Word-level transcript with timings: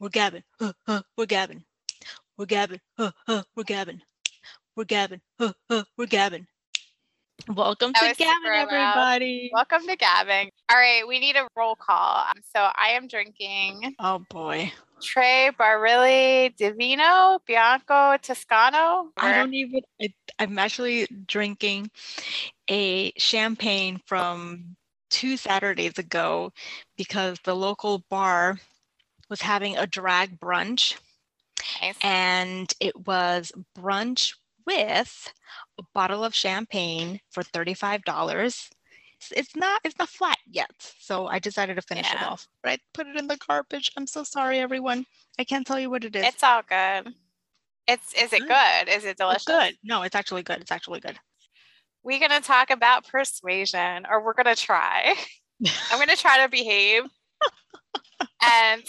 we're 0.00 0.08
gabbing. 0.08 0.42
Uh, 0.60 0.72
uh, 0.86 1.02
we're 1.16 1.26
gabbing. 1.26 1.62
We're 2.36 2.46
gabbing. 2.46 2.80
Uh, 2.96 3.10
uh, 3.26 3.42
we're 3.56 3.64
gabbing. 3.64 4.00
We're 4.76 4.84
gabbing. 4.84 5.20
Uh, 5.40 5.52
uh, 5.70 5.82
we're 5.96 6.06
gabbing. 6.06 6.46
Welcome 7.48 7.92
That 8.00 8.16
to 8.16 8.24
gabbing, 8.24 8.50
loud. 8.50 8.68
everybody. 8.72 9.50
Welcome 9.52 9.86
to 9.86 9.96
gabbing. 9.96 10.50
All 10.70 10.76
right, 10.76 11.06
we 11.06 11.18
need 11.18 11.36
a 11.36 11.48
roll 11.56 11.76
call. 11.76 12.18
Um, 12.28 12.42
So 12.54 12.60
I 12.74 12.90
am 12.90 13.06
drinking 13.08 13.94
Oh 13.98 14.20
boy. 14.30 14.72
Tre 15.02 15.50
Barilli 15.58 16.54
Divino 16.56 17.38
Bianco 17.46 18.16
Toscano. 18.20 19.10
I 19.16 19.34
don't 19.36 19.54
even. 19.54 19.80
I, 20.02 20.12
I'm 20.40 20.58
actually 20.58 21.06
drinking 21.26 21.90
a 22.68 23.12
champagne 23.16 24.00
from 24.06 24.76
two 25.10 25.36
Saturdays 25.36 25.98
ago 25.98 26.52
because 26.96 27.38
the 27.44 27.54
local 27.54 28.04
bar 28.10 28.58
was 29.28 29.42
having 29.42 29.76
a 29.76 29.86
drag 29.86 30.38
brunch, 30.40 30.96
Nice. 31.82 31.96
and 32.02 32.72
it 32.80 33.06
was 33.06 33.52
brunch 33.76 34.34
with 34.66 35.32
a 35.78 35.82
bottle 35.94 36.24
of 36.24 36.34
champagne 36.34 37.20
for 37.30 37.42
thirty-five 37.42 38.04
dollars. 38.04 38.68
It's 39.32 39.56
not. 39.56 39.80
It's 39.84 39.98
not 39.98 40.08
flat 40.08 40.38
yet, 40.48 40.70
so 41.00 41.26
I 41.26 41.38
decided 41.40 41.74
to 41.76 41.82
finish 41.82 42.12
it 42.12 42.22
off. 42.22 42.46
But 42.62 42.72
I 42.72 42.78
put 42.94 43.08
it 43.08 43.16
in 43.16 43.26
the 43.26 43.36
garbage. 43.48 43.90
I'm 43.96 44.06
so 44.06 44.22
sorry, 44.22 44.58
everyone. 44.60 45.04
I 45.38 45.44
can't 45.44 45.66
tell 45.66 45.80
you 45.80 45.90
what 45.90 46.04
it 46.04 46.14
is. 46.14 46.24
It's 46.24 46.42
all 46.44 46.62
good. 46.68 47.12
It's 47.88 48.12
is 48.14 48.32
it 48.32 48.40
Good. 48.46 48.88
Is 48.88 49.04
it 49.04 49.08
It's 49.10 49.18
delicious? 49.18 49.44
good. 49.44 49.76
No, 49.82 50.02
it's 50.02 50.14
actually 50.14 50.42
good. 50.44 50.60
It's 50.60 50.70
actually 50.70 51.00
good. 51.00 51.18
We're 52.04 52.20
gonna 52.20 52.40
talk 52.40 52.70
about 52.70 53.08
persuasion, 53.08 54.06
or 54.08 54.22
we're 54.24 54.34
gonna 54.34 54.54
try. 54.54 55.14
I'm 55.90 55.98
gonna 55.98 56.14
try 56.14 56.42
to 56.44 56.48
behave. 56.48 57.02
and 58.42 58.82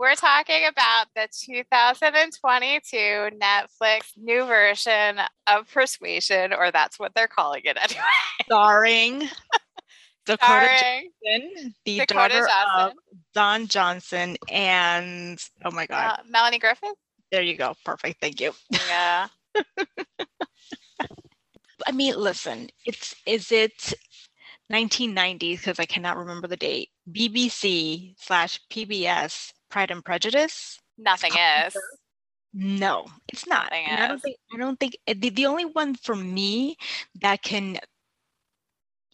we're 0.00 0.14
talking 0.14 0.62
about 0.66 1.08
the 1.14 1.28
2022 1.44 2.96
Netflix 3.38 4.00
new 4.16 4.46
version 4.46 5.20
of 5.46 5.70
Persuasion, 5.70 6.54
or 6.54 6.70
that's 6.72 6.98
what 6.98 7.12
they're 7.14 7.28
calling 7.28 7.60
it 7.64 7.76
anyway. 7.76 8.00
starring 8.44 9.28
Dakota 10.26 10.42
Starring 10.42 11.10
Johnson, 11.22 11.74
the 11.84 11.98
Dakota 11.98 12.14
daughter 12.30 12.48
of 12.78 12.92
Don 13.34 13.66
Johnson, 13.66 14.38
and 14.50 15.38
oh 15.66 15.70
my 15.70 15.86
God, 15.86 16.18
uh, 16.18 16.22
Melanie 16.30 16.58
Griffith. 16.58 16.94
there 17.30 17.42
you 17.42 17.56
go, 17.56 17.74
perfect, 17.84 18.22
thank 18.22 18.40
you. 18.40 18.52
Yeah. 18.88 19.28
I 21.86 21.92
mean, 21.92 22.18
listen, 22.18 22.70
it's 22.86 23.14
is 23.26 23.52
it 23.52 23.92
1990s 24.72 25.58
because 25.58 25.78
I 25.78 25.84
cannot 25.84 26.16
remember 26.16 26.46
the 26.46 26.56
date. 26.56 26.88
BBC 27.10 28.14
slash 28.18 28.60
PBS 28.70 29.52
Pride 29.70 29.90
and 29.90 30.04
Prejudice. 30.04 30.78
Nothing 30.98 31.32
is. 31.66 31.76
No, 32.52 33.06
it's 33.28 33.46
not. 33.46 33.72
I 33.72 33.96
don't 34.08 34.20
think 34.20 34.36
I 34.52 34.58
don't 34.58 34.78
think 34.78 34.96
uh, 35.08 35.14
the, 35.16 35.30
the 35.30 35.46
only 35.46 35.64
one 35.64 35.94
for 35.94 36.16
me 36.16 36.76
that 37.20 37.42
can 37.42 37.78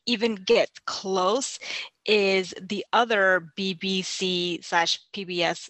even 0.07 0.37
get 0.37 0.71
close 0.87 1.59
is 2.07 2.55
the 2.61 2.85
other 2.93 3.53
BBC 3.59 4.65
slash 4.65 5.01
PBS 5.13 5.69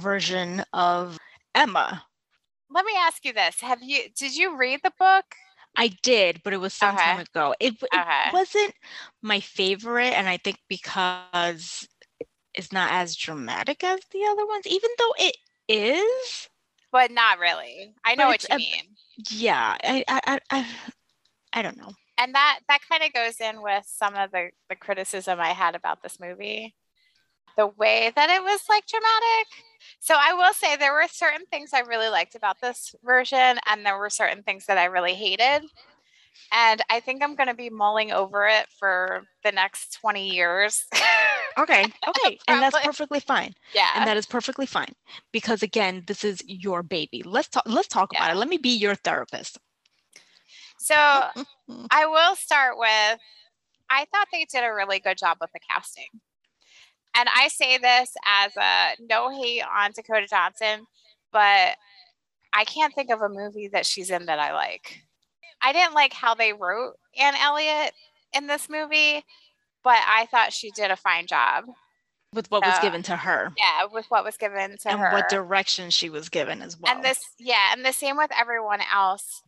version 0.00 0.62
of 0.72 1.18
Emma. 1.54 2.04
Let 2.70 2.84
me 2.84 2.92
ask 2.98 3.24
you 3.24 3.32
this: 3.32 3.60
Have 3.60 3.82
you 3.82 4.04
did 4.16 4.36
you 4.36 4.56
read 4.56 4.80
the 4.82 4.92
book? 4.98 5.24
I 5.76 5.88
did, 6.02 6.40
but 6.44 6.52
it 6.52 6.60
was 6.60 6.72
some 6.72 6.96
time 6.96 7.18
ago. 7.18 7.54
It, 7.58 7.74
it 7.82 7.88
Okay. 7.92 8.30
wasn't 8.32 8.74
my 9.22 9.40
favorite, 9.40 10.12
and 10.12 10.28
I 10.28 10.36
think 10.36 10.58
because 10.68 11.88
it's 12.54 12.72
not 12.72 12.92
as 12.92 13.16
dramatic 13.16 13.82
as 13.84 14.00
the 14.12 14.24
other 14.24 14.46
ones, 14.46 14.66
even 14.66 14.90
though 14.98 15.14
it 15.18 15.36
is. 15.68 16.48
But 16.92 17.10
not 17.10 17.38
really. 17.38 17.92
I 18.04 18.14
know 18.14 18.28
what 18.28 18.42
you 18.42 18.54
a- 18.54 18.58
mean. 18.58 18.82
Yeah, 19.30 19.76
I 19.82 20.04
I 20.08 20.20
I, 20.26 20.40
I, 20.50 20.66
I 21.52 21.62
don't 21.62 21.76
know. 21.76 21.92
and 22.18 22.34
that 22.34 22.60
that 22.68 22.80
kind 22.88 23.02
of 23.02 23.12
goes 23.12 23.40
in 23.40 23.62
with 23.62 23.84
some 23.86 24.14
of 24.14 24.30
the 24.30 24.50
the 24.68 24.76
criticism 24.76 25.40
I 25.40 25.48
had 25.50 25.74
about 25.74 26.02
this 26.02 26.18
movie. 26.20 26.74
The 27.56 27.66
way 27.68 28.12
that 28.16 28.30
it 28.30 28.42
was 28.42 28.62
like 28.68 28.84
dramatic. 28.86 29.46
So 30.00 30.16
I 30.18 30.32
will 30.34 30.52
say 30.54 30.76
there 30.76 30.92
were 30.92 31.06
certain 31.08 31.46
things 31.46 31.70
I 31.72 31.80
really 31.80 32.08
liked 32.08 32.34
about 32.34 32.60
this 32.60 32.94
version 33.04 33.58
and 33.66 33.86
there 33.86 33.96
were 33.98 34.10
certain 34.10 34.42
things 34.42 34.66
that 34.66 34.76
I 34.78 34.86
really 34.86 35.14
hated. 35.14 35.62
And 36.52 36.82
I 36.90 37.00
think 37.00 37.22
I'm 37.22 37.34
going 37.34 37.48
to 37.48 37.54
be 37.54 37.70
mulling 37.70 38.12
over 38.12 38.46
it 38.46 38.66
for 38.78 39.22
the 39.44 39.52
next 39.52 39.98
20 40.00 40.30
years. 40.30 40.84
Okay, 41.56 41.84
okay, 42.08 42.36
and 42.48 42.60
that's 42.60 42.76
perfectly 42.80 43.20
fine. 43.20 43.54
yeah. 43.76 43.90
And 43.94 44.08
that 44.08 44.16
is 44.16 44.26
perfectly 44.26 44.66
fine 44.66 44.92
because 45.30 45.62
again, 45.62 46.02
this 46.08 46.24
is 46.24 46.42
your 46.48 46.82
baby. 46.82 47.22
Let's 47.24 47.46
talk. 47.46 47.62
Let's 47.64 47.86
talk 47.86 48.10
about 48.10 48.32
it. 48.32 48.36
Let 48.36 48.48
me 48.48 48.56
be 48.56 48.70
your 48.70 48.96
therapist. 48.96 49.58
so 50.80 50.96
I 51.92 52.06
will 52.06 52.34
start 52.34 52.76
with 52.76 53.20
I 53.88 54.04
thought 54.06 54.26
they 54.32 54.46
did 54.50 54.64
a 54.64 54.74
really 54.74 54.98
good 54.98 55.16
job 55.16 55.38
with 55.40 55.52
the 55.52 55.60
casting. 55.70 56.08
And 57.16 57.28
I 57.32 57.46
say 57.46 57.78
this 57.78 58.12
as 58.26 58.56
a 58.56 58.96
no 59.08 59.30
hate 59.30 59.62
on 59.62 59.92
Dakota 59.94 60.26
Johnson, 60.28 60.86
but 61.32 61.76
I 62.52 62.64
can't 62.64 62.92
think 62.94 63.10
of 63.10 63.20
a 63.20 63.28
movie 63.28 63.68
that 63.68 63.86
she's 63.86 64.10
in 64.10 64.26
that 64.26 64.40
I 64.40 64.52
like. 64.52 65.02
I 65.64 65.72
didn't 65.72 65.94
like 65.94 66.12
how 66.12 66.34
they 66.34 66.52
wrote 66.52 66.94
Anne 67.18 67.34
Elliot 67.36 67.92
in 68.32 68.46
this 68.46 68.68
movie, 68.68 69.24
but 69.82 69.98
I 70.06 70.26
thought 70.30 70.52
she 70.52 70.70
did 70.72 70.90
a 70.90 70.96
fine 70.96 71.26
job. 71.26 71.64
With 72.32 72.50
what 72.50 72.64
was 72.64 72.74
Uh, 72.78 72.82
given 72.82 73.02
to 73.04 73.16
her 73.16 73.52
Yeah, 73.56 73.84
with 73.92 74.06
what 74.10 74.24
was 74.24 74.36
given 74.36 74.76
to 74.78 74.88
and 74.90 74.98
her. 75.00 75.12
what 75.12 75.28
direction 75.28 75.90
she 75.90 76.10
was 76.10 76.28
given 76.28 76.62
as 76.62 76.76
well. 76.76 76.92
And 76.92 77.04
this, 77.04 77.20
yeah, 77.38 77.72
and 77.72 77.84
the 77.84 77.92
same 77.92 78.16
with 78.16 78.30
everyone 78.36 78.80
else. 78.92 79.42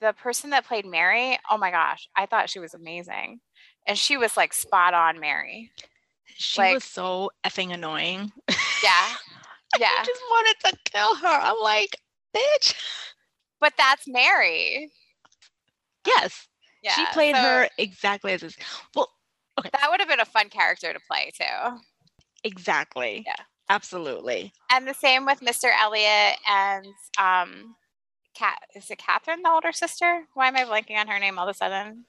The 0.00 0.12
person 0.12 0.50
that 0.50 0.66
played 0.66 0.84
Mary, 0.84 1.38
oh 1.50 1.56
my 1.56 1.70
gosh, 1.70 2.08
I 2.14 2.26
thought 2.26 2.50
she 2.50 2.58
was 2.58 2.74
amazing. 2.74 3.40
And 3.86 3.96
she 3.98 4.16
was 4.18 4.36
like 4.36 4.52
spot 4.52 4.92
on 4.94 5.20
Mary. 5.20 5.70
she 6.26 6.60
like- 6.60 6.74
was 6.74 6.84
so 6.84 7.30
effing 7.44 7.72
annoying. 7.72 8.32
Yeah. 8.82 9.08
Yeah. 9.78 9.88
I 10.00 10.04
just 10.04 10.20
wanted 10.30 10.56
to 10.66 10.78
kill 10.92 11.14
her. 11.16 11.26
I'm 11.28 11.58
like, 11.62 11.96
bitch. 12.36 12.74
But 13.58 13.72
that's 13.78 14.06
Mary. 14.06 14.90
Yes, 16.06 16.48
Yeah. 16.82 16.94
she 16.94 17.06
played 17.12 17.36
so 17.36 17.42
her 17.42 17.68
exactly 17.78 18.32
as 18.32 18.42
is. 18.42 18.56
Well, 18.94 19.08
That 19.62 19.90
would 19.90 20.00
have 20.00 20.08
been 20.08 20.20
a 20.20 20.24
fun 20.24 20.48
character 20.48 20.92
to 20.92 21.00
play 21.10 21.30
too. 21.38 21.78
exactly. 22.44 23.22
Yeah. 23.26 23.36
Absolutely. 23.68 24.52
And 24.70 24.86
the 24.86 24.94
same 24.94 25.24
with 25.24 25.40
Mr. 25.40 25.70
Elliot 25.78 26.36
and 26.48 26.86
um 27.18 27.76
Cat 28.34 28.58
is 28.74 28.90
it 28.90 28.98
Catherine, 28.98 29.42
the 29.42 29.50
older 29.50 29.72
sister? 29.72 30.24
Why 30.34 30.48
am 30.48 30.56
I 30.56 30.64
blanking 30.64 30.96
on 30.96 31.06
her 31.08 31.18
name 31.18 31.38
all 31.38 31.46
of 31.48 31.54
a 31.54 31.56
sudden? 31.56 32.06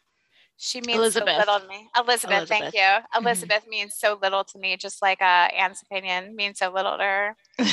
She 0.58 0.80
means 0.82 0.98
Elizabeth. 0.98 1.34
so 1.34 1.40
little 1.40 1.60
to 1.60 1.68
me. 1.68 1.90
Elizabeth, 1.98 2.48
thank 2.48 2.62
Elizabeth. 2.62 2.74
you. 2.74 2.80
Mhm. 2.80 3.22
Elizabeth 3.22 3.68
means 3.68 3.96
so 3.98 4.18
little 4.22 4.44
to 4.46 4.58
me, 4.60 4.78
just 4.78 5.02
like 5.02 5.22
uh, 5.22 5.50
Anne's 5.54 5.82
opinion 5.82 6.36
means 6.36 6.60
so 6.60 6.70
little 6.72 6.98
to 6.98 7.04
her. 7.04 7.38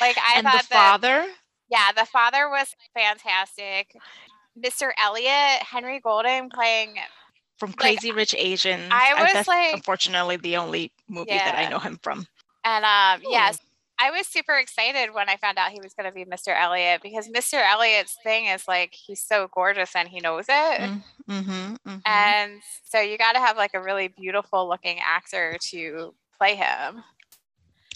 Like 0.00 0.16
I 0.18 0.38
and 0.38 0.46
the 0.46 0.50
thought 0.50 0.68
that 0.70 1.00
father, 1.00 1.26
Yeah, 1.70 1.92
the 1.92 2.04
father 2.06 2.48
was 2.50 2.74
fantastic. 2.94 3.96
Mr. 4.58 4.90
Elliot, 4.98 5.62
Henry 5.62 6.00
Golding 6.00 6.50
playing. 6.50 6.96
from 7.58 7.72
Crazy 7.72 8.12
Rich 8.12 8.34
Asians. 8.36 8.88
I 8.90 9.22
was 9.22 9.32
that's 9.32 9.48
like- 9.48 9.74
unfortunately 9.74 10.36
the 10.36 10.56
only 10.56 10.92
movie 11.08 11.30
that 11.32 11.56
I 11.56 11.68
know 11.68 11.78
him 11.78 11.98
from. 12.02 12.26
And 12.64 12.84
um, 12.84 13.26
Ooh. 13.26 13.30
yes, 13.32 13.58
I 13.98 14.10
was 14.10 14.26
super 14.26 14.54
excited 14.54 15.14
when 15.14 15.28
I 15.28 15.36
found 15.36 15.58
out 15.58 15.70
he 15.70 15.80
was 15.80 15.94
going 15.94 16.08
to 16.08 16.14
be 16.14 16.24
Mr. 16.24 16.58
Elliot 16.58 17.00
because 17.02 17.28
Mr. 17.28 17.62
Elliot's 17.64 18.16
thing 18.24 18.46
is 18.46 18.66
like 18.66 18.92
he's 18.92 19.20
so 19.22 19.48
gorgeous 19.52 19.94
and 19.94 20.08
he 20.08 20.20
knows 20.20 20.46
it. 20.48 20.80
Mm-hmm, 21.28 21.74
hmm 21.86 21.96
And 22.04 22.60
so 22.84 23.00
you 23.00 23.18
got 23.18 23.34
to 23.34 23.38
have 23.38 23.56
like 23.56 23.74
a 23.74 23.80
really 23.82 24.08
beautiful 24.08 24.68
looking 24.68 24.98
actor 24.98 25.58
to 25.70 26.14
play 26.38 26.56
him. 26.56 27.04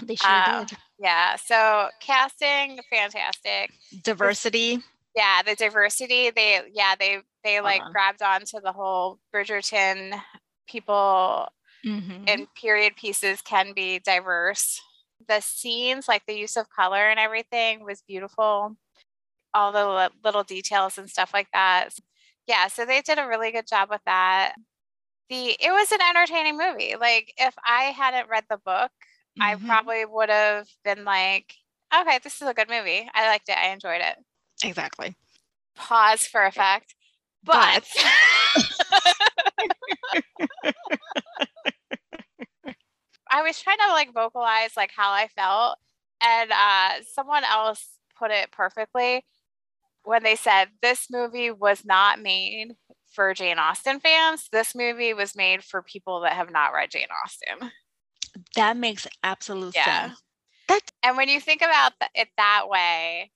they 0.02 0.14
sure 0.14 0.30
uh, 0.30 0.64
did. 0.64 0.78
Yeah. 1.00 1.36
So 1.36 1.88
casting, 2.00 2.78
fantastic. 2.90 3.72
Diversity. 4.02 4.78
Yeah 5.19 5.43
the 5.43 5.56
diversity 5.56 6.31
they 6.31 6.62
yeah 6.75 6.94
they 6.99 7.19
they 7.44 7.61
like 7.61 7.85
on. 7.85 7.93
grabbed 7.93 8.23
onto 8.23 8.61
the 8.62 8.73
whole 8.73 9.20
bridgerton 9.35 10.20
people 10.69 11.49
Mhm. 11.85 12.29
in 12.29 12.47
period 12.61 12.97
pieces 12.97 13.43
can 13.43 13.73
be 13.75 13.99
diverse. 14.00 14.81
The 15.29 15.41
scenes 15.41 16.09
like 16.09 16.25
the 16.26 16.37
use 16.38 16.56
of 16.56 16.69
color 16.70 17.09
and 17.11 17.20
everything 17.20 17.85
was 17.85 18.03
beautiful. 18.09 18.76
All 19.55 19.73
the 19.73 19.87
li- 19.88 20.19
little 20.25 20.44
details 20.44 20.99
and 20.99 21.11
stuff 21.11 21.32
like 21.35 21.49
that. 21.53 21.91
Yeah 22.47 22.69
so 22.69 22.85
they 22.87 23.03
did 23.03 23.19
a 23.19 23.26
really 23.29 23.53
good 23.53 23.69
job 23.69 23.91
with 23.91 24.03
that. 24.06 24.55
The 25.31 25.56
it 25.61 25.70
was 25.73 25.93
an 25.93 26.00
entertaining 26.03 26.59
movie. 26.59 26.97
Like 27.00 27.32
if 27.38 27.55
i 27.65 27.85
hadn't 27.97 28.29
read 28.31 28.44
the 28.50 28.59
book 28.65 28.91
i 29.41 29.55
Mhm. 29.55 29.67
probably 29.67 30.05
would 30.06 30.31
have 30.31 30.69
been 30.85 31.05
like 31.05 31.55
okay 31.94 32.19
this 32.25 32.41
is 32.43 32.49
a 32.49 32.55
good 32.55 32.69
movie. 32.70 33.09
I 33.15 33.29
liked 33.29 33.49
it. 33.49 33.59
I 33.59 33.69
enjoyed 33.70 34.03
it 34.03 34.19
exactly. 34.64 35.16
pause 35.76 36.22
for 36.22 36.44
effect. 36.44 36.94
But, 37.44 37.84
I 43.31 43.43
was 43.43 43.60
trying 43.60 43.78
to 43.78 43.93
like 43.93 44.12
vocalize 44.12 44.76
like 44.76 44.90
how 44.94 45.10
I 45.12 45.28
felt. 45.37 45.76
and 46.22 46.50
uh, 46.50 47.02
someone 47.14 47.44
else 47.44 47.87
put 48.19 48.31
it 48.31 48.50
perfectly 48.50 49.25
when 50.05 50.22
they 50.22 50.37
said 50.37 50.69
this 50.82 51.08
movie 51.10 51.50
was 51.50 51.84
not 51.84 52.20
made 52.20 52.75
for 53.12 53.34
Jane 53.34 53.58
Austen 53.58 54.00
fans. 54.00 54.49
This 54.50 54.75
movie 54.75 55.14
was 55.14 55.37
made 55.37 55.62
for 55.62 55.82
people 55.82 56.20
that 56.20 56.32
have 56.32 56.50
not 56.50 56.72
read 56.72 56.90
Jane 56.90 57.08
Austen. 57.25 57.70
That 58.56 58.76
makes 58.76 59.06
absolute 59.22 59.75
yeah. 59.75 60.08
sense. 60.08 60.22
That 60.69 60.81
and 61.02 61.16
when 61.16 61.28
you 61.28 61.40
think 61.40 61.62
about 61.62 61.93
it 62.14 62.28
that 62.37 62.64
way, 62.69 63.31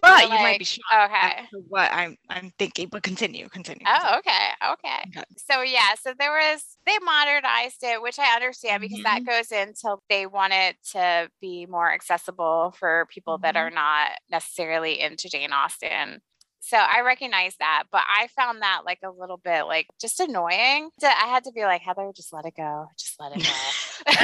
but 0.00 0.24
you 0.24 0.30
might 0.30 0.58
be 0.58 0.64
shocked 0.64 0.84
okay. 0.94 1.46
what 1.68 1.92
I'm 1.92 2.16
I'm 2.28 2.52
thinking. 2.58 2.88
But 2.90 3.02
continue, 3.02 3.48
continue. 3.48 3.84
Oh, 3.86 4.18
okay, 4.18 4.48
okay. 4.72 5.10
okay. 5.18 5.24
So 5.36 5.62
yeah, 5.62 5.94
so 6.00 6.12
there 6.18 6.32
was 6.32 6.76
they 6.86 6.98
modernized 7.04 7.82
it, 7.82 8.02
which 8.02 8.18
I 8.18 8.34
understand 8.34 8.80
because 8.80 9.00
mm-hmm. 9.00 9.24
that 9.24 9.26
goes 9.26 9.52
into 9.52 9.96
they 10.08 10.26
want 10.26 10.52
it 10.52 10.76
to 10.92 11.30
be 11.40 11.66
more 11.66 11.92
accessible 11.92 12.74
for 12.78 13.06
people 13.10 13.36
mm-hmm. 13.36 13.42
that 13.42 13.56
are 13.56 13.70
not 13.70 14.10
necessarily 14.30 15.00
into 15.00 15.28
Jane 15.28 15.52
Austen. 15.52 16.20
So 16.64 16.76
I 16.76 17.00
recognize 17.00 17.56
that, 17.58 17.84
but 17.90 18.02
I 18.08 18.28
found 18.36 18.62
that 18.62 18.82
like 18.86 19.00
a 19.02 19.10
little 19.10 19.36
bit 19.36 19.64
like 19.64 19.88
just 20.00 20.20
annoying. 20.20 20.90
I 21.02 21.26
had 21.26 21.42
to 21.44 21.52
be 21.52 21.62
like, 21.62 21.82
Heather, 21.82 22.12
just 22.14 22.32
let 22.32 22.46
it 22.46 22.54
go. 22.56 22.86
Just 22.96 23.18
let 23.18 23.32
it 23.34 23.42
go. 23.42 24.12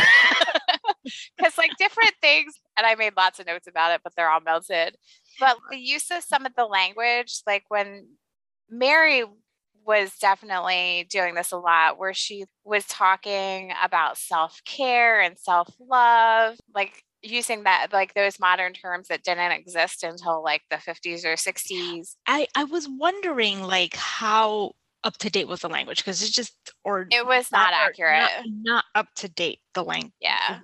Because 1.37 1.56
like 1.56 1.71
different 1.79 2.12
things, 2.21 2.55
and 2.76 2.87
I 2.87 2.94
made 2.94 3.14
lots 3.17 3.38
of 3.41 3.47
notes 3.47 3.67
about 3.67 3.93
it, 3.93 4.00
but 4.05 4.14
they're 4.14 4.31
all 4.31 4.41
melted. 4.41 4.97
But 5.38 5.56
the 5.70 5.79
use 5.79 6.11
of 6.11 6.23
some 6.23 6.46
of 6.46 6.55
the 6.56 6.67
language, 6.67 7.43
like 7.46 7.64
when 7.69 8.06
Mary 8.70 9.25
was 9.87 10.12
definitely 10.20 11.06
doing 11.11 11.35
this 11.35 11.52
a 11.52 11.56
lot, 11.56 11.99
where 11.99 12.14
she 12.14 12.44
was 12.64 12.87
talking 12.87 13.73
about 13.82 14.19
self 14.19 14.61
care 14.64 15.20
and 15.20 15.38
self 15.38 15.69
love. 15.81 16.58
Like 16.75 17.05
using 17.23 17.64
that 17.64 17.88
like 17.93 18.14
those 18.14 18.38
modern 18.38 18.73
terms 18.73 19.08
that 19.08 19.25
didn't 19.25 19.52
exist 19.52 20.05
until 20.05 20.43
like 20.43 20.62
the 20.70 20.76
50s 20.76 21.25
or 21.25 21.35
60s 21.35 22.14
i 22.26 22.46
i 22.55 22.64
was 22.64 22.88
wondering 22.88 23.62
like 23.62 23.94
how 23.96 24.73
up 25.05 25.17
to 25.19 25.31
date 25.31 25.49
was 25.49 25.61
the 25.61 25.69
language 25.69 25.99
because 25.99 26.23
it's 26.23 26.31
just 26.31 26.55
or 26.85 27.06
it 27.11 27.26
was 27.26 27.50
not, 27.50 27.73
not 27.73 27.88
accurate 27.88 28.20
not, 28.20 28.44
not, 28.46 28.85
up 28.94 29.08
to 29.17 29.29
date 29.29 29.58
the 29.75 29.82
language 29.82 30.12
yeah. 30.20 30.61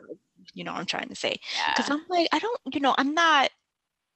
you 0.52 0.64
know 0.64 0.72
what 0.72 0.80
i'm 0.80 0.86
trying 0.86 1.08
to 1.08 1.16
say. 1.16 1.36
Because 1.70 1.88
yeah. 1.88 1.96
i'm 1.96 2.04
like 2.08 2.28
i 2.32 2.38
don't 2.38 2.60
you 2.72 2.80
know 2.80 2.94
i'm 2.98 3.14
not 3.14 3.50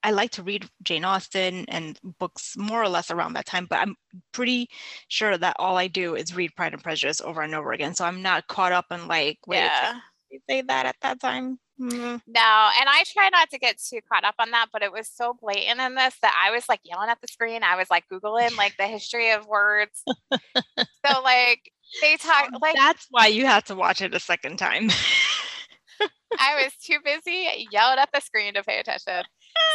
I 0.03 0.11
like 0.12 0.31
to 0.33 0.43
read 0.43 0.69
Jane 0.83 1.05
Austen 1.05 1.65
and 1.69 1.99
books 2.19 2.56
more 2.56 2.83
or 2.83 2.89
less 2.89 3.11
around 3.11 3.33
that 3.33 3.47
time, 3.47 3.67
but 3.69 3.81
I'm 3.81 3.97
pretty 4.33 4.69
sure 5.09 5.37
that 5.37 5.56
all 5.59 5.77
I 5.77 5.89
do 5.89 6.15
is 6.15 6.37
read 6.37 6.55
Pride 6.56 6.75
and 6.75 6.83
Prejudice 6.83 7.21
over 7.21 7.43
and 7.43 7.55
over 7.55 7.73
again. 7.73 7.95
So 7.95 8.05
I'm 8.05 8.23
not 8.23 8.47
caught 8.47 8.73
up 8.73 8.87
in 8.91 9.09
like, 9.09 9.39
wait, 9.47 9.59
yeah. 9.59 9.99
You 10.31 10.41
say 10.49 10.62
that 10.62 10.87
at 10.87 10.97
that 11.00 11.21
time. 11.21 11.59
Mm-hmm. 11.81 12.17
No, 12.27 12.71
and 12.81 12.89
I 12.89 13.05
try 13.06 13.29
not 13.31 13.50
to 13.50 13.59
get 13.59 13.79
too 13.79 14.00
caught 14.12 14.25
up 14.25 14.35
on 14.39 14.50
that, 14.50 14.67
but 14.73 14.83
it 14.83 14.93
was 14.93 15.09
so 15.09 15.35
blatant 15.41 15.81
in 15.81 15.95
this 15.95 16.17
that 16.23 16.35
I 16.44 16.51
was 16.51 16.69
like 16.69 16.81
yelling 16.85 17.09
at 17.09 17.21
the 17.21 17.29
screen. 17.29 17.62
I 17.62 17.77
was 17.77 17.89
like 17.89 18.05
Googling 18.12 18.56
like 18.56 18.77
the 18.77 18.87
history 18.87 19.31
of 19.31 19.47
words. 19.47 20.03
so 20.33 21.23
like 21.23 21.71
they 22.03 22.17
talk 22.17 22.51
like 22.61 22.75
that's 22.75 23.06
why 23.11 23.29
you 23.29 23.47
have 23.47 23.65
to 23.65 23.77
watch 23.77 24.03
it 24.03 24.15
a 24.15 24.21
second 24.21 24.59
time. 24.59 24.91
I 26.39 26.62
was 26.62 26.73
too 26.85 26.99
busy 27.05 27.69
yelling 27.71 27.99
at 27.99 28.11
the 28.12 28.21
screen 28.21 28.55
to 28.55 28.62
pay 28.62 28.81
attention. 28.81 29.23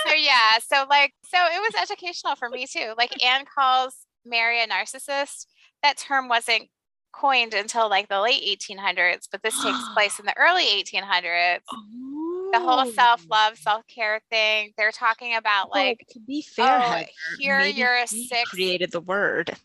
So 0.07 0.13
yeah, 0.13 0.59
so 0.59 0.85
like 0.89 1.13
so 1.23 1.37
it 1.37 1.59
was 1.59 1.81
educational 1.81 2.35
for 2.35 2.49
me 2.49 2.65
too. 2.67 2.93
Like 2.97 3.23
Anne 3.23 3.45
calls 3.45 3.95
Mary 4.25 4.61
a 4.61 4.67
narcissist. 4.67 5.47
That 5.81 5.97
term 5.97 6.27
wasn't 6.27 6.69
coined 7.13 7.53
until 7.53 7.89
like 7.89 8.09
the 8.09 8.19
late 8.19 8.43
1800s, 8.43 9.27
but 9.31 9.41
this 9.43 9.61
takes 9.63 9.79
place 9.93 10.19
in 10.19 10.25
the 10.25 10.37
early 10.37 10.63
1800s. 10.63 11.59
Oh. 11.71 12.49
The 12.51 12.59
whole 12.59 12.81
oh. 12.81 12.91
self-love, 12.91 13.57
self-care 13.57 14.21
thing. 14.29 14.73
They're 14.77 14.91
talking 14.91 15.35
about 15.35 15.71
like 15.71 16.05
to 16.11 16.19
be 16.19 16.41
fair, 16.41 16.77
oh, 16.77 16.81
Heather, 16.81 17.07
here 17.39 17.61
you're 17.61 17.95
a 17.95 18.07
sick 18.07 18.45
created 18.45 18.91
the 18.91 19.01
word. 19.01 19.55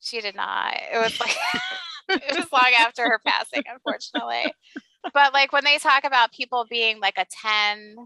She 0.00 0.20
did 0.20 0.36
not. 0.36 0.74
It 0.92 0.98
was 0.98 1.18
like 1.18 1.36
it 2.08 2.36
was 2.36 2.52
long 2.52 2.72
after 2.78 3.04
her 3.04 3.20
passing, 3.24 3.62
unfortunately. 3.66 4.52
But 5.12 5.32
like 5.32 5.52
when 5.52 5.64
they 5.64 5.78
talk 5.78 6.04
about 6.04 6.32
people 6.32 6.66
being 6.68 7.00
like 7.00 7.18
a 7.18 7.26
10 7.42 7.96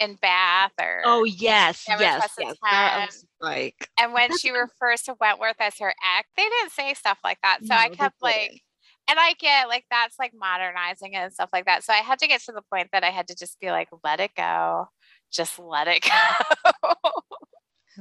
in 0.00 0.16
Bath 0.20 0.72
or 0.80 1.02
oh 1.04 1.24
yes 1.24 1.84
yes, 1.88 2.28
yes. 2.38 3.24
like 3.40 3.88
and 3.98 4.12
when 4.12 4.36
she 4.38 4.50
refers 4.50 5.02
to 5.02 5.16
Wentworth 5.20 5.56
as 5.60 5.78
her 5.78 5.94
ex 6.18 6.28
they 6.36 6.42
didn't 6.42 6.72
say 6.72 6.94
stuff 6.94 7.18
like 7.24 7.38
that. 7.42 7.58
So 7.62 7.74
no, 7.74 7.76
I 7.76 7.88
kept 7.88 8.22
like 8.22 8.62
and 9.08 9.18
I 9.18 9.34
get 9.34 9.68
like 9.68 9.84
that's 9.90 10.18
like 10.18 10.32
modernizing 10.34 11.12
it 11.14 11.18
and 11.18 11.32
stuff 11.32 11.50
like 11.52 11.66
that. 11.66 11.84
So 11.84 11.92
I 11.92 11.98
had 11.98 12.18
to 12.20 12.26
get 12.26 12.42
to 12.42 12.52
the 12.52 12.62
point 12.72 12.88
that 12.92 13.04
I 13.04 13.10
had 13.10 13.28
to 13.28 13.34
just 13.34 13.60
be 13.60 13.70
like 13.70 13.88
let 14.02 14.20
it 14.20 14.32
go. 14.36 14.88
Just 15.32 15.58
let 15.58 15.88
it 15.88 16.02
go. 16.82 16.94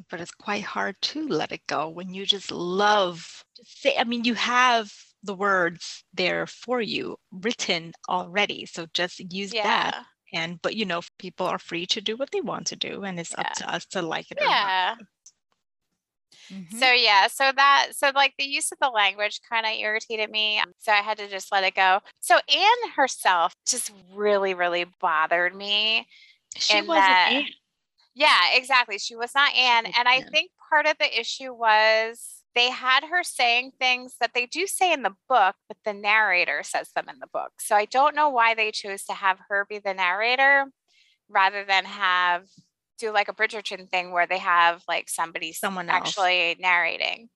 But 0.09 0.21
it's 0.21 0.31
quite 0.31 0.63
hard 0.63 0.95
to 1.01 1.27
let 1.27 1.51
it 1.51 1.61
go 1.67 1.89
when 1.89 2.13
you 2.13 2.25
just 2.25 2.51
love 2.51 3.43
just 3.57 3.81
say 3.81 3.95
I 3.97 4.03
mean 4.05 4.23
you 4.23 4.33
have 4.33 4.91
the 5.23 5.35
words 5.35 6.03
there 6.13 6.47
for 6.47 6.81
you 6.81 7.15
written 7.31 7.93
already 8.09 8.65
so 8.65 8.87
just 8.93 9.19
use 9.31 9.53
yeah. 9.53 9.63
that 9.63 10.05
and 10.33 10.61
but 10.61 10.75
you 10.75 10.85
know 10.85 11.01
people 11.19 11.45
are 11.45 11.59
free 11.59 11.85
to 11.85 12.01
do 12.01 12.17
what 12.17 12.31
they 12.31 12.41
want 12.41 12.67
to 12.67 12.75
do 12.75 13.03
and 13.03 13.19
it's 13.19 13.33
yeah. 13.37 13.41
up 13.41 13.53
to 13.53 13.73
us 13.73 13.85
to 13.85 14.01
like 14.01 14.29
it 14.31 14.37
yeah 14.41 14.95
mm-hmm. 16.51 16.77
so 16.77 16.91
yeah 16.91 17.27
so 17.27 17.51
that 17.55 17.89
so 17.91 18.11
like 18.15 18.33
the 18.37 18.45
use 18.45 18.71
of 18.71 18.79
the 18.79 18.89
language 18.89 19.39
kind 19.47 19.65
of 19.65 19.71
irritated 19.73 20.29
me 20.29 20.61
so 20.79 20.91
i 20.91 20.97
had 20.97 21.17
to 21.17 21.27
just 21.29 21.51
let 21.51 21.63
it 21.63 21.75
go 21.75 21.99
so 22.19 22.35
anne 22.35 22.89
herself 22.95 23.55
just 23.65 23.91
really 24.13 24.53
really 24.53 24.85
bothered 24.99 25.55
me 25.55 26.05
she 26.55 26.77
wasn't 26.77 26.97
that, 26.97 27.29
anne. 27.31 27.45
yeah 28.15 28.39
exactly 28.53 28.97
she 28.97 29.15
was 29.15 29.33
not 29.35 29.53
anne 29.55 29.85
and 29.85 30.07
i 30.07 30.21
think 30.21 30.49
part 30.69 30.85
of 30.85 30.97
the 30.99 31.19
issue 31.19 31.53
was 31.53 32.42
they 32.55 32.69
had 32.69 33.03
her 33.05 33.23
saying 33.23 33.71
things 33.79 34.15
that 34.19 34.31
they 34.33 34.45
do 34.45 34.67
say 34.67 34.93
in 34.93 35.03
the 35.03 35.15
book, 35.27 35.55
but 35.67 35.77
the 35.85 35.93
narrator 35.93 36.61
says 36.63 36.89
them 36.95 37.05
in 37.09 37.19
the 37.19 37.27
book. 37.33 37.51
So 37.59 37.75
I 37.75 37.85
don't 37.85 38.15
know 38.15 38.29
why 38.29 38.53
they 38.53 38.71
chose 38.71 39.03
to 39.05 39.13
have 39.13 39.39
her 39.49 39.65
be 39.69 39.79
the 39.79 39.93
narrator 39.93 40.65
rather 41.29 41.65
than 41.65 41.85
have 41.85 42.43
do 42.99 43.11
like 43.11 43.27
a 43.27 43.33
Bridgerton 43.33 43.89
thing 43.89 44.11
where 44.11 44.27
they 44.27 44.37
have 44.37 44.83
like 44.87 45.09
somebody 45.09 45.51
someone 45.51 45.89
actually 45.89 46.55
narrating 46.59 47.29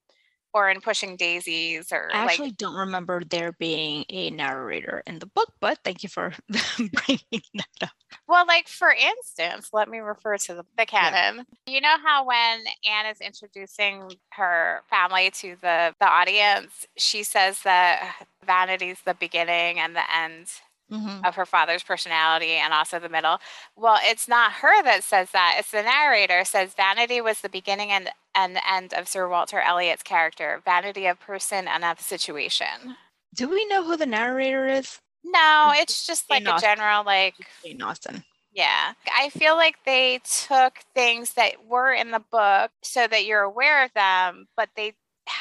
or 0.53 0.69
in 0.69 0.81
Pushing 0.81 1.15
Daisies 1.15 1.91
or 1.91 2.09
I 2.13 2.25
actually 2.25 2.49
like, 2.49 2.57
don't 2.57 2.75
remember 2.75 3.21
there 3.23 3.51
being 3.53 4.05
a 4.09 4.29
narrator 4.29 5.03
in 5.05 5.19
the 5.19 5.25
book, 5.25 5.53
but 5.59 5.79
thank 5.83 6.03
you 6.03 6.09
for 6.09 6.33
bringing 6.77 7.41
that 7.55 7.67
up. 7.81 7.89
Well, 8.27 8.45
like 8.47 8.67
for 8.67 8.91
instance, 8.91 9.69
let 9.73 9.89
me 9.89 9.99
refer 9.99 10.38
to 10.38 10.55
the, 10.55 10.65
the 10.77 10.85
canon. 10.85 11.45
Yeah. 11.66 11.73
You 11.73 11.81
know 11.81 11.95
how 12.04 12.25
when 12.25 12.63
Anne 12.85 13.06
is 13.11 13.21
introducing 13.21 14.11
her 14.31 14.81
family 14.89 15.31
to 15.31 15.56
the, 15.61 15.94
the 15.99 16.07
audience, 16.07 16.87
she 16.97 17.23
says 17.23 17.61
that 17.63 18.16
vanity 18.45 18.89
is 18.89 18.99
the 19.06 19.13
beginning 19.13 19.80
and 19.80 19.95
the 19.95 20.04
end 20.16 20.47
mm-hmm. 20.91 21.25
of 21.25 21.35
her 21.35 21.45
father's 21.45 21.83
personality 21.83 22.51
and 22.51 22.73
also 22.73 22.99
the 22.99 23.09
middle. 23.09 23.39
Well, 23.75 23.99
it's 24.01 24.27
not 24.27 24.53
her 24.53 24.83
that 24.83 25.03
says 25.03 25.31
that. 25.31 25.57
It's 25.59 25.71
the 25.71 25.83
narrator 25.83 26.44
says 26.45 26.73
vanity 26.73 27.21
was 27.21 27.41
the 27.41 27.49
beginning 27.49 27.91
and, 27.91 28.09
and 28.35 28.59
end 28.69 28.94
of 28.94 29.07
Sir 29.07 29.27
Walter 29.27 29.59
Elliot's 29.59 30.03
character, 30.03 30.61
vanity 30.65 31.07
of 31.07 31.19
person 31.19 31.67
and 31.67 31.83
of 31.83 31.99
situation. 31.99 32.95
Do 33.35 33.49
we 33.49 33.65
know 33.65 33.83
who 33.83 33.97
the 33.97 34.06
narrator 34.06 34.67
is? 34.67 34.99
No, 35.23 35.73
it's 35.75 36.07
just 36.07 36.29
like 36.29 36.47
a 36.47 36.59
general 36.59 37.03
like 37.03 37.35
Jane 37.63 37.81
Austen. 37.81 38.23
Yeah. 38.53 38.94
I 39.15 39.29
feel 39.29 39.56
like 39.56 39.75
they 39.85 40.19
took 40.47 40.79
things 40.95 41.33
that 41.33 41.65
were 41.67 41.94
in 41.94 42.09
the 42.09 42.23
book 42.31 42.71
so 42.81 43.06
that 43.07 43.25
you're 43.25 43.44
aware 43.44 43.83
of 43.83 43.94
them, 43.94 44.47
but 44.56 44.69
they 44.75 44.94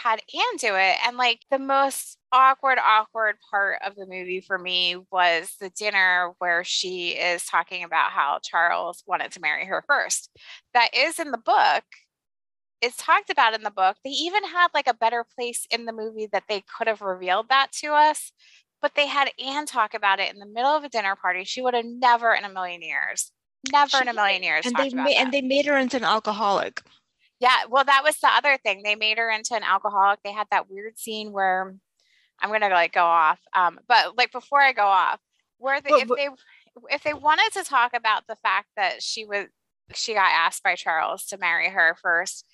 had 0.07 0.23
Anne 0.33 0.57
do 0.59 0.75
it. 0.77 0.97
And 1.07 1.17
like 1.17 1.41
the 1.51 1.59
most 1.59 2.19
awkward, 2.31 2.79
awkward 2.79 3.37
part 3.51 3.81
of 3.85 3.97
the 3.97 4.07
movie 4.07 4.41
for 4.41 4.59
me 4.59 4.97
was 5.11 5.55
the 5.61 5.71
dinner 5.71 6.33
where 6.39 6.63
she 6.63 7.11
is 7.11 7.45
talking 7.45 7.83
about 7.83 8.13
how 8.13 8.39
Charles 8.43 9.03
wanted 9.07 9.33
to 9.33 9.41
marry 9.41 9.65
her 9.67 9.85
first. 9.87 10.31
That 10.75 10.91
is 10.95 11.19
in 11.19 11.33
the 11.33 11.39
book. 11.39 11.85
It's 12.81 12.97
talked 12.97 13.31
about 13.31 13.55
in 13.55 13.63
the 13.63 13.71
book. 13.71 13.97
They 14.05 14.11
even 14.11 14.45
had 14.45 14.69
like 14.75 14.87
a 14.87 14.95
better 14.95 15.25
place 15.35 15.67
in 15.71 15.87
the 15.87 15.93
movie 15.93 16.29
that 16.33 16.45
they 16.49 16.63
could 16.77 16.87
have 16.87 17.01
revealed 17.01 17.49
that 17.49 17.73
to 17.81 17.89
us. 17.89 18.33
But 18.83 18.95
they 18.95 19.07
had 19.07 19.31
Anne 19.45 19.67
talk 19.67 19.95
about 19.95 20.21
it 20.21 20.33
in 20.33 20.39
the 20.39 20.47
middle 20.47 20.71
of 20.71 20.85
a 20.85 20.89
dinner 20.89 21.17
party. 21.17 21.45
She 21.45 21.63
would 21.63 21.75
have 21.75 21.87
never 21.87 22.33
in 22.35 22.45
a 22.45 22.53
million 22.53 22.83
years, 22.83 23.33
never 23.73 23.89
she, 23.89 24.03
in 24.03 24.09
a 24.09 24.13
million 24.13 24.43
years. 24.43 24.67
And 24.67 24.77
they 24.77 24.91
made, 24.91 25.17
and 25.17 25.33
they 25.33 25.41
made 25.41 25.67
her 25.67 25.79
into 25.79 25.97
an 25.97 26.05
alcoholic. 26.05 26.83
Yeah, 27.39 27.65
well, 27.69 27.85
that 27.85 28.03
was 28.03 28.17
the 28.17 28.29
other 28.29 28.57
thing. 28.57 28.83
They 28.83 28.95
made 28.95 29.19
her 29.19 29.31
into 29.31 29.55
an 29.55 29.63
alcoholic. 29.63 30.21
They 30.25 30.33
had 30.33 30.47
that 30.51 30.71
weird 30.71 30.99
scene 30.99 31.33
where 31.33 31.75
I'm 32.41 32.51
gonna 32.51 32.71
like 32.71 32.93
go 32.93 33.05
off. 33.05 33.41
Um, 33.55 33.79
but 33.89 34.17
like 34.17 34.33
before 34.33 34.61
I 34.61 34.73
go 34.73 34.87
off, 34.87 35.21
where 35.59 35.81
the, 35.81 35.95
if 35.95 36.09
they 36.09 36.29
if 36.91 37.03
they 37.03 37.15
wanted 37.15 37.53
to 37.55 37.65
talk 37.65 37.93
about 37.95 38.27
the 38.27 38.37
fact 38.37 38.69
that 38.77 39.03
she 39.03 39.25
was 39.25 39.47
she 39.95 40.15
got 40.15 40.33
asked 40.33 40.63
by 40.63 40.75
Charles 40.75 41.27
to 41.27 41.39
marry 41.39 41.69
her 41.71 41.97
first, 42.01 42.45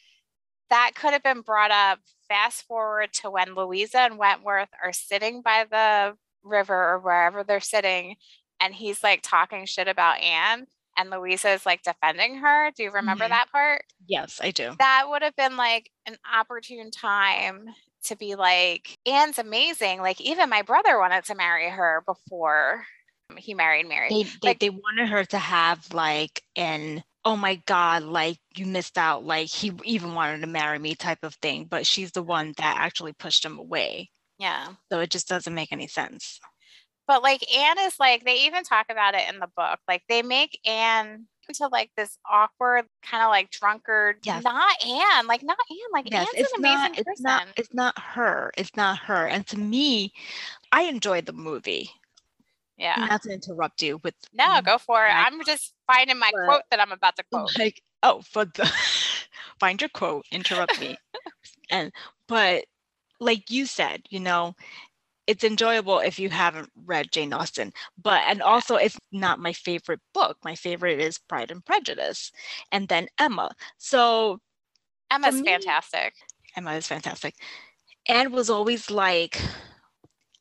that 0.70 0.92
could 0.94 1.12
have 1.12 1.22
been 1.22 1.42
brought 1.42 1.70
up. 1.70 2.00
Fast 2.28 2.62
forward 2.66 3.12
to 3.12 3.30
when 3.30 3.54
Louisa 3.54 4.00
and 4.00 4.18
Wentworth 4.18 4.70
are 4.82 4.92
sitting 4.92 5.42
by 5.42 5.66
the 5.70 6.16
river 6.42 6.74
or 6.74 6.98
wherever 6.98 7.44
they're 7.44 7.60
sitting, 7.60 8.16
and 8.60 8.74
he's 8.74 9.02
like 9.02 9.20
talking 9.22 9.66
shit 9.66 9.86
about 9.88 10.20
Anne 10.20 10.66
and 10.96 11.10
Louisa 11.10 11.50
is 11.50 11.64
like 11.66 11.82
defending 11.82 12.36
her. 12.36 12.70
Do 12.76 12.82
you 12.82 12.90
remember 12.90 13.24
Mhm. 13.24 13.30
that 13.30 13.50
part? 13.52 13.84
Yes, 14.06 14.40
I 14.42 14.50
do. 14.50 14.74
That 14.78 15.04
would 15.08 15.22
have 15.22 15.36
been 15.36 15.56
like 15.56 15.90
an 16.06 16.16
opportune 16.32 16.90
time 16.90 17.66
to 18.04 18.16
be 18.16 18.34
like, 18.34 18.98
Anne's 19.06 19.38
amazing. 19.38 20.00
Like, 20.00 20.20
even 20.20 20.50
my 20.50 20.62
brother 20.62 20.98
wanted 20.98 21.24
to 21.26 21.34
marry 21.34 21.68
her 21.70 22.02
before 22.06 22.84
he 23.38 23.54
married 23.54 23.86
Mary. 23.88 24.08
They 24.10 24.22
they, 24.24 24.48
Like- 24.48 24.58
they 24.60 24.70
wanted 24.70 25.08
her 25.08 25.24
to 25.24 25.38
have 25.38 25.92
like 25.94 26.42
an 26.56 27.02
oh 27.24 27.36
my 27.36 27.54
god, 27.66 28.02
like 28.02 28.38
you 28.56 28.66
missed 28.66 28.98
out, 28.98 29.24
like 29.24 29.46
he 29.48 29.70
even 29.84 30.14
wanted 30.14 30.40
to 30.40 30.46
marry 30.48 30.78
me 30.78 30.94
type 30.96 31.22
of 31.22 31.34
thing. 31.36 31.64
But 31.66 31.86
she's 31.86 32.10
the 32.12 32.22
one 32.22 32.52
that 32.58 32.76
actually 32.78 33.12
pushed 33.12 33.44
him 33.44 33.58
away. 33.58 34.10
yeah. 34.38 34.74
So 34.90 34.98
it 34.98 35.10
just 35.10 35.28
doesn't 35.28 35.54
make 35.54 35.70
any 35.72 35.86
sense. 35.86 36.40
But 37.06 37.22
like 37.22 37.44
Anne 37.54 37.78
is 37.80 37.98
like, 37.98 38.24
they 38.24 38.44
even 38.46 38.62
talk 38.64 38.86
about 38.90 39.14
it 39.14 39.28
in 39.32 39.40
the 39.40 39.48
book. 39.56 39.78
Like, 39.88 40.02
they 40.08 40.22
make 40.22 40.58
Anne 40.66 41.26
into 41.48 41.66
like 41.68 41.90
this 41.96 42.16
awkward, 42.30 42.84
kind 43.02 43.22
of 43.24 43.28
like 43.30 43.50
drunkard, 43.50 44.18
Yes. 44.24 44.44
not 44.44 44.72
Anne, 44.86 45.26
like, 45.26 45.42
not 45.42 45.58
Anne. 45.70 45.76
Like, 45.92 46.10
Yes, 46.10 46.28
Anne's 46.34 46.44
it's 46.46 46.52
an 46.52 46.60
amazing 46.60 46.78
not 46.78 46.94
person. 46.96 47.04
it's 47.12 47.20
not 47.22 47.46
it's 47.56 47.74
not 47.74 47.98
her. 47.98 48.52
It's 48.56 48.76
not 48.76 48.98
her. 49.00 49.26
And 49.26 49.46
to 49.48 49.58
me, 49.58 50.12
I 50.70 50.82
enjoyed 50.84 51.26
the 51.26 51.32
movie. 51.32 51.90
yeah. 52.78 52.94
Not 53.10 53.22
to 53.22 53.32
interrupt 53.32 53.82
you 53.82 54.00
with 54.04 54.14
No, 54.32 54.60
go 54.64 54.78
for 54.78 55.04
it. 55.04 55.10
I'm 55.10 55.44
just 55.44 55.74
finding 55.86 56.18
my 56.18 56.30
But- 56.32 56.46
quote 56.46 56.62
that 56.70 56.80
I'm 56.80 56.92
about 56.92 57.16
to 57.16 57.24
quote. 57.32 57.58
like 57.58 57.82
oh 58.04 58.22
for 58.22 58.44
the 58.44 58.70
find 59.60 59.80
your 59.80 59.90
quote 59.90 60.24
interrupt 60.32 60.80
me 60.80 60.96
and 61.70 61.92
but 62.28 62.64
like 63.20 63.48
you 63.50 63.64
said 63.66 64.02
you 64.10 64.18
know 64.18 64.54
it's 65.26 65.44
enjoyable 65.44 65.98
if 66.00 66.18
you 66.18 66.28
haven't 66.30 66.68
read 66.86 67.10
jane 67.12 67.32
austen 67.32 67.72
but 68.02 68.22
and 68.26 68.42
also 68.42 68.76
it's 68.76 68.98
not 69.12 69.38
my 69.38 69.52
favorite 69.52 70.00
book. 70.14 70.36
My 70.44 70.54
favorite 70.54 71.00
is 71.00 71.18
pride 71.18 71.50
and 71.50 71.64
prejudice 71.64 72.32
and 72.72 72.88
then 72.88 73.08
emma. 73.18 73.50
So 73.78 74.40
Emma's 75.10 75.40
me- 75.40 75.44
fantastic. 75.44 76.14
emma 76.56 76.72
is 76.74 76.86
fantastic. 76.86 77.34
Anne 78.08 78.32
was 78.32 78.50
always 78.50 78.90
like 78.90 79.40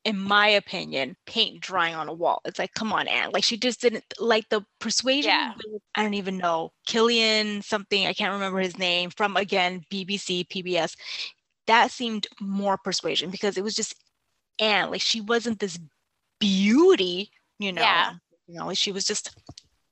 in 0.03 0.17
my 0.17 0.47
opinion 0.47 1.15
paint 1.27 1.61
drying 1.61 1.93
on 1.93 2.07
a 2.09 2.13
wall. 2.13 2.41
It's 2.45 2.57
like 2.57 2.73
come 2.73 2.91
on 2.91 3.07
anne. 3.07 3.31
Like 3.31 3.43
she 3.43 3.57
just 3.57 3.81
didn't 3.81 4.05
like 4.19 4.49
the 4.49 4.65
persuasion 4.79 5.29
Yeah. 5.29 5.53
i 5.95 6.01
don't 6.03 6.15
even 6.15 6.37
know 6.37 6.71
killian 6.87 7.61
something 7.61 8.07
i 8.07 8.13
can't 8.13 8.33
remember 8.33 8.59
his 8.59 8.77
name 8.79 9.09
from 9.11 9.37
again 9.37 9.83
bbc 9.91 10.47
pbs 10.47 10.95
that 11.67 11.91
seemed 11.91 12.27
more 12.39 12.77
persuasion 12.77 13.29
because 13.29 13.57
it 13.57 13.63
was 13.63 13.75
just 13.75 13.95
anne 14.59 14.89
like 14.91 15.01
she 15.01 15.21
wasn't 15.21 15.59
this 15.59 15.79
beauty 16.39 17.31
you 17.59 17.71
know 17.71 17.81
Yeah. 17.81 18.13
you 18.47 18.55
know 18.59 18.73
she 18.73 18.91
was 18.91 19.05
just 19.05 19.35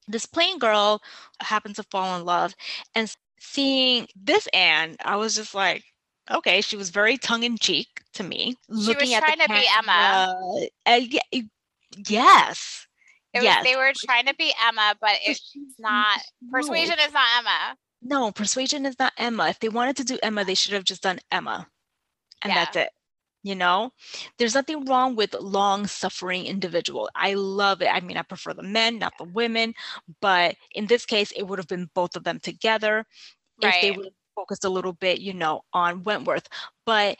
this 0.08 0.26
plain 0.26 0.58
girl 0.60 1.02
happens 1.42 1.76
to 1.78 1.84
fall 1.84 2.18
in 2.20 2.26
love 2.26 2.56
and 2.96 3.14
seeing 3.40 4.08
this 4.16 4.48
anne 4.54 4.96
i 5.06 5.16
was 5.16 5.36
just 5.36 5.54
like 5.54 5.84
okay 6.32 6.62
she 6.62 6.76
was 6.76 6.90
very 6.90 7.18
tongue-in-cheek 7.18 7.88
to 8.14 8.24
me 8.24 8.56
She 8.70 8.96
was 8.96 9.10
trying 9.12 9.40
to 9.40 9.48
be 9.48 9.66
Emma. 9.78 10.36
camera, 10.36 10.68
uh, 10.88 11.00
yeah, 11.02 11.22
it- 11.32 11.46
yes 12.08 12.86
It 13.34 13.44
yes 13.44 13.58
was 13.60 13.64
they 13.66 13.76
were 13.76 13.94
trying 13.96 14.26
to 14.26 14.34
be 14.36 14.54
Emma, 14.68 14.96
but 15.00 15.12
it's 15.26 15.56
not 15.80 16.20
no, 16.42 16.52
persuasion 16.52 16.98
is 17.00 17.14
not 17.14 17.28
Emma. 17.40 17.76
no 18.02 18.32
persuasion 18.32 18.86
is 18.86 18.98
not 19.00 19.14
emma 19.18 19.48
if 19.50 19.60
they 19.60 19.70
wanted 19.70 19.96
to 19.98 20.04
do 20.04 20.18
emma 20.24 20.44
they 20.44 20.56
should 20.56 20.74
have 20.74 20.84
just 20.84 21.02
done 21.04 21.20
emma 21.32 21.68
and 22.42 22.52
that's 22.54 22.76
it 22.76 22.90
you 23.44 23.56
know? 23.56 23.92
There's 24.38 24.56
nothing 24.56 24.86
wrong 24.86 25.16
with 25.16 25.34
long 25.36 25.88
suffering 25.88 26.46
individual. 26.46 27.10
I 27.16 27.34
love 27.36 27.82
it. 27.82 27.88
I 27.88 28.00
mean 28.02 28.18
i 28.18 28.22
prefer 28.24 28.54
the 28.54 28.64
men 28.64 29.00
not 29.00 29.14
the 29.18 29.24
women 29.26 29.74
but 30.22 30.56
in 30.74 30.88
this 30.88 31.06
case 31.06 31.32
it 31.32 31.44
would 31.44 31.60
have 31.60 31.68
been 31.68 31.90
both 31.94 32.16
of 32.16 32.24
them 32.24 32.40
together 32.40 33.06
if 33.62 33.80
they 33.80 33.92
Right. 33.92 33.92
would 33.92 34.06
have 34.06 34.14
focused 34.36 34.66
a 34.66 34.70
little 34.70 34.94
bit 34.94 35.20
you 35.20 35.34
know 35.34 35.62
on 35.74 36.04
wentworth. 36.04 36.48
But 36.86 37.18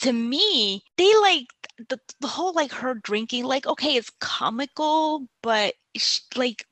to 0.00 0.12
me 0.12 0.82
they 0.96 1.12
like 1.20 1.46
the, 1.88 1.98
the 2.20 2.26
whole 2.28 2.52
like 2.54 2.72
her 2.72 2.94
drinking 2.94 3.44
like 3.44 3.66
okay 3.66 3.96
it's 3.96 4.10
comical 4.20 5.26
but 5.42 5.74
sh- 5.96 6.20
like 6.36 6.66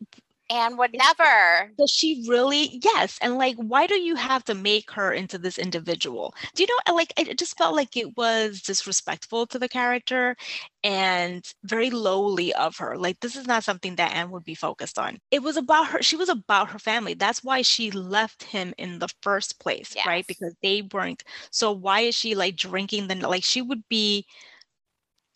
And 0.51 0.77
would 0.77 0.93
never. 0.93 1.73
does 1.79 1.91
she 1.91 2.23
really 2.29 2.79
yes 2.85 3.19
and 3.23 3.39
like 3.39 3.57
why 3.57 3.87
do 3.87 3.95
you 3.99 4.15
have 4.15 4.45
to 4.45 4.55
make 4.55 4.91
her 4.91 5.13
into 5.13 5.39
this 5.39 5.59
individual? 5.59 6.35
Do 6.55 6.63
you 6.63 6.69
know 6.87 6.95
like 6.95 7.13
it 7.19 7.39
just 7.39 7.57
felt 7.57 7.75
like 7.75 7.97
it 7.97 8.17
was 8.19 8.61
disrespectful 8.61 9.47
to 9.47 9.59
the 9.59 9.69
character 9.69 10.37
and 10.85 11.43
very 11.65 11.91
lowly 11.91 12.53
of 12.55 12.77
her. 12.77 12.99
Like 12.99 13.21
this 13.21 13.35
is 13.37 13.47
not 13.47 13.65
something 13.65 13.97
that 13.97 14.13
anne 14.15 14.31
would 14.31 14.45
be 14.45 14.55
focused 14.55 14.99
on. 14.99 15.19
It 15.31 15.43
was 15.43 15.57
about 15.57 15.87
her 15.89 16.03
she 16.03 16.17
was 16.17 16.29
about 16.29 16.71
her 16.71 16.79
family. 16.79 17.15
That's 17.15 17.43
why 17.43 17.63
she 17.63 17.91
left 17.91 18.43
him 18.45 18.75
in 18.77 18.99
the 18.99 19.09
first 19.23 19.59
place 19.61 19.97
right? 20.05 20.27
Because 20.27 20.55
they 20.63 20.83
weren't 20.93 21.23
so 21.51 21.73
why 21.73 22.01
is 22.01 22.15
she 22.15 22.35
like 22.35 22.57
drinking 22.57 23.09
the 23.09 23.15
like 23.27 23.45
she 23.45 23.63
would 23.63 23.83
be 23.89 24.27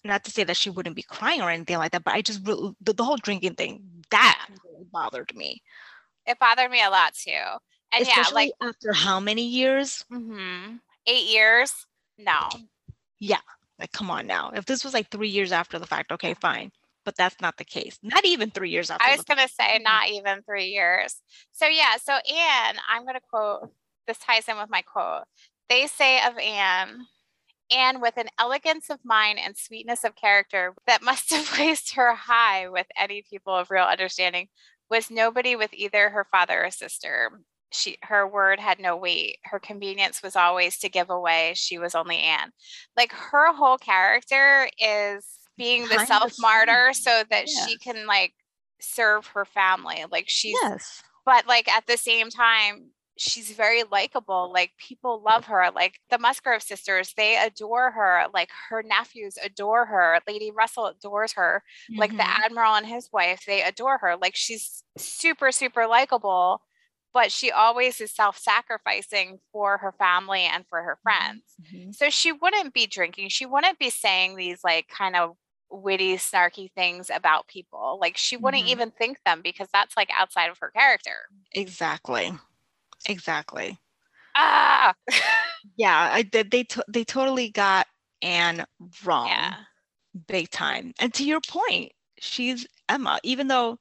not 0.05 0.25
to 0.25 0.31
say 0.31 0.45
that 0.45 0.57
she 0.57 0.71
wouldn't 0.71 0.97
be 0.97 1.03
crying 1.03 1.41
or 1.43 1.51
anything 1.51 1.79
like 1.79 1.93
that 1.93 2.05
but 2.05 2.15
i 2.15 2.23
just 2.23 2.45
the, 2.45 2.75
the 2.81 3.05
whole 3.05 3.17
drinking 3.17 3.55
thing 3.55 3.83
that 4.11 4.47
really 4.65 4.85
bothered 4.93 5.35
me 5.35 5.63
It 6.27 6.39
bothered 6.39 6.71
me 6.71 6.83
a 6.83 6.91
lot 6.91 7.15
too. 7.15 7.33
And 7.93 8.03
Especially 8.03 8.53
yeah, 8.61 8.69
after 8.69 8.93
how 8.93 9.21
many 9.21 9.47
years? 9.47 10.05
like 10.11 10.21
mhm, 10.21 10.81
eight 11.07 11.27
years. 11.27 11.87
No. 12.19 12.49
Yeah. 13.19 13.41
Like, 13.79 13.93
come 13.93 14.11
on 14.11 14.27
now. 14.27 14.51
If 14.55 14.67
this 14.67 14.85
was 14.85 14.95
like 14.95 15.11
three 15.11 15.29
years 15.29 15.53
after 15.53 15.79
the 15.79 15.87
fact, 15.87 16.13
okay, 16.13 16.35
fine. 16.35 16.71
But 17.05 17.17
that's 17.17 17.41
not 17.41 17.57
the 17.57 17.65
case. 17.65 17.99
Not 18.03 18.25
even 18.25 18.51
three 18.51 18.71
years 18.71 18.91
after. 18.91 19.05
I 19.05 19.13
was 19.13 19.21
the 19.21 19.25
gonna 19.25 19.49
say 19.49 19.79
Mhm. 19.79 19.83
not 19.83 20.09
even 20.09 20.43
three 20.43 20.67
years. 20.69 21.23
So 21.53 21.67
yeah, 21.67 21.97
so 21.97 22.15
Anne, 22.15 22.77
I'm 22.89 23.05
gonna 23.07 23.21
quote 23.21 23.73
this 24.07 24.19
ties 24.19 24.49
in 24.49 24.57
with 24.59 24.71
my 24.71 24.83
quote. 24.83 25.25
They 25.69 25.87
say 25.87 26.25
of 26.27 26.39
Anne, 26.39 27.07
Anne 27.71 28.01
with 28.01 28.17
an 28.17 28.29
elegance 28.39 28.91
of 28.91 28.99
mind 29.05 29.39
and 29.39 29.57
sweetness 29.57 30.05
of 30.05 30.17
character 30.17 30.75
that 30.87 31.03
must 31.03 31.31
have 31.35 31.47
placed 31.47 31.95
her 31.95 32.15
high 32.15 32.69
with 32.69 32.87
any 32.99 33.23
people 33.29 33.55
of 33.55 33.71
real 33.71 33.85
understanding, 33.85 34.49
was 34.91 35.11
nobody 35.11 35.57
with 35.57 35.73
either 35.73 36.11
her 36.11 36.27
father 36.31 36.65
or 36.65 36.71
sister. 36.71 37.41
She 37.71 37.99
her 38.03 38.27
word 38.27 38.61
had 38.61 38.79
no 38.79 38.97
weight. 38.97 39.39
Her 39.45 39.59
convenience 39.59 40.23
was 40.23 40.37
always 40.37 40.79
to 40.79 40.89
give 40.89 41.11
away. 41.11 41.55
She 41.57 41.79
was 41.79 41.95
only 41.95 42.19
Anne. 42.19 42.53
Like 42.97 43.13
her 43.13 43.53
whole 43.53 43.79
character 43.79 44.69
is 44.79 45.27
being 45.57 45.89
the 45.89 46.05
self 46.07 46.35
martyr 46.39 46.93
so 46.93 47.23
that 47.31 47.47
yeah. 47.49 47.67
she 47.67 47.77
can 47.79 48.07
like 48.07 48.33
serve 48.81 49.27
her 49.29 49.45
family. 49.45 50.05
Like 50.11 50.27
she's 50.29 50.57
Yes. 50.63 51.03
but 51.25 51.49
like 51.49 51.69
at 51.69 51.87
the 51.87 51.97
same 51.97 52.31
time 52.31 52.91
she's 53.17 53.53
very 53.53 53.85
likable 53.85 54.51
like 54.53 54.73
people 54.79 55.23
love 55.25 55.45
her 55.45 55.71
like 55.75 56.01
the 56.11 56.19
musgrove 56.19 56.63
sisters 56.63 57.13
they 57.17 57.37
adore 57.37 57.91
her 57.93 58.27
like 58.35 58.51
her 58.69 58.83
nephews 58.83 59.37
adore 59.45 59.87
her 59.87 60.19
lady 60.27 60.51
russell 60.51 60.87
adores 60.87 61.33
her 61.33 61.63
like 61.97 62.17
the 62.17 62.25
Mhm. 62.25 62.45
admiral 62.45 62.75
and 62.75 62.87
his 62.87 63.09
wife 63.13 63.45
they 63.47 63.63
adore 63.63 63.99
her 63.99 64.17
like 64.17 64.35
she's 64.35 64.83
super 64.99 65.53
super 65.53 65.87
likable 65.87 66.63
but 67.13 67.31
she 67.31 67.51
always 67.53 68.01
is 68.01 68.11
self-sacrificing 68.13 69.39
for 69.53 69.79
her 69.79 69.93
family 69.93 70.41
and 70.43 70.67
for 70.69 70.83
her 70.83 70.99
friends 71.03 71.59
Mhm. 71.61 71.95
so 71.95 72.11
she 72.11 72.33
wouldn't 72.33 72.75
be 72.75 72.87
drinking 72.87 73.29
she 73.29 73.47
wouldn't 73.47 73.79
be 73.79 73.91
saying 73.91 74.37
these 74.37 74.65
like 74.65 74.89
kind 74.89 75.17
of 75.17 75.37
witty 75.71 76.17
snarky 76.17 76.73
things 76.73 77.11
about 77.11 77.47
people 77.49 77.99
like 78.01 78.17
she 78.17 78.37
wouldn't 78.37 78.65
Mhm. 78.65 78.69
even 78.69 78.91
think 78.91 79.19
them 79.25 79.41
because 79.43 79.69
that's 79.73 79.97
like 79.97 80.11
outside 80.13 80.51
of 80.51 80.59
her 80.59 80.71
character 80.71 81.31
Exactly. 81.53 82.33
Exactly. 83.09 83.79
ah 84.37 84.95
Yeah. 85.77 86.11
I 86.13 86.23
did. 86.23 86.51
They 86.51 86.65
to- 86.65 86.85
they 86.89 87.05
totally 87.05 87.51
got 87.51 87.87
Anne 88.23 88.65
wrong. 89.05 89.29
yeah 89.29 89.55
Big 90.29 90.49
time. 90.51 90.93
And 91.01 91.13
to 91.15 91.25
your 91.25 91.41
point, 91.49 91.91
she's 92.21 92.67
Emma. 92.89 93.19
Even 93.25 93.49
though 93.49 93.79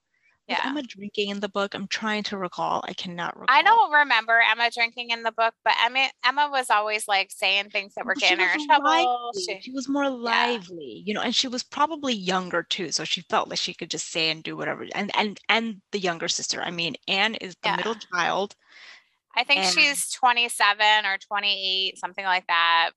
yeah 0.47 0.61
Emma 0.65 0.81
drinking 0.83 1.29
in 1.29 1.39
the 1.39 1.49
book, 1.49 1.73
I'm 1.75 1.87
trying 1.87 2.23
to 2.23 2.37
recall. 2.37 2.83
I 2.87 2.93
cannot 2.93 3.37
recall. 3.39 3.55
i 3.55 3.61
don't 3.61 3.91
remember 3.91 4.39
emma 4.51 4.69
drinking 4.73 5.11
in 5.11 5.23
the 5.23 5.31
book 5.31 5.53
but 5.63 5.73
emma 5.85 6.09
emma 6.25 6.49
was 6.51 6.69
always 6.69 7.07
like 7.07 7.31
saying 7.31 7.69
things 7.69 7.93
that 7.95 8.05
were 8.05 8.15
getting 8.15 8.39
her 8.45 8.53
in 8.59 8.65
trouble. 8.67 9.31
She- 9.45 9.59
She 9.61 9.71
was 9.71 9.87
more 9.87 10.09
lively, 10.09 11.03
you 11.05 11.13
know, 11.13 11.21
and 11.21 11.35
she 11.35 11.47
was 11.47 11.63
probably 11.63 12.13
younger 12.13 12.63
too, 12.63 12.91
so 12.91 13.03
she 13.05 13.21
felt 13.29 13.49
like 13.49 13.59
she 13.59 13.73
could 13.73 13.89
just 13.91 14.11
say 14.11 14.29
and 14.31 14.41
do 14.43 14.57
whatever. 14.57 14.85
And 14.95 15.11
and 15.15 15.39
and 15.49 15.81
the 15.91 15.99
younger 15.99 16.27
sister. 16.27 16.61
I 16.61 16.71
mean, 16.71 16.95
Anne 17.07 17.35
is 17.35 17.55
the 17.61 17.69
Yeah. 17.69 17.75
middle 17.77 17.95
child. 17.95 18.55
I 19.35 19.43
think 19.43 19.61
and- 19.61 19.73
she's 19.73 20.11
27 20.11 21.05
or 21.05 21.17
28 21.17 21.97
something 21.97 22.25
like 22.25 22.45
that 22.47 22.91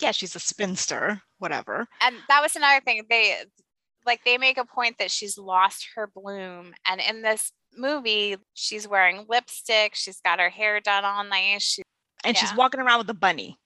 Yeah, 0.00 0.12
she's 0.12 0.34
a 0.34 0.40
spinster, 0.40 1.22
whatever. 1.38 1.86
and 2.00 2.16
that 2.28 2.40
was 2.42 2.56
another 2.56 2.80
thing 2.84 3.04
they 3.10 3.36
like 4.06 4.24
they 4.24 4.38
make 4.38 4.56
a 4.58 4.64
point 4.64 4.96
that 4.98 5.10
she's 5.10 5.36
lost 5.36 5.88
her 5.94 6.06
bloom 6.14 6.72
and 6.88 7.00
in 7.00 7.22
this 7.22 7.52
movie 7.76 8.36
she's 8.54 8.88
wearing 8.88 9.26
lipstick 9.28 9.94
she's 9.94 10.20
got 10.22 10.40
her 10.40 10.48
hair 10.50 10.80
done 10.80 11.04
all 11.04 11.22
nice 11.22 11.62
she, 11.62 11.82
And 12.24 12.36
she's 12.36 12.54
walking 12.54 12.80
around 12.80 12.98
with 12.98 13.10
a 13.10 13.14
bunny. 13.14 13.56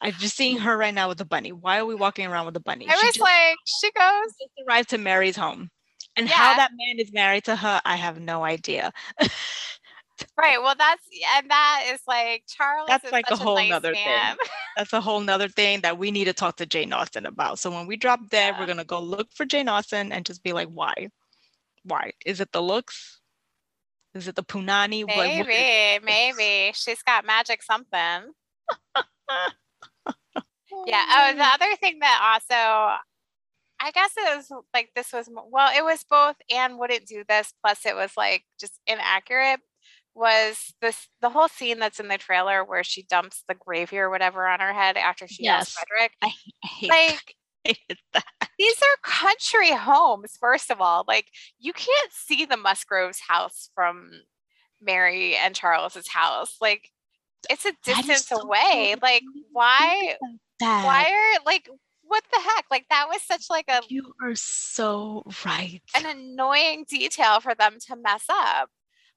I'm 0.00 0.12
just 0.14 0.36
seeing 0.36 0.58
her 0.58 0.76
right 0.76 0.92
now 0.92 1.08
with 1.08 1.20
a 1.20 1.24
bunny. 1.24 1.52
Why 1.52 1.78
are 1.78 1.86
we 1.86 1.94
walking 1.94 2.26
around 2.26 2.46
with 2.46 2.56
a 2.56 2.60
bunny? 2.60 2.86
i 2.88 2.92
She 2.92 3.06
was 3.06 3.14
just, 3.14 3.20
like 3.20 3.56
she 3.80 3.90
goes 3.92 4.26
just 4.32 4.50
arrived 4.66 4.90
to 4.90 4.98
Mary's 4.98 5.36
home. 5.36 5.70
And 6.16 6.28
Yeah. 6.28 6.34
how 6.34 6.56
that 6.56 6.72
man 6.74 6.98
is 6.98 7.12
married 7.12 7.44
to 7.44 7.54
her, 7.54 7.80
I 7.84 7.94
have 7.96 8.20
no 8.20 8.42
idea. 8.44 8.92
Right. 10.36 10.60
Well, 10.60 10.74
that's 10.76 11.02
and 11.36 11.50
that 11.50 11.84
is 11.92 12.00
like 12.06 12.44
Charles. 12.48 12.86
That's 12.88 13.10
like 13.12 13.30
a 13.30 13.36
whole 13.36 13.56
nice 13.56 13.70
nother 13.70 13.94
thing. 13.94 14.36
That's 14.76 14.92
a 14.92 15.00
whole 15.00 15.20
nother 15.20 15.48
thing 15.48 15.80
that 15.82 15.98
we 15.98 16.10
need 16.10 16.24
to 16.24 16.32
talk 16.32 16.56
to 16.56 16.66
Jane 16.66 16.92
Austen 16.92 17.26
about. 17.26 17.58
So 17.58 17.70
when 17.70 17.86
we 17.86 17.96
drop 17.96 18.20
dead, 18.30 18.54
Yeah. 18.54 18.60
we're 18.60 18.66
gonna 18.66 18.84
go 18.84 19.00
look 19.00 19.28
for 19.34 19.44
Jane 19.44 19.68
Austen 19.68 20.12
and 20.12 20.24
just 20.26 20.42
be 20.42 20.52
like, 20.52 20.68
why? 20.68 21.08
Why? 21.84 22.12
Is 22.24 22.40
it 22.40 22.52
the 22.52 22.62
looks? 22.62 23.20
Is 24.14 24.28
it 24.28 24.34
the 24.36 24.44
punani? 24.44 25.04
What- 25.06 25.16
what 25.16 25.26
is 25.26 25.46
Maybe, 25.46 26.04
maybe 26.04 26.72
she's 26.74 27.02
got 27.02 27.24
magic 27.24 27.62
something. 27.62 28.32
Yeah. 30.86 31.04
Oh, 31.10 31.32
the 31.36 31.44
other 31.54 31.76
thing 31.76 31.98
that 32.00 32.20
also, 32.34 32.98
I 33.80 33.90
guess 33.92 34.12
it 34.16 34.36
was 34.36 34.50
like 34.72 34.90
this 34.94 35.12
was 35.12 35.28
well, 35.50 35.70
it 35.76 35.84
was 35.84 36.04
both 36.08 36.36
and 36.50 36.78
wouldn't 36.78 37.06
do 37.06 37.24
this. 37.28 37.52
Plus, 37.64 37.84
it 37.86 37.94
was 37.94 38.12
like 38.16 38.44
just 38.60 38.78
inaccurate. 38.86 39.60
Was 40.14 40.74
this 40.80 41.08
the 41.20 41.30
whole 41.30 41.48
scene 41.48 41.78
that's 41.78 41.98
in 42.00 42.08
the 42.08 42.18
trailer 42.18 42.64
where 42.64 42.84
she 42.84 43.02
dumps 43.04 43.44
the 43.48 43.54
gravy 43.54 43.98
or 43.98 44.10
whatever 44.10 44.46
on 44.46 44.60
her 44.60 44.72
head 44.72 44.96
after 44.96 45.26
she 45.26 45.44
Yes. 45.44 45.72
Frederick? 45.72 46.12
I 46.22 46.32
hate, 46.62 46.90
Like 46.90 47.34
I 47.66 47.74
hate 47.88 47.98
that. 48.12 48.24
these 48.58 48.76
are 48.82 49.10
country 49.10 49.70
homes, 49.72 50.36
first 50.38 50.70
of 50.70 50.80
all. 50.80 51.04
Like 51.08 51.26
you 51.58 51.72
can't 51.72 52.12
see 52.12 52.44
the 52.44 52.56
Musgroves 52.58 53.20
house 53.26 53.70
from 53.74 54.10
Mary 54.80 55.34
and 55.36 55.54
Charles's 55.54 56.08
house. 56.08 56.56
Like 56.60 56.90
it's 57.48 57.64
a 57.64 57.72
distance 57.84 58.30
away. 58.32 58.96
Like 59.00 59.22
why 59.52 59.96
think 60.00 60.16
about 60.20 60.38
that. 60.60 60.84
why 60.84 61.10
are 61.38 61.44
like 61.46 61.68
what 62.04 62.22
the 62.30 62.38
heck? 62.40 62.66
Like 62.70 62.84
that 62.90 63.06
was 63.08 63.22
such 63.22 63.46
like 63.48 63.64
a 63.68 63.80
You 63.88 64.12
are 64.22 64.34
so 64.34 65.22
right. 65.46 65.80
an 65.96 66.04
annoying 66.04 66.84
detail 66.86 67.40
for 67.40 67.54
them 67.54 67.78
to 67.88 67.96
mess 67.96 68.24
up. 68.28 68.68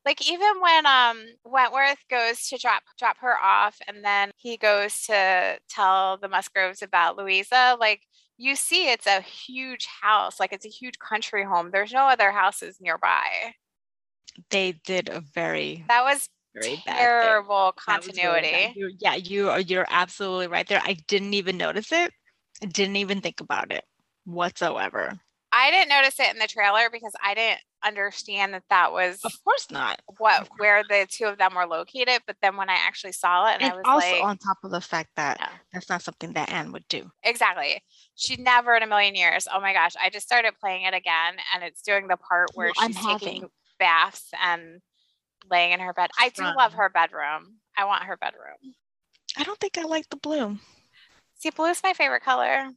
Like 0.06 0.30
even 0.30 0.62
when 0.62 0.86
um 0.86 1.26
Wentworth 1.44 1.98
goes 2.10 2.48
to 2.50 2.58
drop 2.58 2.84
drop 3.00 3.18
her 3.20 3.38
off 3.40 3.78
and 3.88 4.04
then 4.06 4.32
he 4.38 4.58
goes 4.58 5.02
to 5.08 5.60
tell 5.70 6.18
the 6.18 6.28
Musgroves 6.30 6.82
about 6.82 7.18
Louisa, 7.18 7.76
like 7.80 8.02
you 8.38 8.56
see 8.56 8.90
it's 8.92 9.08
a 9.08 9.22
huge 9.22 9.88
house, 10.02 10.40
like 10.40 10.54
it's 10.54 10.66
a 10.66 10.70
huge 10.70 11.00
country 11.00 11.44
home. 11.44 11.72
There's 11.72 11.94
no 11.94 12.04
other 12.04 12.32
houses 12.32 12.78
nearby. 12.80 13.54
They 14.50 14.74
did 14.74 15.10
a 15.10 15.22
very, 15.22 15.84
That 15.88 16.04
was 16.04 16.28
very 16.54 16.78
terrible 16.88 17.74
was 17.88 18.08
really 18.08 18.42
bad. 18.42 18.44
continuity. 18.44 18.74
You're- 18.80 18.96
yeah, 19.00 19.16
you 19.16 19.50
are. 19.50 19.60
You're 19.60 19.86
absolutely 19.90 20.48
right 20.48 20.68
there. 20.68 20.82
I 20.84 20.94
didn't 21.08 21.34
even 21.34 21.58
notice 21.58 21.92
it. 21.92 22.12
I 22.62 22.66
didn't 22.68 22.98
even 22.98 23.22
think 23.22 23.40
about 23.40 23.72
it 23.72 23.84
whatsoever. 24.26 25.20
I 25.58 25.72
didn't 25.72 25.88
notice 25.90 26.20
it 26.20 26.34
in 26.34 26.38
the 26.40 26.48
trailer 26.48 26.90
because 26.92 27.14
I 27.24 27.34
didn't 27.34 27.62
understand 27.86 28.54
that 28.56 28.64
that 28.70 28.92
was 28.92 29.22
Of 29.24 29.32
course 29.44 29.72
not. 29.72 30.02
what 30.18 30.50
where 30.58 30.84
the 30.84 31.08
two 31.10 31.26
of 31.26 31.38
them 31.38 31.54
were 31.56 31.66
located. 31.66 32.20
But 32.28 32.36
then 32.42 32.58
when 32.58 32.70
I 32.70 32.74
actually 32.74 33.14
saw 33.14 33.48
it, 33.48 33.54
and, 33.62 33.64
And 33.64 33.72
I 33.74 33.76
was 33.78 33.84
also 33.86 34.12
like, 34.16 34.24
on 34.24 34.38
top 34.38 34.58
of 34.66 34.72
the 34.72 34.82
fact 34.82 35.12
that 35.16 35.38
Yeah. 35.40 35.50
that's 35.72 35.88
not 35.90 36.02
something 36.02 36.34
that 36.34 36.52
Anne 36.52 36.74
would 36.74 36.88
do. 36.90 37.10
exactly, 37.24 37.82
she 38.16 38.36
never 38.36 38.76
in 38.76 38.84
a 38.84 38.88
million 38.88 39.16
years. 39.16 39.48
Oh 39.52 39.62
my 39.62 39.72
gosh! 39.72 39.94
I 40.02 40.10
just 40.10 40.26
started 40.26 40.54
playing 40.60 40.84
it 40.84 40.94
again, 40.94 41.36
and 41.54 41.64
it's 41.64 41.82
doing 41.82 42.08
the 42.08 42.18
part 42.18 42.50
where 42.56 42.68
Well, 42.76 42.86
I'm 42.86 42.92
she's 42.94 43.06
taking 43.06 43.36
having- 43.36 43.50
baths 43.80 44.30
and 44.44 44.82
laying 45.50 45.72
in 45.72 45.80
her 45.80 45.94
bed. 45.94 46.10
I 46.20 46.30
do 46.30 46.44
love 46.44 46.74
her 46.74 46.90
bedroom. 46.90 47.60
I 47.78 47.86
want 47.86 48.04
her 48.04 48.18
bedroom. 48.18 48.58
I 49.38 49.44
don't 49.44 49.60
think 49.60 49.78
I 49.78 49.84
like 49.84 50.10
the 50.10 50.16
blue. 50.18 50.58
See, 51.36 51.50
blue 51.52 51.68
is 51.68 51.84
my 51.84 51.94
favorite 51.94 52.24
color. 52.24 52.70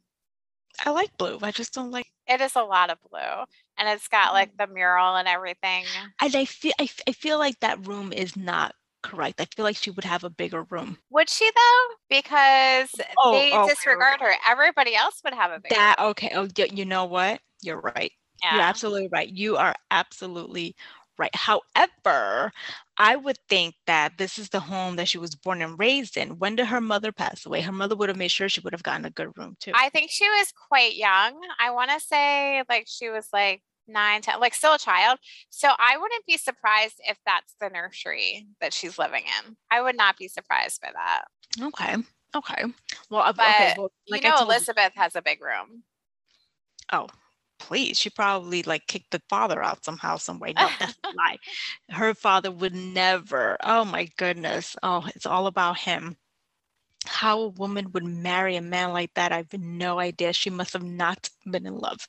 I 0.84 0.90
like 0.90 1.16
blue. 1.16 1.38
I 1.42 1.50
just 1.50 1.74
don't 1.74 1.90
like. 1.90 2.06
It 2.26 2.40
is 2.40 2.56
a 2.56 2.62
lot 2.62 2.90
of 2.90 2.98
blue, 3.10 3.44
and 3.78 3.88
it's 3.88 4.08
got 4.08 4.32
like 4.32 4.52
Mm. 4.52 4.58
the 4.58 4.66
mural 4.66 5.16
and 5.16 5.26
everything. 5.28 5.84
And 6.20 6.36
I 6.36 6.44
feel. 6.44 6.72
I, 6.78 6.88
I 7.06 7.12
feel 7.12 7.38
like 7.38 7.58
that 7.60 7.86
room 7.86 8.12
is 8.12 8.36
not 8.36 8.74
correct. 9.02 9.40
I 9.40 9.46
feel 9.56 9.64
like 9.64 9.76
she 9.76 9.90
would 9.90 10.04
have 10.04 10.24
a 10.24 10.30
bigger 10.30 10.62
room. 10.64 10.98
Would 11.10 11.30
she 11.30 11.50
though? 11.54 11.94
Because 12.08 12.90
Oh, 13.16 13.32
they 13.32 13.52
oh, 13.52 13.68
disregard 13.68 14.20
her. 14.20 14.34
Everybody 14.48 14.94
else 14.94 15.20
would 15.24 15.34
have 15.34 15.50
a 15.50 15.60
bigger. 15.60 15.74
That 15.74 15.98
okay. 15.98 16.32
Oh, 16.34 16.48
you 16.56 16.84
know 16.84 17.04
what? 17.06 17.40
You're 17.62 17.80
right. 17.80 18.12
You're 18.42 18.60
absolutely 18.62 19.08
right. 19.10 19.28
You 19.28 19.56
are 19.56 19.74
absolutely 19.90 20.76
right. 21.18 21.34
However, 21.34 22.52
I 22.98 23.14
would 23.16 23.38
think 23.48 23.76
that 23.86 24.18
this 24.18 24.38
is 24.38 24.48
the 24.48 24.60
home 24.60 24.96
that 24.96 25.08
she 25.08 25.18
was 25.18 25.34
born 25.36 25.62
and 25.62 25.78
raised 25.78 26.16
in. 26.16 26.38
When 26.38 26.56
did 26.56 26.66
her 26.66 26.80
mother 26.80 27.12
pass 27.12 27.46
away? 27.46 27.60
Her 27.60 27.70
mother 27.72 27.94
would 27.94 28.08
have 28.08 28.18
made 28.18 28.30
sure 28.32 28.48
she 28.48 28.60
would 28.60 28.72
have 28.72 28.82
gotten 28.82 29.04
a 29.04 29.10
good 29.10 29.30
room 29.36 29.56
too. 29.60 29.70
I 29.74 29.88
think 29.88 30.10
she 30.10 30.28
was 30.28 30.52
quite 30.68 30.96
young. 30.96 31.38
I 31.60 31.70
want 31.70 31.90
to 31.92 32.00
say 32.00 32.62
like 32.68 32.86
she 32.88 33.08
was 33.08 33.28
like 33.32 33.62
nine, 33.86 34.20
ten, 34.20 34.40
like 34.40 34.52
still 34.52 34.74
a 34.74 34.78
child. 34.78 35.18
So 35.48 35.68
I 35.78 35.96
wouldn't 35.96 36.26
be 36.26 36.36
surprised 36.36 36.96
if 37.08 37.16
that's 37.24 37.54
the 37.60 37.68
nursery 37.70 38.46
that 38.60 38.72
she's 38.74 38.98
living 38.98 39.22
in. 39.46 39.56
I 39.70 39.80
would 39.80 39.96
not 39.96 40.16
be 40.18 40.26
surprised 40.28 40.80
by 40.82 40.90
that. 40.92 41.24
okay. 41.62 41.96
Okay. 42.36 42.64
Well, 43.10 43.32
But 43.32 43.48
okay. 43.48 43.74
Well, 43.78 43.90
like 44.08 44.22
you 44.24 44.28
I 44.28 44.30
know, 44.32 44.36
told 44.38 44.48
you- 44.48 44.54
Elizabeth 44.56 44.92
has 44.96 45.16
a 45.16 45.22
big 45.22 45.40
room. 45.42 45.84
Oh, 46.92 47.06
please. 47.58 47.98
She 47.98 48.10
probably 48.10 48.62
like 48.62 48.86
kicked 48.86 49.10
the 49.10 49.22
father 49.28 49.62
out 49.62 49.84
somehow, 49.84 50.16
some 50.16 50.38
way. 50.38 50.52
No, 50.52 50.68
that's 50.78 50.96
a 51.04 51.08
lie. 51.08 51.38
Her 51.90 52.14
father 52.14 52.50
would 52.50 52.74
never. 52.74 53.56
Oh 53.62 53.84
my 53.84 54.08
goodness. 54.16 54.76
Oh, 54.82 55.06
it's 55.14 55.26
all 55.26 55.46
about 55.46 55.78
him. 55.78 56.16
How 57.06 57.40
a 57.40 57.48
woman 57.48 57.92
would 57.92 58.04
marry 58.04 58.56
a 58.56 58.62
man 58.62 58.92
like 58.92 59.14
that, 59.14 59.32
I 59.32 59.38
have 59.38 59.52
no 59.52 59.98
idea. 59.98 60.32
She 60.32 60.50
must 60.50 60.72
have 60.72 60.82
not 60.82 61.30
been 61.50 61.66
in 61.66 61.74
love. 61.74 62.06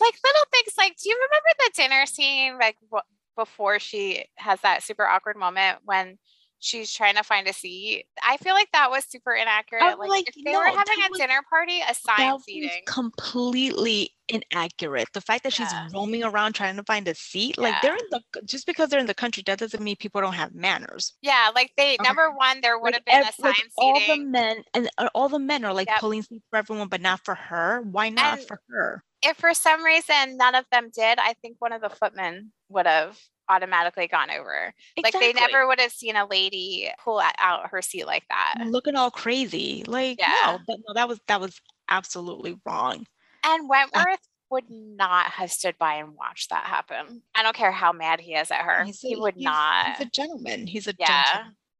Like 0.00 0.14
little 0.24 0.44
things 0.50 0.74
like, 0.78 0.96
do 0.96 1.08
you 1.08 1.16
remember 1.16 1.48
the 1.58 1.70
dinner 1.74 2.06
scene 2.06 2.58
like 2.58 2.76
wh- 2.92 3.06
before 3.36 3.78
she 3.78 4.24
has 4.36 4.60
that 4.62 4.82
super 4.82 5.06
awkward 5.06 5.36
moment 5.36 5.78
when 5.84 6.18
she's 6.62 6.92
trying 6.92 7.16
to 7.16 7.22
find 7.22 7.46
a 7.48 7.52
seat? 7.52 8.06
I 8.22 8.36
feel 8.38 8.54
like 8.54 8.68
that 8.72 8.90
was 8.90 9.04
super 9.08 9.32
inaccurate. 9.34 9.98
Like, 9.98 10.08
like, 10.08 10.28
if 10.28 10.44
they 10.44 10.52
were 10.56 10.64
having 10.64 10.98
a 11.04 11.08
was- 11.10 11.18
dinner 11.18 11.40
party, 11.50 11.80
assign 11.88 12.16
That 12.18 12.32
was 12.34 12.44
seating. 12.44 12.82
completely 12.86 14.10
inaccurate. 14.28 15.08
The 15.12 15.20
fact 15.20 15.42
that 15.44 15.52
she's 15.52 15.68
roaming 15.92 16.24
around 16.24 16.54
trying 16.54 16.76
to 16.76 16.84
find 16.84 17.06
a 17.08 17.14
seat, 17.14 17.58
like 17.58 17.74
they're 17.82 17.96
in 17.96 18.06
the 18.10 18.22
just 18.44 18.66
because 18.66 18.88
they're 18.88 19.00
in 19.00 19.06
the 19.06 19.14
country, 19.14 19.42
that 19.46 19.58
doesn't 19.58 19.82
mean 19.82 19.96
people 19.96 20.20
don't 20.20 20.32
have 20.34 20.54
manners. 20.54 21.14
Yeah, 21.22 21.50
like 21.54 21.72
they 21.76 21.94
Okay. 21.94 22.02
number 22.02 22.30
one, 22.30 22.60
there 22.60 22.78
would 22.78 22.94
Like, 22.94 22.94
have 22.94 23.04
been 23.04 23.14
ev- 23.16 23.28
assigned 23.28 23.56
like 23.58 23.70
all 23.76 24.00
the 24.06 24.16
men 24.24 24.64
and 24.74 24.88
uh, 24.98 25.08
all 25.14 25.28
the 25.28 25.38
men 25.38 25.64
are 25.64 25.74
like 25.74 25.88
Yep. 25.88 25.98
pulling 25.98 26.22
seats 26.22 26.44
for 26.50 26.56
everyone, 26.58 26.88
but 26.88 27.00
not 27.00 27.24
for 27.24 27.34
her. 27.34 27.82
Why 27.82 28.08
not 28.08 28.38
And- 28.38 28.48
for 28.48 28.60
her? 28.70 29.04
if 29.22 29.36
for 29.36 29.52
some 29.54 29.84
reason 29.84 30.36
none 30.36 30.54
of 30.54 30.64
them 30.72 30.90
did, 30.94 31.18
I 31.18 31.34
think 31.42 31.56
one 31.58 31.72
of 31.72 31.80
the 31.82 31.90
footmen 31.90 32.52
would 32.68 32.86
have 32.86 33.18
automatically 33.52 34.06
gone 34.08 34.30
over. 34.30 34.72
Like 35.02 35.12
they 35.12 35.32
never 35.32 35.66
would 35.66 35.80
have 35.80 35.92
seen 35.92 36.16
a 36.16 36.26
lady 36.26 36.90
pull 37.02 37.20
out 37.38 37.68
her 37.70 37.82
seat 37.82 38.06
like 38.06 38.24
that. 38.28 38.64
looking 38.66 38.96
all 38.96 39.10
crazy. 39.10 39.84
Like 39.86 40.18
Yeah. 40.18 40.34
no, 40.46 40.58
that, 40.68 40.78
no, 40.88 40.94
that 40.94 41.08
was 41.08 41.20
that 41.28 41.40
was 41.40 41.60
absolutely 41.88 42.58
wrong. 42.64 43.06
And 43.44 43.68
Wentworth 43.68 44.20
would 44.50 44.70
not 44.70 45.26
have 45.26 45.50
stood 45.50 45.76
by 45.78 45.94
and 45.94 46.14
watched 46.14 46.50
that 46.50 46.64
happen. 46.64 47.22
I 47.34 47.42
don't 47.42 47.56
care 47.56 47.72
how 47.72 47.92
mad 47.92 48.20
he 48.20 48.34
is 48.34 48.50
at 48.50 48.62
her. 48.62 48.84
He's 48.84 49.00
he 49.00 49.16
would 49.16 49.34
he's- 49.34 49.44
not. 49.44 49.96
He's 49.96 50.06
a 50.06 50.10
gentleman. 50.10 50.66
He's 50.66 50.86
a 50.86 50.94
yeah. 50.98 51.24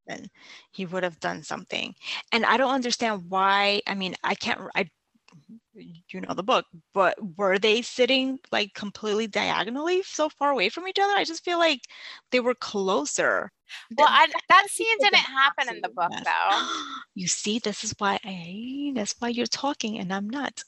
gentleman. 0.06 0.30
He 0.72 0.86
would 0.86 1.02
have 1.04 1.20
done 1.20 1.42
something, 1.42 1.94
and 2.32 2.44
I 2.44 2.56
don't 2.56 2.74
understand 2.74 3.24
why. 3.28 3.80
I 3.86 3.94
mean, 3.94 4.16
I 4.24 4.34
can't. 4.34 4.60
I 4.74 4.90
you 5.74 6.20
know 6.20 6.34
the 6.34 6.42
book, 6.42 6.66
but 6.92 7.16
were 7.38 7.58
they 7.58 7.82
sitting 7.82 8.38
like 8.50 8.74
completely 8.74 9.26
diagonally 9.26 10.02
so 10.02 10.28
far 10.28 10.50
away 10.50 10.68
from 10.68 10.86
each 10.88 10.98
other? 10.98 11.14
I 11.14 11.24
just 11.24 11.44
feel 11.44 11.58
like 11.58 11.82
they 12.30 12.40
were 12.40 12.54
closer. 12.54 13.52
Well, 13.96 14.08
I, 14.10 14.26
that 14.48 14.68
scene 14.70 14.98
didn't 15.00 15.20
happen 15.20 15.68
in 15.68 15.80
the 15.80 15.88
book 15.88 16.12
though. 16.24 16.68
You 17.14 17.28
see, 17.28 17.58
this 17.58 17.84
is 17.84 17.94
why 17.98 18.18
I. 18.24 18.92
That's 18.94 19.14
why 19.18 19.28
you're 19.28 19.46
talking, 19.46 19.98
and 19.98 20.10
I'm 20.12 20.30
not. 20.30 20.62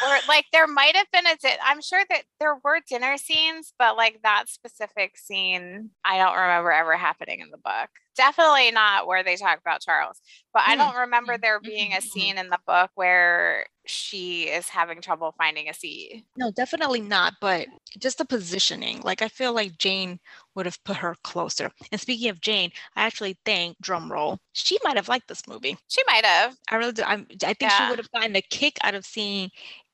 or 0.00 0.18
like 0.28 0.46
there 0.52 0.66
might 0.66 0.94
have 0.96 1.10
been 1.12 1.26
a 1.26 1.36
di- 1.36 1.58
i'm 1.64 1.80
sure 1.80 2.02
that 2.10 2.24
there 2.38 2.56
were 2.64 2.80
dinner 2.88 3.16
scenes 3.16 3.72
but 3.78 3.96
like 3.96 4.20
that 4.22 4.44
specific 4.48 5.16
scene 5.16 5.90
i 6.04 6.18
don't 6.18 6.36
remember 6.36 6.70
ever 6.70 6.96
happening 6.96 7.40
in 7.40 7.50
the 7.50 7.56
book 7.58 7.88
definitely 8.16 8.70
not 8.70 9.06
where 9.06 9.22
they 9.24 9.36
talk 9.36 9.58
about 9.58 9.80
charles 9.80 10.20
but 10.52 10.62
i 10.66 10.76
Mm, 10.76 10.76
don't 10.76 10.96
remember 10.96 11.38
there 11.38 11.60
mm, 11.62 11.70
being 11.74 11.92
a 11.94 12.02
mm. 12.02 12.02
scene 12.02 12.36
in 12.38 12.50
the 12.50 12.58
book 12.66 12.90
where 12.94 13.66
she 13.86 14.44
is 14.44 14.68
having 14.68 15.00
trouble 15.00 15.34
finding 15.38 15.68
a 15.68 15.74
seat 15.74 16.24
No, 16.36 16.50
definitely 16.50 17.00
not. 17.00 17.34
But 17.40 17.68
just 17.98 18.18
the 18.18 18.24
positioning. 18.24 19.00
Like 19.02 19.22
I 19.22 19.28
feel 19.28 19.52
like 19.52 19.78
Jane 19.78 20.18
would 20.54 20.66
have 20.66 20.82
put 20.84 20.96
her 20.96 21.16
closer. 21.22 21.70
And 21.92 22.00
speaking 22.00 22.28
of 22.30 22.40
Jane, 22.40 22.70
I 22.96 23.02
actually 23.04 23.38
think, 23.44 23.76
drum 23.80 24.10
roll, 24.10 24.38
she 24.52 24.78
might 24.84 24.96
have 24.96 25.08
liked 25.08 25.28
this 25.28 25.46
movie. 25.46 25.76
she 25.88 26.02
might 26.06 26.24
have 26.24 26.56
I 26.70 26.76
really 26.76 26.92
do. 26.92 27.02
I'm, 27.02 27.26
I 27.44 27.54
think 27.54 27.70
she 27.72 27.88
would 27.88 27.98
have 27.98 28.10
gotten 28.12 28.36
a 28.36 28.42
kick 28.42 28.78
out 28.82 28.94
of 28.94 29.04
seeing 29.04 29.50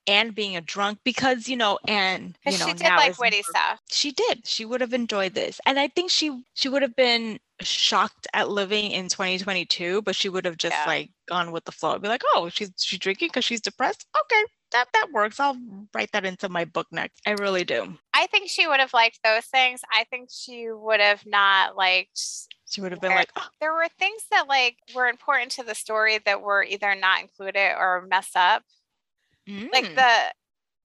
and 0.06 0.34
being 0.34 0.56
a 0.56 0.60
drunk 0.60 0.98
because 1.04 1.48
you 1.48 1.56
know 1.56 1.78
and 1.86 2.36
you 2.44 2.58
know 2.58 2.66
she 2.66 2.72
did 2.74 2.88
like 2.88 3.18
witty 3.20 3.42
stuff 3.42 3.78
she 3.88 4.10
did 4.10 4.44
she 4.46 4.64
would 4.64 4.80
have 4.80 4.92
enjoyed 4.92 5.34
this 5.34 5.60
and 5.64 5.78
i 5.78 5.86
think 5.86 6.10
she 6.10 6.42
she 6.54 6.68
would 6.68 6.82
have 6.82 6.96
been 6.96 7.38
shocked 7.66 8.26
at 8.32 8.48
living 8.48 8.90
in 8.90 9.08
2022 9.08 10.02
but 10.02 10.14
she 10.14 10.28
would 10.28 10.44
have 10.44 10.56
just 10.56 10.74
yeah. 10.74 10.84
like 10.86 11.10
gone 11.28 11.52
with 11.52 11.64
the 11.64 11.72
flow. 11.72 11.92
And 11.92 12.02
be 12.02 12.08
like 12.08 12.22
oh 12.34 12.48
she's 12.48 12.72
she's 12.76 12.98
drinking 12.98 13.28
because 13.28 13.44
she's 13.44 13.60
depressed? 13.60 14.06
Okay 14.24 14.44
that 14.72 14.88
that 14.94 15.08
works. 15.12 15.38
I'll 15.38 15.58
write 15.94 16.10
that 16.12 16.24
into 16.24 16.48
my 16.48 16.64
book 16.64 16.86
next. 16.90 17.20
I 17.26 17.32
really 17.32 17.64
do. 17.64 17.96
I 18.14 18.26
think 18.26 18.48
she 18.48 18.66
would 18.66 18.80
have 18.80 18.94
liked 18.94 19.20
those 19.22 19.44
things. 19.44 19.82
I 19.92 20.04
think 20.04 20.30
she 20.32 20.68
would 20.70 21.00
have 21.00 21.24
not 21.26 21.76
liked 21.76 22.18
she 22.68 22.80
would 22.80 22.90
have 22.90 23.02
been 23.02 23.10
like 23.10 23.30
oh. 23.36 23.46
there 23.60 23.74
were 23.74 23.88
things 23.98 24.22
that 24.30 24.48
like 24.48 24.78
were 24.94 25.06
important 25.06 25.52
to 25.52 25.62
the 25.62 25.74
story 25.74 26.18
that 26.24 26.40
were 26.40 26.64
either 26.64 26.94
not 26.94 27.20
included 27.20 27.74
or 27.78 28.06
messed 28.08 28.36
up. 28.36 28.62
Mm. 29.48 29.72
like 29.72 29.94
the 29.96 30.32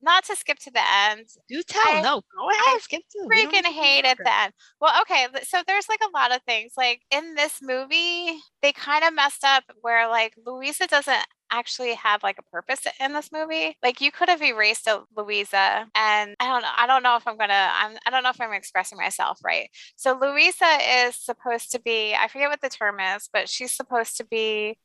not 0.01 0.25
to 0.25 0.35
skip 0.35 0.59
to 0.59 0.71
the 0.71 0.81
end. 1.09 1.27
Do 1.49 1.61
tell. 1.63 1.81
I, 1.85 2.01
no, 2.01 2.21
go 2.37 2.49
ahead. 2.49 2.61
I 2.67 2.79
skip 2.81 3.01
to. 3.11 3.27
Freaking 3.31 3.65
hate 3.65 4.05
at 4.05 4.17
the 4.17 4.33
end. 4.33 4.53
Well, 4.79 4.93
okay. 5.01 5.27
So 5.43 5.61
there's 5.65 5.89
like 5.89 6.01
a 6.01 6.17
lot 6.17 6.35
of 6.35 6.41
things. 6.43 6.73
Like 6.77 7.01
in 7.11 7.35
this 7.35 7.59
movie, 7.61 8.39
they 8.61 8.73
kind 8.73 9.03
of 9.03 9.13
messed 9.13 9.43
up 9.43 9.63
where 9.81 10.07
like 10.07 10.33
Louisa 10.45 10.87
doesn't 10.87 11.25
actually 11.51 11.93
have 11.93 12.23
like 12.23 12.37
a 12.39 12.51
purpose 12.51 12.81
in 12.99 13.13
this 13.13 13.31
movie. 13.31 13.77
Like 13.83 14.01
you 14.01 14.11
could 14.11 14.29
have 14.29 14.41
erased 14.41 14.87
a 14.87 15.03
Louisa 15.15 15.87
and 15.95 16.35
I 16.39 16.47
don't 16.47 16.61
know. 16.61 16.71
I 16.75 16.87
don't 16.87 17.03
know 17.03 17.15
if 17.15 17.27
I'm 17.27 17.37
gonna 17.37 17.71
I'm 17.73 17.97
I 18.05 18.09
don't 18.09 18.23
know 18.23 18.29
if 18.29 18.41
I'm 18.41 18.53
expressing 18.53 18.97
myself 18.97 19.39
right. 19.43 19.69
So 19.95 20.17
Louisa 20.19 20.65
is 21.05 21.15
supposed 21.15 21.71
to 21.71 21.79
be, 21.79 22.15
I 22.15 22.27
forget 22.27 22.49
what 22.49 22.61
the 22.61 22.69
term 22.69 22.99
is, 22.99 23.29
but 23.31 23.49
she's 23.49 23.71
supposed 23.71 24.17
to 24.17 24.25
be 24.25 24.77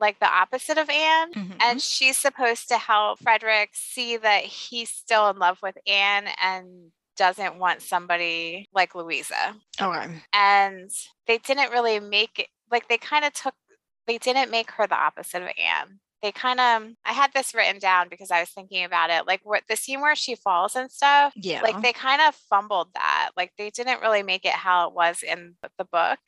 like 0.00 0.18
the 0.18 0.30
opposite 0.30 0.78
of 0.78 0.88
Anne. 0.88 1.32
Mm-hmm. 1.32 1.58
And 1.60 1.82
she's 1.82 2.16
supposed 2.16 2.68
to 2.68 2.78
help 2.78 3.18
Frederick 3.20 3.70
see 3.74 4.16
that 4.16 4.44
he's 4.44 4.90
still 4.90 5.28
in 5.30 5.38
love 5.38 5.58
with 5.62 5.76
Anne 5.86 6.28
and 6.42 6.92
doesn't 7.16 7.58
want 7.58 7.82
somebody 7.82 8.68
like 8.74 8.94
Louisa. 8.94 9.54
Okay. 9.80 10.22
And 10.32 10.90
they 11.26 11.38
didn't 11.38 11.70
really 11.70 12.00
make 12.00 12.38
it 12.38 12.48
like 12.70 12.88
they 12.88 12.98
kind 12.98 13.24
of 13.24 13.32
took 13.32 13.54
they 14.06 14.18
didn't 14.18 14.50
make 14.50 14.70
her 14.72 14.86
the 14.86 14.96
opposite 14.96 15.42
of 15.42 15.48
Anne 15.58 16.00
they 16.22 16.32
kind 16.32 16.60
of 16.60 16.82
i 17.04 17.12
had 17.12 17.30
this 17.34 17.54
written 17.54 17.78
down 17.78 18.08
because 18.08 18.30
i 18.30 18.40
was 18.40 18.50
thinking 18.50 18.84
about 18.84 19.10
it 19.10 19.26
like 19.26 19.40
what 19.44 19.62
the 19.68 19.76
scene 19.76 20.00
where 20.00 20.16
she 20.16 20.34
falls 20.34 20.76
and 20.76 20.90
stuff 20.90 21.32
yeah 21.36 21.62
like 21.62 21.80
they 21.82 21.92
kind 21.92 22.20
of 22.20 22.34
fumbled 22.34 22.88
that 22.94 23.30
like 23.36 23.52
they 23.56 23.70
didn't 23.70 24.00
really 24.00 24.22
make 24.22 24.44
it 24.44 24.52
how 24.52 24.88
it 24.88 24.94
was 24.94 25.22
in 25.22 25.54
the 25.78 25.84
book 25.84 26.18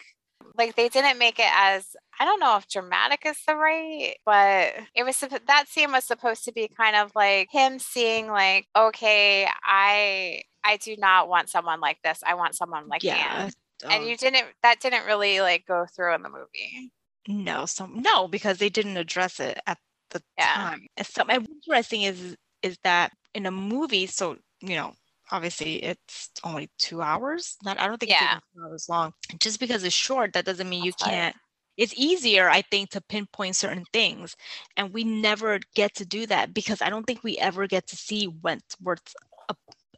like 0.57 0.77
they 0.77 0.89
didn't 0.89 1.19
make 1.19 1.39
it 1.39 1.51
as 1.55 1.97
I 2.19 2.25
don't 2.25 2.41
know 2.41 2.57
if 2.57 2.69
dramatic 2.69 3.23
is 3.27 3.39
the 3.47 3.57
right, 3.57 4.15
but 4.25 4.75
it 4.95 5.05
was 5.05 5.19
that 5.21 5.69
scene 5.69 5.93
was 5.93 6.05
supposed 6.05 6.45
to 6.45 6.53
be 6.53 6.69
kind 6.69 6.97
of 6.97 7.13
like 7.15 7.49
him 7.51 7.79
seeing 7.79 8.29
like, 8.29 8.67
okay, 8.77 9.49
I 9.65 10.43
I 10.65 10.77
do 10.77 10.97
not 10.97 11.29
want 11.29 11.49
someone 11.49 11.81
like 11.81 11.99
this. 12.05 12.23
I 12.25 12.35
want 12.35 12.55
someone 12.55 12.89
like 12.89 13.03
yeah. 13.03 13.45
Anne. 13.45 13.53
And 13.91 14.07
you 14.07 14.17
didn't 14.17 14.47
that 14.63 14.81
didn't 14.81 15.07
really 15.07 15.41
like 15.41 15.67
go 15.67 15.87
through 15.95 16.15
in 16.15 16.23
the 16.23 16.29
movie. 16.29 16.93
No, 17.29 17.67
some 17.67 18.03
no, 18.03 18.29
because 18.29 18.59
they 18.59 18.69
didn't 18.69 18.97
address 18.97 19.41
it 19.41 19.59
at 19.67 19.79
the 20.11 20.23
yeah. 20.39 20.55
time. 20.55 20.87
And 20.97 21.07
something 21.07 21.47
interesting 21.47 22.03
is 22.03 22.37
is 22.63 22.79
that 22.85 23.13
in 23.35 23.47
a 23.47 23.51
movie, 23.51 24.07
so 24.07 24.37
you 24.61 24.77
know, 24.77 24.93
obviously 25.33 25.83
it's 25.83 26.31
only 26.45 26.71
two 26.79 27.03
hours. 27.03 27.57
Not 27.65 27.81
I 27.81 27.89
don't 27.89 27.99
think 27.99 28.13
yeah. 28.13 28.37
it's 28.37 28.47
two 28.55 28.63
hours 28.63 28.89
long. 28.89 29.13
Just 29.41 29.59
because 29.59 29.83
it's 29.83 29.95
short, 29.95 30.35
that 30.35 30.45
doesn't 30.45 30.69
mean 30.69 30.85
you 30.85 30.93
can't. 30.93 31.35
It's 31.79 31.95
easier, 31.97 32.51
I 32.51 32.63
think, 32.63 32.91
to 32.91 33.01
pinpoint 33.01 33.57
certain 33.57 33.87
things, 33.95 34.37
and 34.77 34.93
we 34.93 35.05
never 35.05 35.59
get 35.75 35.95
to 35.97 36.05
do 36.05 36.27
that 36.27 36.53
because 36.53 36.83
I 36.83 36.91
don't 36.91 37.05
think 37.05 37.25
we 37.25 37.39
ever 37.39 37.67
get 37.67 37.87
to 37.89 37.97
see 37.97 38.29
Wentworth's 38.29 39.17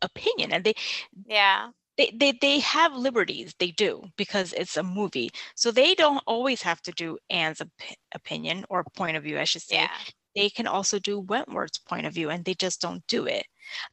opinion, 0.00 0.52
and 0.52 0.64
they 0.64 0.74
yeah 1.26 1.70
they, 1.96 2.12
they 2.14 2.32
they 2.40 2.58
have 2.60 2.94
liberties 2.94 3.54
they 3.58 3.70
do 3.70 4.02
because 4.16 4.52
it's 4.52 4.76
a 4.76 4.82
movie 4.82 5.30
so 5.54 5.70
they 5.70 5.94
don't 5.94 6.22
always 6.26 6.62
have 6.62 6.80
to 6.82 6.92
do 6.92 7.16
anne's 7.30 7.60
op- 7.60 7.68
opinion 8.14 8.64
or 8.68 8.84
point 8.96 9.16
of 9.16 9.22
view 9.22 9.38
i 9.38 9.44
should 9.44 9.62
say 9.62 9.76
yeah. 9.76 9.90
They 10.34 10.50
can 10.50 10.66
also 10.66 10.98
do 10.98 11.20
wentworth's 11.20 11.78
point 11.78 12.06
of 12.06 12.14
view 12.14 12.30
and 12.30 12.44
they 12.44 12.54
just 12.54 12.80
don't 12.80 13.06
do 13.06 13.26
it 13.26 13.46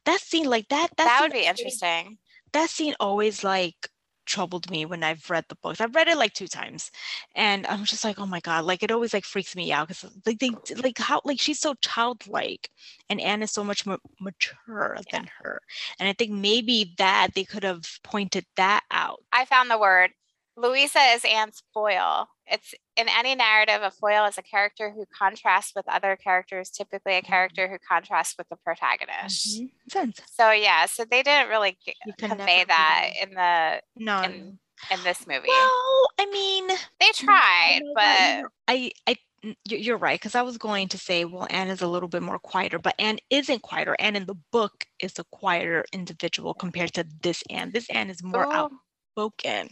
that 0.04 0.20
scene 0.20 0.48
like 0.48 0.68
that 0.68 0.88
that, 0.96 1.04
that 1.04 1.20
would 1.20 1.32
be 1.32 1.46
interesting 1.46 2.18
that 2.52 2.68
scene 2.70 2.94
always 3.00 3.42
like 3.42 3.88
troubled 4.26 4.70
me 4.70 4.86
when 4.86 5.02
I've 5.02 5.28
read 5.30 5.44
the 5.48 5.56
books. 5.56 5.80
I've 5.80 5.94
read 5.94 6.08
it 6.08 6.16
like 6.16 6.32
two 6.32 6.46
times, 6.46 6.90
and 7.34 7.66
I'm 7.66 7.84
just 7.84 8.04
like, 8.04 8.18
oh 8.18 8.26
my 8.26 8.40
god, 8.40 8.64
like 8.64 8.82
it 8.82 8.90
always 8.90 9.12
like 9.12 9.24
freaks 9.24 9.56
me 9.56 9.72
out 9.72 9.88
because 9.88 10.10
like 10.26 10.38
they 10.38 10.50
like 10.82 10.98
how 10.98 11.20
like 11.24 11.40
she's 11.40 11.60
so 11.60 11.74
childlike, 11.80 12.70
and 13.08 13.20
Anne 13.20 13.42
is 13.42 13.50
so 13.50 13.64
much 13.64 13.86
more 13.86 13.98
mature 14.20 14.96
yeah. 14.96 15.02
than 15.12 15.28
her, 15.42 15.60
and 15.98 16.08
I 16.08 16.12
think 16.12 16.32
maybe 16.32 16.94
that 16.98 17.30
they 17.34 17.44
could 17.44 17.64
have 17.64 17.82
pointed 18.02 18.46
that 18.56 18.84
out. 18.90 19.22
I 19.32 19.44
found 19.44 19.70
the 19.70 19.78
word 19.78 20.10
Louisa 20.56 20.98
is 21.14 21.24
Anne's 21.24 21.62
foil. 21.72 22.28
It's 22.46 22.74
in 22.96 23.06
any 23.08 23.34
narrative, 23.34 23.80
a 23.82 23.90
foil 23.90 24.26
is 24.26 24.36
a 24.36 24.42
character 24.42 24.90
who 24.90 25.04
contrasts 25.16 25.72
with 25.74 25.88
other 25.88 26.16
characters, 26.16 26.70
typically 26.70 27.14
a 27.14 27.18
mm-hmm. 27.18 27.30
character 27.30 27.68
who 27.68 27.78
contrasts 27.86 28.34
with 28.36 28.48
the 28.48 28.56
protagonist. 28.56 29.62
Mm-hmm. 29.62 30.10
So 30.30 30.50
yeah, 30.50 30.86
so 30.86 31.04
they 31.04 31.22
didn't 31.22 31.48
really 31.48 31.78
g- 31.84 31.94
convey 32.18 32.64
that 32.66 33.10
in 33.22 33.34
the 33.34 33.80
no. 33.96 34.22
In, 34.22 34.58
in 34.90 34.98
this 35.04 35.26
movie. 35.26 35.46
Well, 35.46 36.08
I 36.18 36.26
mean, 36.32 36.68
they 37.00 37.10
tried, 37.14 37.80
but 37.94 38.50
I 38.66 38.90
I 39.06 39.16
you're 39.64 39.98
right 39.98 40.20
because 40.20 40.34
I 40.34 40.42
was 40.42 40.58
going 40.58 40.88
to 40.88 40.98
say, 40.98 41.24
well, 41.24 41.46
Anne 41.50 41.68
is 41.68 41.82
a 41.82 41.86
little 41.86 42.08
bit 42.08 42.22
more 42.22 42.38
quieter, 42.38 42.78
but 42.78 42.94
Anne 42.98 43.18
isn't 43.30 43.62
quieter. 43.62 43.96
Anne 43.98 44.16
in 44.16 44.26
the 44.26 44.36
book 44.50 44.84
is 45.00 45.18
a 45.18 45.24
quieter 45.24 45.84
individual 45.92 46.52
compared 46.52 46.92
to 46.94 47.06
this 47.22 47.42
Anne. 47.48 47.70
This 47.70 47.88
Anne 47.90 48.10
is 48.10 48.22
more 48.22 48.44
Ooh. 48.44 48.70
outspoken 49.16 49.70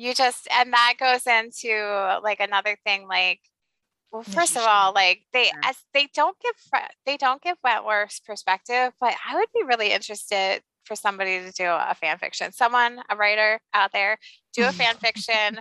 you 0.00 0.14
just 0.14 0.48
and 0.50 0.72
that 0.72 0.94
goes 0.98 1.26
into 1.26 2.20
like 2.22 2.40
another 2.40 2.76
thing 2.84 3.06
like 3.06 3.40
well 4.10 4.22
first 4.22 4.56
of 4.56 4.62
all 4.62 4.92
like 4.94 5.20
they 5.32 5.50
as 5.64 5.76
they 5.94 6.08
don't 6.14 6.36
give 6.40 6.80
they 7.06 7.16
don't 7.16 7.42
give 7.42 7.56
wentworth's 7.62 8.20
perspective 8.20 8.92
but 9.00 9.14
i 9.28 9.36
would 9.36 9.48
be 9.54 9.62
really 9.62 9.92
interested 9.92 10.62
for 10.90 10.96
somebody 10.96 11.38
to 11.38 11.52
do 11.52 11.64
a 11.66 11.94
fan 11.94 12.18
fiction. 12.18 12.50
Someone 12.50 12.98
a 13.08 13.14
writer 13.14 13.60
out 13.72 13.92
there 13.92 14.18
do 14.52 14.64
a 14.64 14.72
fan 14.72 14.96
fiction 15.00 15.60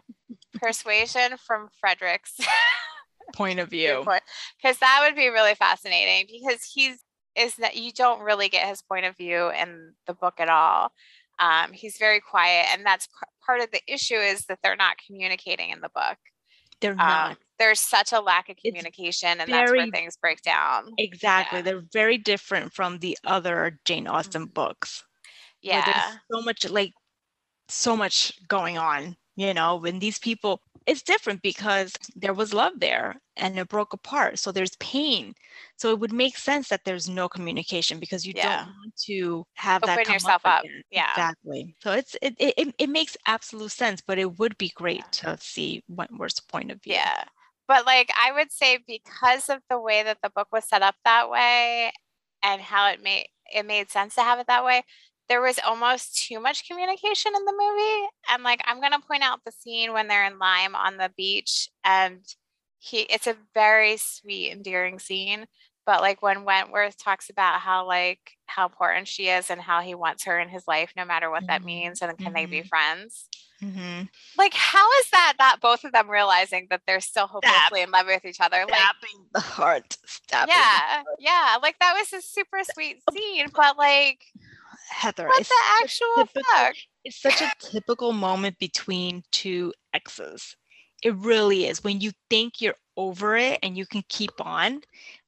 persuasion 0.55 1.37
from 1.37 1.69
frederick's 1.79 2.35
point 3.35 3.59
of 3.59 3.69
view. 3.69 4.03
because 4.59 4.79
that 4.79 5.03
would 5.05 5.15
be 5.15 5.27
really 5.29 5.53
fascinating 5.53 6.25
because 6.27 6.63
he's 6.63 6.97
is 7.35 7.55
that 7.57 7.77
you 7.77 7.91
don't 7.91 8.21
really 8.21 8.49
get 8.49 8.67
his 8.67 8.81
point 8.81 9.05
of 9.05 9.15
view 9.15 9.51
in 9.51 9.93
the 10.07 10.15
book 10.15 10.39
at 10.39 10.49
all 10.49 10.91
um, 11.39 11.71
he's 11.71 11.97
very 11.97 12.19
quiet, 12.19 12.67
and 12.73 12.85
that's 12.85 13.07
part 13.45 13.61
of 13.61 13.71
the 13.71 13.81
issue 13.87 14.15
is 14.15 14.45
that 14.45 14.59
they're 14.61 14.75
not 14.75 14.97
communicating 15.05 15.69
in 15.69 15.81
the 15.81 15.89
book. 15.93 16.17
They're 16.81 16.91
um, 16.91 16.97
not. 16.97 17.37
There's 17.57 17.79
such 17.79 18.13
a 18.13 18.19
lack 18.19 18.49
of 18.49 18.55
communication, 18.63 19.29
it's 19.29 19.41
and 19.41 19.49
very, 19.49 19.61
that's 19.61 19.71
where 19.71 19.91
things 19.91 20.17
break 20.17 20.41
down. 20.41 20.91
Exactly, 20.97 21.59
yeah. 21.59 21.63
they're 21.63 21.83
very 21.91 22.17
different 22.17 22.73
from 22.73 22.99
the 22.99 23.17
other 23.25 23.79
Jane 23.85 24.07
Austen 24.07 24.43
mm-hmm. 24.43 24.53
books. 24.53 25.03
Yeah, 25.61 25.83
there's 25.85 26.19
so 26.31 26.45
much 26.45 26.69
like 26.69 26.93
so 27.67 27.95
much 27.95 28.33
going 28.47 28.77
on. 28.77 29.15
You 29.35 29.53
know, 29.53 29.77
when 29.77 29.99
these 29.99 30.19
people 30.19 30.61
it's 30.89 31.03
different 31.03 31.43
because 31.43 31.93
there 32.15 32.33
was 32.33 32.51
love 32.51 32.73
there 32.77 33.21
and 33.37 33.59
it 33.59 33.69
broke 33.69 33.93
apart. 33.93 34.39
So 34.39 34.51
there's 34.51 34.75
pain. 34.77 35.35
So 35.77 35.91
it 35.91 35.99
would 35.99 36.11
make 36.11 36.35
sense 36.35 36.67
that 36.69 36.81
there's 36.83 37.07
no 37.07 37.29
communication 37.29 37.99
because 37.99 38.25
you 38.25 38.33
yeah. 38.35 38.65
don't 38.65 38.65
want 38.65 38.95
to 39.05 39.45
have 39.53 39.83
Open 39.83 39.95
that 39.95 40.05
come 40.05 40.13
yourself 40.13 40.41
up. 40.45 40.59
up. 40.59 40.65
Yeah. 40.89 41.11
Exactly. 41.11 41.75
So 41.83 41.91
it's 41.91 42.15
it, 42.23 42.35
it 42.39 42.73
it 42.79 42.89
makes 42.89 43.15
absolute 43.27 43.71
sense, 43.71 44.01
but 44.01 44.17
it 44.17 44.39
would 44.39 44.57
be 44.57 44.71
great 44.75 45.03
yeah. 45.23 45.35
to 45.35 45.37
see 45.39 45.83
Wentworth's 45.87 46.39
point 46.39 46.71
of 46.71 46.81
view. 46.81 46.93
Yeah. 46.93 47.23
But 47.67 47.85
like 47.85 48.09
I 48.19 48.31
would 48.31 48.51
say 48.51 48.79
because 48.87 49.47
of 49.47 49.59
the 49.69 49.79
way 49.79 50.01
that 50.01 50.17
the 50.23 50.31
book 50.31 50.47
was 50.51 50.65
set 50.65 50.81
up 50.81 50.95
that 51.05 51.29
way 51.29 51.91
and 52.41 52.61
how 52.61 52.89
it 52.89 53.03
made 53.03 53.27
it 53.53 53.65
made 53.65 53.91
sense 53.91 54.15
to 54.15 54.21
have 54.21 54.39
it 54.39 54.47
that 54.47 54.65
way, 54.65 54.83
there 55.29 55.41
was 55.41 55.59
almost 55.65 56.25
too 56.27 56.39
much 56.39 56.67
communication 56.67 57.31
in 57.35 57.45
the 57.45 57.53
movie. 57.53 58.07
And 58.29 58.43
like 58.43 58.61
I'm 58.65 58.81
gonna 58.81 58.99
point 58.99 59.23
out 59.23 59.41
the 59.45 59.51
scene 59.51 59.93
when 59.93 60.07
they're 60.07 60.25
in 60.25 60.39
Lyme 60.39 60.75
on 60.75 60.97
the 60.97 61.11
beach 61.15 61.69
and 61.85 62.19
he 62.79 63.01
it's 63.01 63.27
a 63.27 63.37
very 63.53 63.97
sweet, 63.97 64.51
endearing 64.51 64.99
scene. 64.99 65.45
But 65.85 66.01
like 66.01 66.21
when 66.21 66.45
Wentworth 66.45 66.97
talks 66.97 67.29
about 67.29 67.61
how 67.61 67.87
like 67.87 68.19
how 68.47 68.65
important 68.65 69.07
she 69.07 69.27
is 69.27 69.49
and 69.49 69.61
how 69.61 69.81
he 69.81 69.95
wants 69.95 70.25
her 70.25 70.39
in 70.39 70.49
his 70.49 70.67
life 70.67 70.93
no 70.97 71.05
matter 71.05 71.29
what 71.29 71.43
mm-hmm. 71.43 71.47
that 71.47 71.63
means 71.63 72.01
and 72.01 72.17
can 72.17 72.27
mm-hmm. 72.27 72.35
they 72.35 72.45
be 72.45 72.59
mm-hmm. 72.59 72.67
friends? 72.67 73.27
Mm-hmm. 73.61 74.03
Like, 74.37 74.53
how 74.53 74.89
is 75.01 75.09
that 75.11 75.33
not 75.37 75.59
both 75.59 75.83
of 75.83 75.91
them 75.91 76.09
realizing 76.09 76.67
that 76.69 76.81
they're 76.87 77.01
still 77.01 77.27
hopelessly 77.27 77.81
in 77.81 77.91
love 77.91 78.05
with 78.05 78.23
each 78.23 78.39
other? 78.39 78.63
Like, 78.69 78.79
the 79.33 79.41
heart. 79.41 79.97
Stabbing 80.05 80.53
yeah, 80.55 80.79
heart. 80.79 81.05
yeah. 81.19 81.57
Like 81.61 81.77
that 81.79 81.93
was 81.97 82.13
a 82.13 82.25
super 82.25 82.59
sweet 82.63 83.01
scene, 83.11 83.47
but 83.53 83.77
like 83.77 84.23
Heather. 84.89 85.27
What 85.27 85.45
the 85.47 85.53
actual 85.81 86.07
typical, 86.17 86.43
fuck? 86.51 86.75
It's 87.03 87.21
such 87.21 87.41
a 87.41 87.51
typical 87.59 88.11
moment 88.11 88.57
between 88.59 89.23
two 89.31 89.73
exes. 89.93 90.55
It 91.03 91.15
really 91.15 91.65
is. 91.67 91.83
When 91.83 92.01
you 92.01 92.11
think 92.29 92.59
you're 92.59 92.75
over 92.97 93.37
it 93.37 93.59
and 93.63 93.77
you 93.77 93.85
can 93.85 94.03
keep 94.09 94.33
on, 94.41 94.81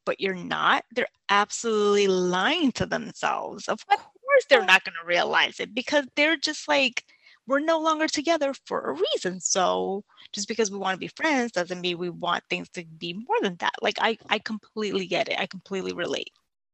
but 0.05 0.19
you're 0.19 0.35
not, 0.35 0.83
they're 0.93 1.07
absolutely 1.29 2.07
lying 2.07 2.71
to 2.73 2.85
themselves. 2.85 3.69
Of 3.69 3.85
course, 3.87 4.45
they're 4.49 4.65
not 4.65 4.83
going 4.83 4.95
to 5.01 5.07
realize 5.07 5.59
it 5.59 5.73
because 5.73 6.05
they're 6.15 6.37
just 6.37 6.67
like, 6.67 7.05
we're 7.47 7.59
no 7.59 7.79
longer 7.79 8.07
together 8.07 8.53
for 8.65 8.81
a 8.81 8.93
reason. 9.13 9.39
So 9.39 10.03
just 10.33 10.47
because 10.47 10.71
we 10.71 10.77
want 10.77 10.95
to 10.95 10.99
be 10.99 11.07
friends 11.07 11.51
doesn't 11.51 11.81
mean 11.81 11.97
we 11.97 12.09
want 12.09 12.43
things 12.49 12.69
to 12.69 12.85
be 12.85 13.13
more 13.13 13.37
than 13.41 13.55
that. 13.57 13.73
Like 13.81 13.97
I, 13.99 14.17
I 14.29 14.39
completely 14.39 15.05
get 15.05 15.29
it. 15.29 15.39
I 15.39 15.45
completely 15.45 15.93
relate. 15.93 16.31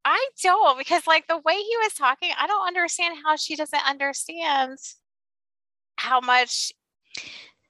I 0.09 0.29
don't 0.41 0.77
because 0.77 1.05
like 1.05 1.27
the 1.27 1.37
way 1.37 1.55
he 1.55 1.77
was 1.83 1.93
talking, 1.93 2.31
I 2.39 2.47
don't 2.47 2.65
understand 2.65 3.17
how 3.25 3.35
she 3.35 3.57
doesn't 3.57 3.85
understand 3.85 4.77
how 5.97 6.21
much 6.21 6.71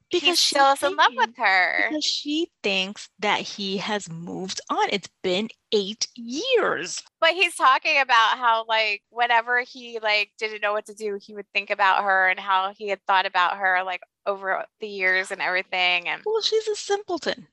because 0.08 0.28
he 0.28 0.36
still 0.36 0.72
is 0.72 0.82
in 0.84 0.94
love 0.94 1.10
with 1.16 1.36
her. 1.36 1.88
Because 1.88 2.04
she 2.04 2.48
thinks 2.62 3.08
that 3.18 3.40
he 3.40 3.78
has 3.78 4.08
moved 4.08 4.60
on. 4.70 4.86
It's 4.92 5.10
been 5.24 5.48
eight 5.72 6.06
years. 6.14 7.02
But 7.20 7.30
he's 7.30 7.56
talking 7.56 8.00
about 8.00 8.38
how 8.38 8.64
like 8.68 9.02
whenever 9.10 9.62
he 9.62 9.98
like 10.00 10.30
didn't 10.38 10.62
know 10.62 10.72
what 10.72 10.86
to 10.86 10.94
do, 10.94 11.18
he 11.20 11.34
would 11.34 11.50
think 11.52 11.70
about 11.70 12.04
her 12.04 12.28
and 12.28 12.38
how 12.38 12.72
he 12.72 12.86
had 12.86 13.04
thought 13.08 13.26
about 13.26 13.56
her 13.56 13.82
like 13.84 14.02
over 14.26 14.64
the 14.78 14.86
years 14.86 15.32
and 15.32 15.42
everything. 15.42 16.06
And 16.06 16.22
well, 16.24 16.40
she's 16.40 16.68
a 16.68 16.76
simpleton. 16.76 17.48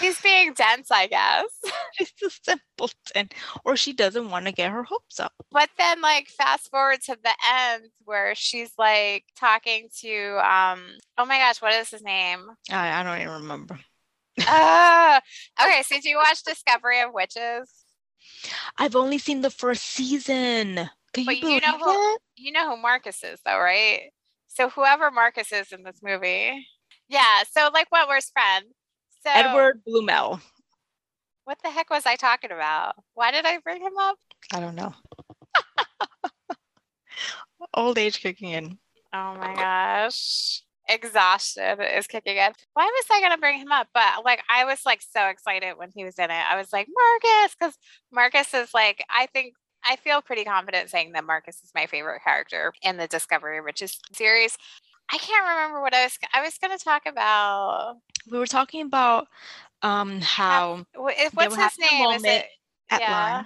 She's 0.00 0.20
being 0.20 0.52
dense, 0.54 0.90
I 0.90 1.06
guess. 1.06 1.46
she's 1.92 2.12
a 2.24 2.30
simpleton, 2.30 3.28
or 3.64 3.76
she 3.76 3.92
doesn't 3.92 4.30
want 4.30 4.46
to 4.46 4.52
get 4.52 4.70
her 4.70 4.82
hopes 4.82 5.20
up. 5.20 5.32
But 5.50 5.70
then, 5.78 6.00
like, 6.00 6.28
fast 6.28 6.70
forward 6.70 7.00
to 7.06 7.16
the 7.22 7.34
end 7.54 7.84
where 8.04 8.34
she's 8.34 8.72
like 8.78 9.24
talking 9.38 9.88
to, 10.00 10.38
um, 10.38 10.82
oh 11.18 11.26
my 11.26 11.38
gosh, 11.38 11.60
what 11.60 11.74
is 11.74 11.90
his 11.90 12.02
name? 12.02 12.46
I, 12.70 13.00
I 13.00 13.02
don't 13.02 13.20
even 13.20 13.42
remember. 13.42 13.78
uh, 14.46 15.20
okay, 15.62 15.82
so 15.82 16.00
do 16.00 16.08
you 16.08 16.16
watch 16.16 16.42
Discovery 16.42 17.00
of 17.00 17.12
Witches? 17.12 17.70
I've 18.78 18.96
only 18.96 19.18
seen 19.18 19.40
the 19.40 19.50
first 19.50 19.84
season. 19.84 20.88
Can 21.12 21.24
but 21.24 21.38
you, 21.38 21.48
you 21.48 21.60
know 21.60 21.78
who 21.78 22.18
you 22.36 22.52
know 22.52 22.70
who 22.70 22.80
Marcus 22.80 23.24
is, 23.24 23.40
though, 23.44 23.58
right? 23.58 24.10
So 24.46 24.68
whoever 24.68 25.10
Marcus 25.10 25.52
is 25.52 25.72
in 25.72 25.82
this 25.82 26.00
movie. 26.02 26.66
Yeah. 27.08 27.42
So 27.50 27.70
like 27.72 27.90
Wentworth's 27.90 28.30
friend. 28.30 28.66
So 29.22 29.30
Edward 29.32 29.82
Bluemel. 29.86 30.40
What 31.44 31.58
the 31.62 31.70
heck 31.70 31.90
was 31.90 32.06
I 32.06 32.16
talking 32.16 32.52
about? 32.52 32.94
Why 33.14 33.30
did 33.30 33.44
I 33.44 33.58
bring 33.58 33.82
him 33.82 33.96
up? 33.98 34.16
I 34.52 34.60
don't 34.60 34.74
know. 34.74 34.94
Old 37.74 37.98
age 37.98 38.20
kicking 38.20 38.50
in. 38.50 38.78
Oh 39.12 39.34
my 39.34 39.54
gosh. 39.54 40.62
Exhaustion 40.88 41.80
is 41.80 42.06
kicking 42.06 42.36
in. 42.36 42.52
Why 42.74 42.84
was 42.84 43.04
I 43.10 43.20
gonna 43.20 43.38
bring 43.38 43.58
him 43.58 43.72
up? 43.72 43.88
But 43.92 44.24
like 44.24 44.42
I 44.48 44.64
was 44.64 44.86
like 44.86 45.02
so 45.02 45.26
excited 45.26 45.74
when 45.76 45.90
he 45.94 46.04
was 46.04 46.18
in 46.18 46.30
it. 46.30 46.30
I 46.30 46.56
was 46.56 46.72
like, 46.72 46.88
Marcus, 46.88 47.56
because 47.58 47.78
Marcus 48.12 48.54
is 48.54 48.72
like, 48.72 49.04
I 49.10 49.26
think 49.26 49.54
I 49.84 49.96
feel 49.96 50.22
pretty 50.22 50.44
confident 50.44 50.90
saying 50.90 51.12
that 51.12 51.24
Marcus 51.24 51.62
is 51.62 51.72
my 51.74 51.86
favorite 51.86 52.22
character 52.22 52.72
in 52.82 52.96
the 52.96 53.06
Discovery 53.06 53.60
Witches 53.60 53.98
series. 54.12 54.56
I 55.12 55.18
can't 55.18 55.48
remember 55.48 55.80
what 55.80 55.94
I 55.94 56.04
was. 56.04 56.18
I 56.32 56.42
was 56.42 56.56
going 56.58 56.76
to 56.76 56.82
talk 56.82 57.06
about. 57.06 57.96
We 58.30 58.38
were 58.38 58.46
talking 58.46 58.82
about 58.82 59.28
um 59.82 60.20
how 60.20 60.84
what's 60.94 61.56
his 61.56 61.78
name? 61.78 62.10
Is 62.10 62.24
it 62.24 62.46
at 62.90 63.00
yeah. 63.00 63.44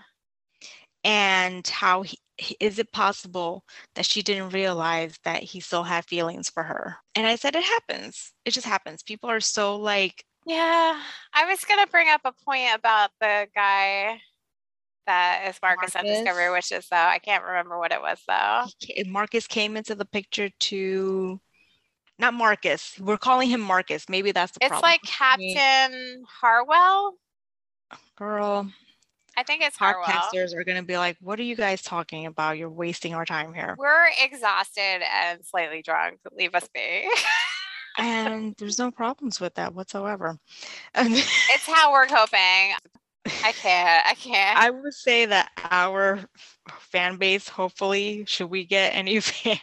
and 1.05 1.67
how 1.67 2.03
he, 2.03 2.19
is 2.59 2.79
it 2.79 2.91
possible 2.91 3.65
that 3.95 4.05
she 4.05 4.21
didn't 4.23 4.51
realize 4.51 5.17
that 5.25 5.43
he 5.43 5.61
still 5.61 5.85
had 5.85 6.05
feelings 6.05 6.51
for 6.51 6.63
her? 6.63 6.97
And 7.15 7.27
I 7.27 7.37
said 7.37 7.55
it 7.55 7.65
happens. 7.65 8.33
It 8.45 8.51
just 8.51 8.67
happens. 8.67 9.03
People 9.03 9.31
are 9.31 9.41
so 9.41 9.77
like. 9.77 10.25
Yeah, 10.47 11.01
I 11.33 11.47
was 11.47 11.65
gonna 11.65 11.87
bring 11.87 12.09
up 12.11 12.21
a 12.25 12.33
point 12.45 12.69
about 12.75 13.11
the 13.21 13.47
guy 13.55 14.21
that 15.07 15.45
is 15.49 15.59
Marcus, 15.63 15.95
Marcus. 15.95 16.11
at 16.11 16.25
Discovery 16.25 16.51
Witches, 16.51 16.87
though. 16.91 16.97
I 16.97 17.19
can't 17.19 17.45
remember 17.45 17.79
what 17.79 17.93
it 17.93 18.01
was, 18.01 18.21
though. 18.27 18.65
Marcus 19.07 19.47
came 19.47 19.77
into 19.77 19.95
the 19.95 20.05
picture 20.05 20.51
to, 20.61 21.41
not 22.19 22.35
Marcus. 22.35 22.99
We're 23.01 23.19
calling 23.19 23.49
him 23.49 23.61
Marcus. 23.61 24.09
Maybe 24.09 24.33
that's 24.33 24.53
the 24.53 24.59
it's 24.63 24.69
problem. 24.69 24.91
like 24.91 25.03
Captain 25.03 26.23
Harwell. 26.29 27.15
Girl. 28.17 28.71
I 29.37 29.43
think 29.43 29.63
it's 29.63 29.77
Harwell. 29.77 30.07
Podcasters 30.07 30.55
are 30.55 30.65
going 30.65 30.77
to 30.77 30.85
be 30.85 30.97
like, 30.97 31.17
what 31.21 31.41
are 31.41 31.45
you 31.45 31.57
guys 31.57 31.83
talking 31.83 32.27
about? 32.27 32.57
You're 32.57 32.71
wasting 32.71 33.15
our 33.15 33.25
time 33.25 33.53
here. 33.53 33.75
We're 33.79 34.07
exhausted 34.23 35.03
and 35.13 35.45
slightly 35.45 35.83
drunk. 35.83 36.21
Leave 36.37 36.55
us 36.55 36.69
be. 36.73 37.09
and 37.99 38.55
there's 38.59 38.79
no 38.79 38.93
problems 38.93 39.41
with 39.41 39.55
that 39.55 39.75
whatsoever. 39.75 40.39
it's 40.95 41.67
how 41.67 41.93
we're 41.93 42.07
coping. 42.07 42.75
I 43.27 43.53
can't. 43.53 44.07
I 44.07 44.15
can't. 44.15 44.59
I 44.63 44.71
would 44.71 44.95
say 44.95 45.27
that 45.27 45.51
our 45.71 46.21
fan 46.79 47.17
base, 47.17 47.49
hopefully, 47.49 48.25
should 48.27 48.51
we 48.51 48.65
get 48.65 48.95
any 48.95 49.21
fans? 49.21 49.61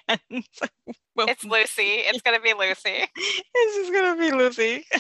well, 1.15 1.27
it's 1.27 1.43
Lucy. 1.43 2.01
It's 2.05 2.21
gonna 2.21 2.39
be 2.39 2.53
Lucy. 2.53 3.05
It's 3.53 3.77
just 3.77 3.93
gonna 3.93 4.17
be 4.17 4.31
Lucy. 4.31 4.85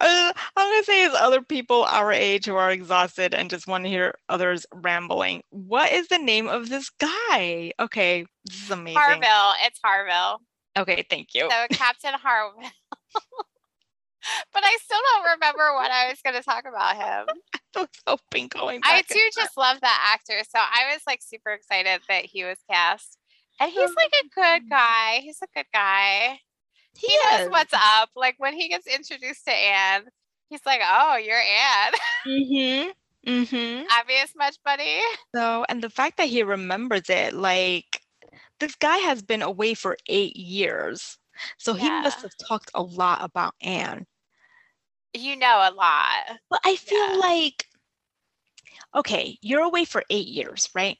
I'm 0.00 0.32
gonna 0.56 0.84
say 0.84 1.04
it's 1.04 1.14
other 1.14 1.42
people 1.42 1.84
our 1.84 2.12
age 2.12 2.46
who 2.46 2.56
are 2.56 2.70
exhausted 2.70 3.34
and 3.34 3.50
just 3.50 3.66
want 3.66 3.84
to 3.84 3.90
hear 3.90 4.14
others 4.28 4.66
rambling. 4.74 5.42
What 5.50 5.92
is 5.92 6.08
the 6.08 6.18
name 6.18 6.48
of 6.48 6.68
this 6.68 6.90
guy? 6.90 7.72
Okay, 7.78 8.26
this 8.44 8.64
is 8.64 8.70
amazing. 8.70 9.00
Harville. 9.00 9.54
It's 9.64 9.80
Harville. 9.84 10.40
Okay, 10.78 11.04
thank 11.08 11.34
you. 11.34 11.48
So 11.50 11.66
Captain 11.70 12.14
Harville 12.14 12.70
but 14.52 14.62
I 14.64 14.76
still 14.82 14.98
don't 15.12 15.34
remember 15.34 15.74
what 15.74 15.90
I 15.90 16.08
was 16.08 16.20
going 16.22 16.36
to 16.36 16.42
talk 16.42 16.64
about 16.66 16.96
him. 16.96 17.26
I 17.76 17.80
was 17.80 17.88
hoping 18.06 18.48
going. 18.48 18.80
I 18.84 19.02
do 19.08 19.20
just 19.34 19.56
love 19.56 19.80
that 19.80 20.14
actor, 20.14 20.42
so 20.48 20.58
I 20.58 20.92
was 20.92 21.02
like 21.06 21.20
super 21.22 21.52
excited 21.52 22.00
that 22.08 22.24
he 22.24 22.44
was 22.44 22.58
cast, 22.70 23.18
and 23.60 23.70
he's 23.70 23.94
like 23.94 24.12
a 24.24 24.28
good 24.34 24.70
guy. 24.70 25.20
He's 25.22 25.38
a 25.42 25.48
good 25.54 25.66
guy. 25.72 26.40
He, 26.96 27.08
he 27.08 27.18
knows 27.30 27.50
what's 27.50 27.74
up. 27.74 28.10
Like 28.16 28.36
when 28.38 28.54
he 28.54 28.68
gets 28.68 28.86
introduced 28.86 29.44
to 29.44 29.52
Anne, 29.52 30.04
he's 30.48 30.64
like, 30.64 30.80
"Oh, 30.84 31.16
you're 31.16 31.36
Anne." 31.36 31.92
Mm-hmm. 32.26 32.90
Mm-hmm. 33.30 33.84
Obvious 34.00 34.32
much, 34.36 34.56
buddy. 34.64 34.98
So, 35.34 35.64
and 35.68 35.82
the 35.82 35.90
fact 35.90 36.16
that 36.16 36.26
he 36.26 36.42
remembers 36.42 37.08
it, 37.08 37.34
like 37.34 38.00
this 38.60 38.74
guy 38.76 38.96
has 38.98 39.22
been 39.22 39.42
away 39.42 39.74
for 39.74 39.96
eight 40.08 40.36
years. 40.36 41.18
So 41.58 41.76
yeah. 41.76 41.82
he 41.82 41.88
must 42.02 42.22
have 42.22 42.32
talked 42.48 42.70
a 42.74 42.82
lot 42.82 43.22
about 43.22 43.54
Anne 43.60 44.06
you 45.20 45.36
know 45.36 45.68
a 45.68 45.74
lot. 45.74 46.38
But 46.50 46.60
I 46.64 46.76
feel 46.76 47.12
yeah. 47.12 47.18
like, 47.18 47.64
okay, 48.94 49.38
you're 49.42 49.62
away 49.62 49.84
for 49.84 50.04
eight 50.10 50.28
years, 50.28 50.68
right? 50.74 50.96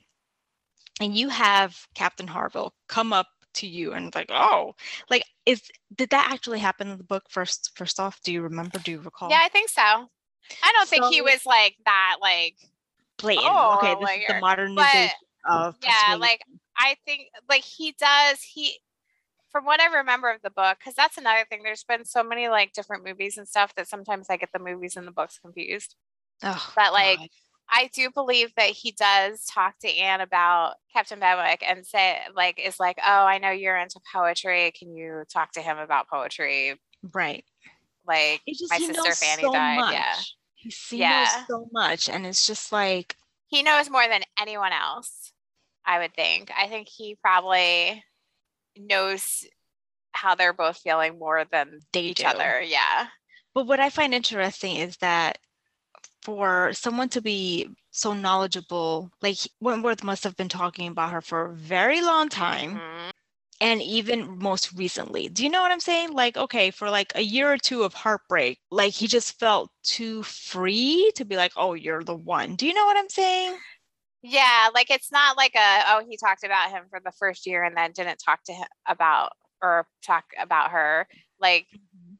And 1.01 1.17
you 1.17 1.29
have 1.29 1.77
Captain 1.95 2.27
Harville 2.27 2.73
come 2.89 3.13
up 3.13 3.29
to 3.55 3.67
you 3.67 3.93
and 3.93 4.15
like, 4.15 4.31
oh, 4.31 4.75
like 5.11 5.25
is 5.45 5.63
did 5.95 6.11
that 6.11 6.31
actually 6.33 6.59
happen 6.59 6.89
in 6.89 6.99
the 6.99 7.05
book 7.05 7.25
first? 7.29 7.73
First 7.75 8.01
off, 8.01 8.21
do 8.23 8.33
you 8.33 8.43
remember? 8.43 8.79
Do 8.79 8.93
you 8.93 9.01
recall? 9.01 9.31
Yeah, 9.31 9.41
I 9.43 9.49
think 9.49 9.71
so. 9.71 9.83
I 9.83 10.73
don't 10.73 10.87
so, 10.87 10.91
think 10.91 11.07
he 11.07 11.23
was 11.23 11.45
like 11.47 11.77
that, 11.85 12.17
like 12.21 12.57
blatant. 13.19 13.47
Oh, 13.49 13.79
okay, 13.79 13.95
this 13.95 14.03
like, 14.03 14.21
is 14.21 14.27
the 14.29 14.41
modernization 14.41 15.11
but, 15.45 15.53
of 15.53 15.77
yeah, 15.83 16.17
like 16.17 16.43
I 16.79 16.97
think 17.05 17.29
like 17.49 17.63
he 17.63 17.95
does. 17.99 18.41
He 18.43 18.79
from 19.57 19.64
what 19.64 19.81
I 19.81 19.87
remember 19.97 20.31
of 20.31 20.42
the 20.42 20.51
book, 20.51 20.77
because 20.79 20.95
that's 20.95 21.16
another 21.16 21.47
thing. 21.49 21.62
There's 21.62 21.85
been 21.85 22.05
so 22.05 22.23
many 22.23 22.49
like 22.49 22.75
different 22.75 23.07
movies 23.07 23.38
and 23.38 23.49
stuff 23.49 23.75
that 23.77 23.88
sometimes 23.88 24.27
I 24.29 24.37
get 24.37 24.51
the 24.53 24.59
movies 24.59 24.97
and 24.97 25.07
the 25.07 25.12
books 25.12 25.38
confused. 25.38 25.95
Oh, 26.42 26.73
but 26.77 26.92
like, 26.92 27.19
God. 27.19 27.29
I 27.71 27.90
do 27.95 28.11
believe 28.11 28.53
that 28.59 28.69
he 28.69 28.92
does 28.92 29.47
talk 29.47 29.79
to 29.79 29.88
Anne 29.88 30.21
about 30.21 30.75
Captain 30.92 31.19
Benwick 31.19 31.64
and 31.66 31.87
say 31.87 32.19
like 32.35 32.61
is 32.62 32.79
like, 32.79 32.99
oh, 32.99 33.25
I 33.25 33.38
know 33.38 33.51
you're 33.51 33.79
into 33.79 33.99
poetry. 34.14 34.73
Can 34.79 34.95
you 34.95 35.25
talk 35.33 35.53
to 35.53 35.62
him 35.62 35.79
about 35.79 36.11
poetry? 36.11 36.79
Right. 37.14 37.45
Like 38.07 38.42
just, 38.47 38.71
my 38.71 38.77
sister 38.77 39.14
Fanny 39.14 39.42
so 39.42 39.53
died. 39.53 39.79
Much. 39.79 39.92
Yeah. 39.95 40.14
He 40.90 40.99
yeah. 40.99 41.29
knows 41.35 41.47
so 41.49 41.69
much, 41.73 42.09
and 42.11 42.27
it's 42.27 42.47
just 42.47 42.73
like 42.73 43.16
he 43.47 43.62
knows 43.62 43.88
more 43.88 44.07
than 44.07 44.21
anyone 44.38 44.73
else. 44.73 45.33
I 45.87 46.01
would 46.01 46.14
think. 46.14 46.51
I 46.55 46.69
think 46.69 46.88
he 46.88 47.16
probably 47.23 48.05
knows 48.79 49.45
how 50.12 50.35
they're 50.35 50.53
both 50.53 50.79
feeling 50.79 51.19
more 51.19 51.45
than 51.51 51.81
they 51.93 52.03
each 52.03 52.19
do. 52.19 52.27
other. 52.27 52.62
Yeah. 52.62 53.07
But 53.55 53.67
what 53.67 53.81
I 53.81 53.91
find 53.91 54.15
interesting 54.15 54.77
is 54.77 54.97
that 54.99 55.39
for 56.23 56.73
someone 56.73 57.09
to 57.11 57.21
be 57.21 57.69
so 57.91 58.12
knowledgeable, 58.12 59.11
like 59.23 59.39
Wentworth 59.61 60.03
must 60.03 60.25
have 60.25 60.37
been 60.37 60.49
talking 60.49 60.89
about 60.89 61.12
her 61.12 61.21
for 61.21 61.47
a 61.47 61.55
very 61.55 62.03
long 62.03 62.29
time. 62.29 62.77
Mm-hmm. 62.77 63.11
And 63.59 63.81
even 63.81 64.39
most 64.39 64.75
recently, 64.75 65.29
do 65.29 65.43
you 65.43 65.49
know 65.49 65.62
what 65.62 65.71
I'm 65.71 65.81
saying? 65.81 66.12
Like, 66.12 66.37
okay, 66.37 66.71
for 66.71 66.91
like 66.91 67.12
a 67.15 67.23
year 67.23 67.51
or 67.51 67.57
two 67.57 67.85
of 67.85 67.95
heartbreak, 67.95 68.59
like 68.71 68.93
he 68.93 69.07
just 69.07 69.39
felt 69.39 69.71
too 69.83 70.23
free 70.25 71.11
to 71.15 71.25
be 71.25 71.37
like, 71.37 71.53
oh, 71.57 71.73
you're 71.73 72.05
the 72.05 72.15
one. 72.15 72.57
Do 72.57 72.67
you 72.67 72.75
know 72.75 72.85
what 72.85 72.99
I'm 72.99 73.09
saying? 73.09 73.57
Yeah, 74.23 74.69
like 74.75 74.91
it's 74.91 75.13
not 75.13 75.37
like 75.37 75.55
a 75.55 75.83
oh 75.89 76.03
he 76.09 76.17
talked 76.17 76.45
about 76.45 76.71
him 76.71 76.85
for 76.91 77.01
the 77.05 77.13
first 77.13 77.47
year 77.47 77.63
and 77.63 77.77
then 77.77 77.93
didn't 77.93 78.19
talk 78.19 78.43
to 78.45 78.53
him 78.53 78.67
about 78.87 79.33
or 79.63 79.87
talk 80.05 80.25
about 80.41 80.71
her. 80.71 81.07
Like 81.41 81.67
mm-hmm. 81.75 82.15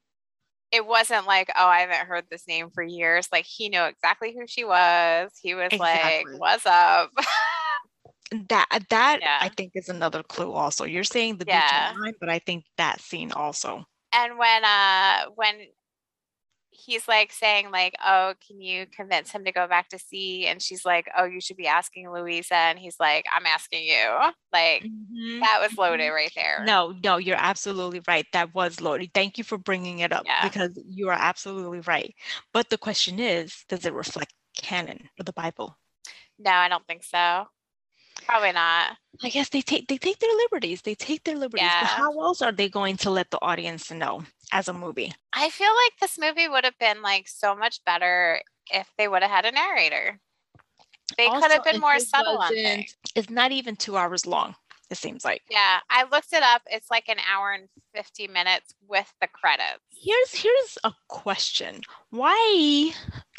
it 0.73 0.87
wasn't 0.87 1.27
like, 1.27 1.51
oh, 1.57 1.67
I 1.67 1.81
haven't 1.81 2.07
heard 2.07 2.25
this 2.31 2.47
name 2.47 2.71
for 2.71 2.83
years. 2.83 3.29
Like 3.33 3.47
he 3.47 3.69
knew 3.69 3.83
exactly 3.83 4.35
who 4.35 4.47
she 4.47 4.65
was. 4.65 5.33
He 5.43 5.55
was 5.55 5.69
exactly. 5.73 6.33
like, 6.33 6.41
what's 6.41 6.67
up? 6.67 7.11
that 8.49 8.67
that 8.91 9.19
yeah. 9.21 9.39
I 9.41 9.49
think 9.49 9.73
is 9.75 9.89
another 9.89 10.23
clue 10.23 10.53
also. 10.53 10.85
You're 10.85 11.05
saying 11.05 11.39
the 11.39 11.47
yeah. 11.47 11.93
beach 11.93 12.01
line, 12.01 12.15
but 12.21 12.29
I 12.29 12.39
think 12.41 12.65
that 12.77 13.01
scene 13.01 13.33
also. 13.33 13.85
And 14.13 14.39
when 14.39 14.65
uh 14.65 15.27
when 15.35 15.57
he's 16.77 17.09
like 17.09 17.33
saying 17.33 17.71
like 17.71 17.95
oh 18.05 18.35
can 18.47 18.61
you 18.61 18.87
convince 18.95 19.31
him 19.31 19.45
to 19.45 19.53
go 19.53 19.67
back 19.67 19.89
to 19.89 19.99
sea 19.99 20.47
and 20.47 20.61
she's 20.61 20.85
like 20.85 21.09
oh 21.17 21.25
you 21.25 21.41
should 21.41 21.57
be 21.57 21.67
asking 21.67 22.11
louisa 22.11 22.55
and 22.55 22.79
he's 22.79 22.97
like 23.01 23.25
i'm 23.35 23.47
asking 23.47 23.85
you 23.85 24.09
like 24.53 24.83
mm-hmm. 24.83 25.41
that 25.41 25.59
was 25.61 25.77
loaded 25.79 26.01
mm-hmm. 26.01 26.15
right 26.15 26.33
there 26.35 26.63
no 26.65 26.95
no 27.03 27.17
you're 27.17 27.37
absolutely 27.39 28.01
right 28.07 28.27
that 28.33 28.55
was 28.55 28.81
loaded 28.81 29.11
thank 29.15 29.39
you 29.39 29.45
for 29.45 29.59
bringing 29.59 30.01
it 30.01 30.13
up 30.13 30.25
yeah. 30.27 30.43
because 30.43 30.71
you 30.89 31.09
are 31.09 31.19
absolutely 31.19 31.81
right 31.81 32.15
but 32.53 32.69
the 32.71 32.79
question 32.79 33.19
is 33.19 33.65
does 33.69 33.85
it 33.85 33.95
reflect 33.95 34.33
canon 34.57 35.09
or 35.19 35.25
the 35.25 35.33
bible 35.33 35.77
no 36.39 36.51
i 36.51 36.69
don't 36.69 36.87
think 36.87 37.03
so 37.03 37.47
Probably 38.25 38.53
not. 38.53 38.97
I 39.23 39.29
guess 39.29 39.49
they 39.51 39.61
take 39.61 39.89
they 39.89 39.99
take 39.99 40.19
their 40.19 40.35
liberties. 40.37 40.83
They 40.83 40.95
take 40.95 41.25
their 41.25 41.37
liberties. 41.37 41.67
Yeah. 41.67 41.81
But 41.83 41.89
how 41.89 42.21
else 42.21 42.43
are 42.43 42.53
they 42.53 42.69
going 42.69 42.97
to 42.99 43.11
let 43.11 43.31
the 43.31 43.39
audience 43.43 43.91
know 43.91 44.25
as 44.53 44.69
a 44.69 44.73
movie? 44.73 45.13
I 45.33 45.51
feel 45.51 45.71
like 45.85 45.93
this 46.01 46.19
movie 46.19 46.49
would 46.49 46.65
have 46.65 46.79
been 46.79 47.03
like 47.03 47.29
so 47.29 47.55
much 47.55 47.85
better 47.85 48.41
if 48.73 48.91
they 48.99 49.09
would 49.09 49.23
have 49.23 49.31
had 49.31 49.45
a 49.45 49.53
narrator. 49.53 50.21
They 51.17 51.27
also, 51.27 51.41
could 51.41 51.53
have 51.53 51.65
been 51.65 51.81
more 51.81 51.99
subtle 51.99 52.39
on 52.39 52.53
things. 52.53 52.97
It's 53.15 53.31
not 53.31 53.53
even 53.53 53.77
two 53.77 53.97
hours 53.97 54.27
long. 54.27 54.55
It 54.91 54.97
seems 54.97 55.25
like. 55.25 55.43
Yeah, 55.51 55.79
I 55.91 56.05
looked 56.05 56.33
it 56.33 56.43
up. 56.43 56.63
It's 56.67 56.91
like 56.91 57.09
an 57.09 57.19
hour 57.29 57.53
and 57.53 57.69
fifty 57.95 58.29
minutes 58.29 58.73
with 58.89 59.13
the 59.21 59.27
credits. 59.27 59.83
Here's 59.91 60.33
here's 60.33 60.79
a 60.85 60.93
question: 61.09 61.81
Why 62.11 62.93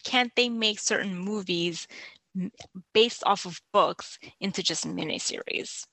can't 0.03 0.31
they 0.35 0.49
make 0.49 0.79
certain 0.79 1.17
movies 1.17 1.87
based 2.93 3.23
off 3.25 3.45
of 3.45 3.61
books 3.73 4.19
into 4.39 4.63
just 4.63 4.87
miniseries. 4.87 5.85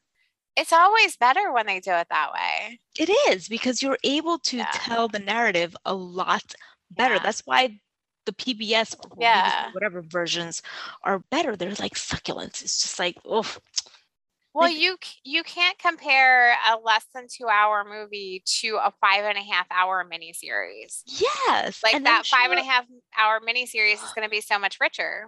It's 0.56 0.72
always 0.72 1.16
better 1.16 1.52
when 1.52 1.66
they 1.66 1.80
do 1.80 1.92
it 1.92 2.06
that 2.10 2.32
way. 2.32 2.78
It 2.98 3.10
is 3.30 3.48
because 3.48 3.82
you're 3.82 3.98
able 4.04 4.38
to 4.38 4.58
yeah. 4.58 4.70
tell 4.72 5.08
the 5.08 5.18
narrative 5.18 5.76
a 5.84 5.94
lot 5.94 6.54
better. 6.90 7.14
Yeah. 7.14 7.22
That's 7.22 7.42
why 7.44 7.80
the 8.26 8.32
PBS, 8.32 8.94
yeah, 9.18 9.72
whatever 9.72 10.00
versions 10.02 10.62
are 11.02 11.18
better. 11.30 11.56
They're 11.56 11.70
like 11.70 11.94
succulents. 11.94 12.62
It's 12.62 12.82
just 12.82 12.98
like, 12.98 13.16
oh. 13.24 13.56
Well, 14.54 14.68
like, 14.68 14.80
you 14.80 14.96
you 15.24 15.42
can't 15.42 15.76
compare 15.78 16.52
a 16.52 16.78
less 16.78 17.04
than 17.12 17.26
two 17.28 17.48
hour 17.48 17.84
movie 17.84 18.42
to 18.60 18.76
a 18.76 18.92
five 19.00 19.24
and 19.24 19.36
a 19.36 19.42
half 19.42 19.66
hour 19.72 20.08
miniseries. 20.08 21.02
Yes, 21.06 21.82
like 21.82 21.94
and 21.94 22.06
that 22.06 22.24
sure, 22.24 22.38
five 22.38 22.52
and 22.52 22.60
a 22.60 22.62
half 22.62 22.84
hour 23.18 23.40
miniseries 23.40 23.94
is 23.94 24.12
going 24.14 24.24
to 24.24 24.30
be 24.30 24.40
so 24.40 24.58
much 24.58 24.78
richer. 24.80 25.26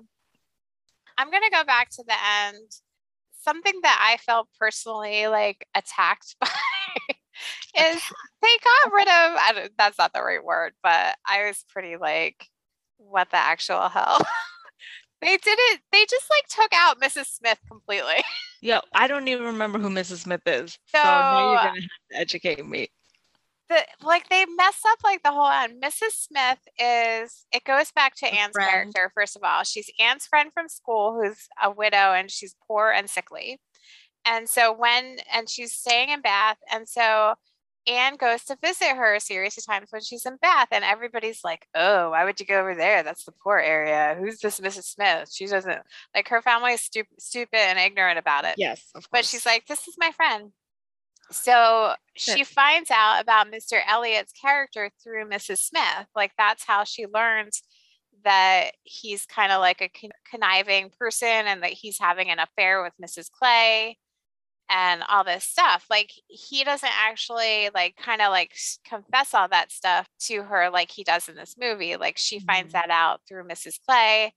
I'm 1.19 1.31
going 1.31 1.43
to 1.43 1.51
go 1.51 1.65
back 1.65 1.91
to 1.91 2.05
the 2.07 2.15
end. 2.47 2.71
Something 3.47 3.75
that 3.83 3.99
I 4.03 4.17
felt 4.17 4.49
personally 4.59 5.29
like 5.29 5.67
attacked 5.75 6.35
by 6.41 6.49
is 7.79 8.03
they 8.43 8.49
got 8.65 8.93
rid 8.93 9.09
of, 9.09 9.71
that's 9.79 9.99
not 9.99 10.13
the 10.13 10.23
right 10.23 10.43
word, 10.43 10.73
but 10.83 11.17
I 11.25 11.47
was 11.47 11.65
pretty 11.69 11.97
like, 11.97 12.49
what 12.97 13.31
the 13.31 13.37
actual 13.37 13.89
hell? 13.89 14.19
they 15.23 15.37
did 15.37 15.59
it, 15.59 15.81
they 15.93 16.05
just 16.11 16.27
like 16.31 16.49
took 16.49 16.73
out 16.75 17.01
Mrs. 17.01 17.27
Smith 17.27 17.59
completely. 17.69 18.25
Yeah, 18.63 18.81
I 18.95 19.07
don't 19.07 19.29
even 19.29 19.45
remember 19.45 19.79
who 19.79 19.91
Mrs. 19.91 20.23
Smith 20.23 20.41
is. 20.47 20.73
So, 20.87 20.99
so 20.99 21.05
now 21.05 21.53
you're 21.53 21.71
going 21.71 21.75
to 21.75 21.81
have 21.83 22.11
to 22.11 22.17
educate 22.17 22.67
me 22.67 22.89
the 23.69 23.85
like 24.03 24.29
they 24.29 24.45
mess 24.57 24.81
up 24.87 24.99
like 25.05 25.23
the 25.23 25.33
whole 25.33 25.51
end. 25.51 25.83
Mrs. 25.83 26.13
Smith 26.13 26.59
is 26.79 27.47
it 27.53 27.65
goes 27.65 27.93
back 27.93 28.15
to 28.17 28.27
a 28.27 28.31
Anne's 28.31 28.53
friend. 28.53 28.71
character, 28.71 29.13
first 29.15 29.37
of 29.37 29.43
all. 29.43 29.65
She's 29.65 29.91
Anne's 29.99 30.27
friend 30.27 30.51
from 30.53 30.69
school 30.69 31.21
who's 31.21 31.49
a 31.63 31.71
widow 31.71 32.13
and 32.13 32.31
she's 32.31 32.55
poor 32.67 32.91
and 32.91 33.09
sickly. 33.09 33.61
And 34.25 34.49
so 34.49 34.73
when 34.73 35.19
and 35.33 35.49
she's 35.49 35.73
staying 35.73 36.11
in 36.11 36.21
Bath, 36.21 36.59
and 36.73 36.89
so 36.89 37.35
Anne 37.87 38.17
goes 38.17 38.43
to 38.45 38.59
visit 38.61 38.97
her 38.97 39.15
a 39.15 39.21
series 39.21 39.57
of 39.57 39.65
times 39.65 39.89
when 39.91 40.03
she's 40.03 40.27
in 40.27 40.37
Bath, 40.43 40.69
and 40.73 40.85
everybody's 40.85 41.45
like, 41.45 41.69
"Oh, 41.75 42.11
why 42.11 42.25
would 42.25 42.41
you 42.41 42.47
go 42.47 42.59
over 42.59 42.75
there? 42.75 43.05
That's 43.05 43.25
the 43.25 43.33
poor 43.33 43.59
area. 43.59 44.17
Who's 44.19 44.41
this 44.41 44.59
Mrs. 44.59 44.85
Smith? 44.85 45.31
She 45.33 45.47
doesn't 45.47 45.83
like 46.15 46.29
her 46.29 46.43
family 46.43 46.73
is 46.73 46.81
stupid, 46.81 47.21
stupid 47.21 47.61
and 47.61 47.79
ignorant 47.79 48.19
about 48.19 48.45
it." 48.45 48.57
Yes, 48.59 48.91
but 49.13 49.25
she's 49.25 49.47
like, 49.47 49.67
"This 49.67 49.87
is 49.87 49.95
my 49.99 50.11
friend. 50.11 50.53
So 51.31 51.95
she 52.15 52.45
finds 52.45 52.91
out 52.91 53.21
about 53.21 53.51
Mr. 53.51 53.81
Elliot's 53.87 54.33
character 54.33 54.91
through 55.03 55.29
Mrs. 55.29 55.59
Smith. 55.59 56.07
Like 56.15 56.33
that's 56.39 56.65
how 56.65 56.85
she 56.85 57.07
learns 57.07 57.63
that 58.25 58.73
he's 58.85 59.27
kind 59.27 59.53
of 59.53 59.61
like 59.61 59.81
a 59.81 59.91
conniving 60.29 60.91
person 60.99 61.29
and 61.29 61.63
that 61.63 61.73
he's 61.73 61.99
having 61.99 62.31
an 62.31 62.39
affair 62.39 62.83
with 62.83 62.93
Mrs. 63.03 63.31
Clay 63.31 63.99
and 64.69 65.03
all 65.09 65.25
this 65.25 65.45
stuff. 65.45 65.87
Like 65.91 66.11
he 66.27 66.65
doesn't 66.65 66.93
actually 66.93 67.71
like 67.75 67.97
kind 67.97 68.21
of 68.21 68.31
like 68.31 68.53
confess 68.85 69.35
all 69.35 69.49
that 69.49 69.71
stuff 69.71 70.09
to 70.21 70.43
her 70.43 70.71
like 70.71 70.91
he 70.91 71.05
does 71.05 71.29
in 71.29 71.37
this 71.37 71.57
movie. 71.59 71.97
Like 71.97 72.19
she 72.19 72.39
mm-hmm. 72.39 72.47
finds 72.47 72.73
that 72.73 72.91
out 72.91 73.21
through 73.29 73.45
Mrs. 73.45 73.79
Clay. 73.87 74.33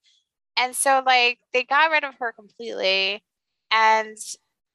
And 0.57 0.75
so 0.75 1.01
like 1.05 1.39
they 1.53 1.63
got 1.63 1.91
rid 1.91 2.03
of 2.03 2.15
her 2.19 2.31
completely 2.31 3.23
and 3.71 4.17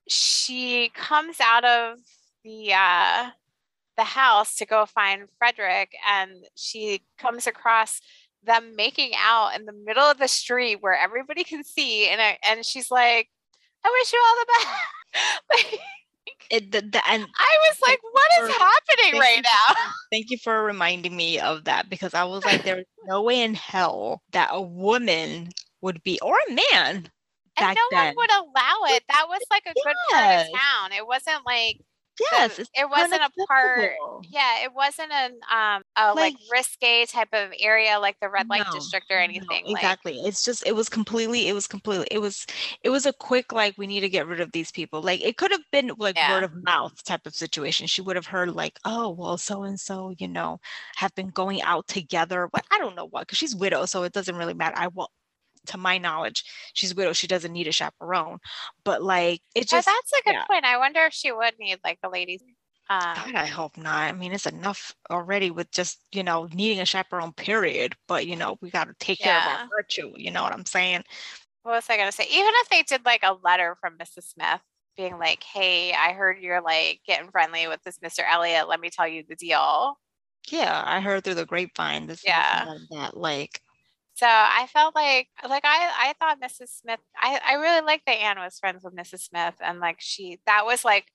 she 0.09 0.91
comes 0.95 1.41
out 1.41 1.65
of 1.65 1.99
the 2.45 2.73
uh, 2.75 3.31
the 3.97 4.05
house 4.05 4.57
to 4.57 4.67
go 4.67 4.87
find 4.87 5.29
Frederick, 5.39 5.93
and 6.09 6.45
she 6.57 7.03
comes 7.19 7.47
across 7.47 8.01
them 8.45 8.77
making 8.77 9.13
out 9.19 9.57
in 9.57 9.65
the 9.65 9.73
middle 9.73 10.05
of 10.05 10.19
the 10.19 10.29
street 10.29 10.77
where 10.81 10.97
everybody 10.97 11.45
can 11.45 11.65
see, 11.65 12.09
and 12.09 12.21
I, 12.21 12.39
and 12.47 12.65
she's 12.65 12.91
like, 12.91 13.29
"I 13.85 13.91
wish 13.91 14.13
you 14.13 14.23
all 14.25 14.37
the 14.41 14.53
best." 14.53 15.43
like, 15.51 15.81
it, 16.51 16.73
the, 16.73 16.81
the, 16.83 17.09
and 17.09 17.27
I 17.39 17.59
was 17.69 17.81
like, 17.87 18.01
"What 18.03 18.31
is 18.43 18.57
happening 18.57 19.21
right 19.21 19.43
now?" 19.43 19.75
thank 20.13 20.31
you 20.31 20.39
for 20.39 20.65
reminding 20.65 21.17
me 21.17 21.39
of 21.41 21.65
that 21.65 21.89
because 21.89 22.15
I 22.15 22.25
was 22.25 22.45
like, 22.45 22.63
"There's 22.63 22.87
no 23.07 23.23
way 23.23 23.41
in 23.43 23.55
hell 23.55 24.23
that 24.33 24.51
a 24.53 24.61
woman 24.61 25.51
would 25.81 26.03
be, 26.03 26.19
or 26.21 26.37
a 26.49 26.61
man, 26.73 27.11
and 27.57 27.77
no 27.77 27.83
then. 27.91 28.07
one 28.07 28.15
would 28.17 28.31
allow 28.33 28.97
it. 28.97 29.03
That 29.09 29.27
was 29.29 29.41
like 29.51 29.65
a 29.67 29.73
yes. 29.75 29.85
good 29.85 29.95
part 30.11 30.41
of 30.41 30.47
town. 30.59 30.93
It 30.93 31.07
wasn't 31.07 31.47
like 31.47 31.81
yes, 32.33 32.57
the, 32.57 32.67
it 32.75 32.89
wasn't 32.89 33.23
a 33.23 33.31
part. 33.47 33.93
Yeah, 34.29 34.65
it 34.65 34.73
wasn't 34.75 35.13
an 35.13 35.33
um 35.53 35.83
a 35.97 36.15
like, 36.15 36.35
like 36.35 36.37
risque 36.53 37.07
type 37.07 37.29
of 37.33 37.53
area 37.59 37.99
like 37.99 38.17
the 38.21 38.29
red 38.29 38.49
light 38.49 38.65
no, 38.67 38.73
district 38.73 39.07
or 39.11 39.19
anything. 39.19 39.65
No, 39.67 39.73
exactly. 39.73 40.19
Like, 40.19 40.29
it's 40.29 40.45
just 40.45 40.67
it 40.67 40.75
was 40.75 40.89
completely. 40.89 41.49
It 41.49 41.53
was 41.53 41.67
completely. 41.67 42.07
It 42.11 42.19
was 42.19 42.47
it 42.83 42.91
was 42.91 43.07
a 43.07 43.13
quick 43.13 43.53
like 43.53 43.75
we 43.77 43.87
need 43.87 44.01
to 44.01 44.09
get 44.09 44.27
rid 44.27 44.41
of 44.41 44.53
these 44.53 44.71
people. 44.71 45.03
Like 45.03 45.23
it 45.23 45.37
could 45.37 45.51
have 45.51 45.65
been 45.73 45.91
like 45.99 46.17
yeah. 46.17 46.33
word 46.33 46.45
of 46.45 46.63
mouth 46.65 47.03
type 47.05 47.27
of 47.27 47.35
situation. 47.35 47.87
She 47.87 48.03
would 48.03 48.17
have 48.17 48.27
heard 48.27 48.55
like, 48.55 48.79
oh 48.85 49.11
well, 49.11 49.39
so 49.39 49.63
and 49.63 49.79
so, 49.79 50.15
you 50.19 50.29
know, 50.29 50.61
have 50.97 51.15
been 51.15 51.29
going 51.29 51.63
out 51.63 51.87
together. 51.89 52.49
But 52.53 52.65
I 52.71 52.79
don't 52.79 52.97
know 52.97 53.07
what 53.07 53.23
because 53.23 53.39
she's 53.39 53.57
widow, 53.57 53.87
so 53.87 54.03
it 54.03 54.13
doesn't 54.13 54.37
really 54.37 54.55
matter. 54.55 54.77
I 54.77 54.89
will 54.89 55.11
to 55.67 55.79
my 55.79 55.99
knowledge, 55.99 56.45
she's 56.75 56.93
a 56.93 56.95
widow. 56.95 57.13
She 57.13 57.27
doesn't 57.27 57.53
need 57.53 57.67
a 57.67 57.73
chaperone. 57.73 58.39
But 58.85 59.03
like 59.03 59.41
it 59.55 59.69
just 59.69 59.89
oh, 59.89 59.93
that's 59.93 60.21
a 60.21 60.25
good 60.25 60.35
yeah. 60.35 60.45
point. 60.45 60.65
I 60.65 60.79
wonder 60.79 61.01
if 61.01 61.13
she 61.13 61.33
would 61.33 61.55
need 61.59 61.79
like 61.85 61.99
a 62.03 62.09
lady. 62.09 62.41
Um, 62.91 63.01
God, 63.01 63.35
I 63.35 63.47
hope 63.47 63.79
not. 63.79 64.09
I 64.09 64.13
mean, 64.13 64.33
it's 64.33 64.47
enough 64.47 64.95
already 65.11 65.51
with 65.51 65.71
just 65.71 66.01
you 66.13 66.23
know 66.23 66.49
needing 66.53 66.81
a 66.81 66.87
chaperone. 66.87 67.33
Period. 67.33 67.95
But 68.09 68.27
you 68.27 68.37
know, 68.37 68.57
we 68.61 68.71
got 68.71 68.89
to 68.89 68.95
take 68.99 69.21
yeah. 69.21 69.41
care 69.41 69.55
of 69.55 69.61
our 69.61 69.69
virtue. 69.69 70.13
You 70.17 70.31
know 70.31 70.43
what 70.43 70.53
I'm 70.53 70.67
saying? 70.67 71.05
What 71.63 71.73
was 71.73 71.89
I 71.89 71.97
gonna 71.97 72.13
say? 72.13 72.27
Even 72.31 72.53
if 72.57 72.69
they 72.69 72.83
did 72.83 73.05
like 73.07 73.23
a 73.23 73.37
letter 73.43 73.77
from 73.81 73.97
Mrs. 73.97 74.25
Smith 74.35 74.61
being 74.97 75.19
like, 75.19 75.43
"Hey, 75.43 75.93
I 75.95 76.13
heard 76.13 76.39
you're 76.39 76.61
like 76.61 77.01
getting 77.07 77.31
friendly 77.31 77.67
with 77.67 77.83
this 77.85 77.99
Mr. 77.99 78.21
Elliot. 78.31 78.69
Let 78.69 78.81
me 78.81 78.91
tell 78.91 79.09
you 79.09 79.25
the 79.27 79.35
deal." 79.37 79.99
Yeah, 80.49 80.83
I 80.85 81.01
heard 81.01 81.25
through 81.25 81.35
the 81.35 81.47
grapevine. 81.47 82.07
This 82.07 82.23
yeah, 82.25 82.75
that 82.91 83.17
like 83.17 83.61
so 84.15 84.27
I 84.29 84.67
felt 84.73 84.95
like 84.95 85.29
like 85.49 85.65
I 85.65 85.91
I 86.09 86.15
thought 86.19 86.41
Mrs. 86.41 86.69
Smith 86.81 87.01
I 87.17 87.41
I 87.47 87.55
really 87.55 87.85
liked 87.85 88.07
that 88.07 88.13
Anne 88.13 88.39
was 88.39 88.59
friends 88.59 88.85
with 88.85 88.95
Mrs. 88.95 89.21
Smith 89.21 89.55
and 89.61 89.81
like 89.81 89.97
she 89.99 90.39
that 90.47 90.65
was 90.65 90.85
like 90.85 91.07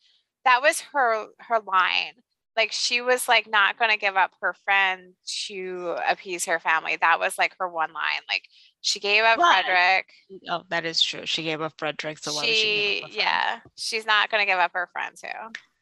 that 0.45 0.61
was 0.61 0.81
her 0.93 1.27
her 1.39 1.59
line. 1.59 2.13
Like 2.57 2.71
she 2.73 2.99
was 2.99 3.27
like 3.29 3.49
not 3.49 3.79
going 3.79 3.91
to 3.91 3.97
give 3.97 4.17
up 4.17 4.31
her 4.41 4.53
friend 4.65 5.13
to 5.45 5.95
appease 6.09 6.43
her 6.45 6.59
family. 6.59 6.97
That 6.99 7.19
was 7.19 7.37
like 7.37 7.55
her 7.57 7.69
one 7.69 7.93
line. 7.93 8.21
Like 8.27 8.43
she 8.81 8.99
gave 8.99 9.23
up? 9.23 9.37
Frederick. 9.37 10.07
Oh, 10.49 10.63
that 10.69 10.85
is 10.85 11.01
true. 11.01 11.25
She 11.25 11.43
gave 11.43 11.61
up 11.61 11.73
Frederick. 11.77 12.17
So 12.17 12.31
she, 12.41 12.53
she 12.53 13.17
yeah, 13.17 13.59
she's 13.77 14.05
not 14.05 14.29
going 14.29 14.41
to 14.41 14.45
give 14.51 14.59
up 14.59 14.71
her 14.73 14.89
friend 14.91 15.15
too. 15.15 15.27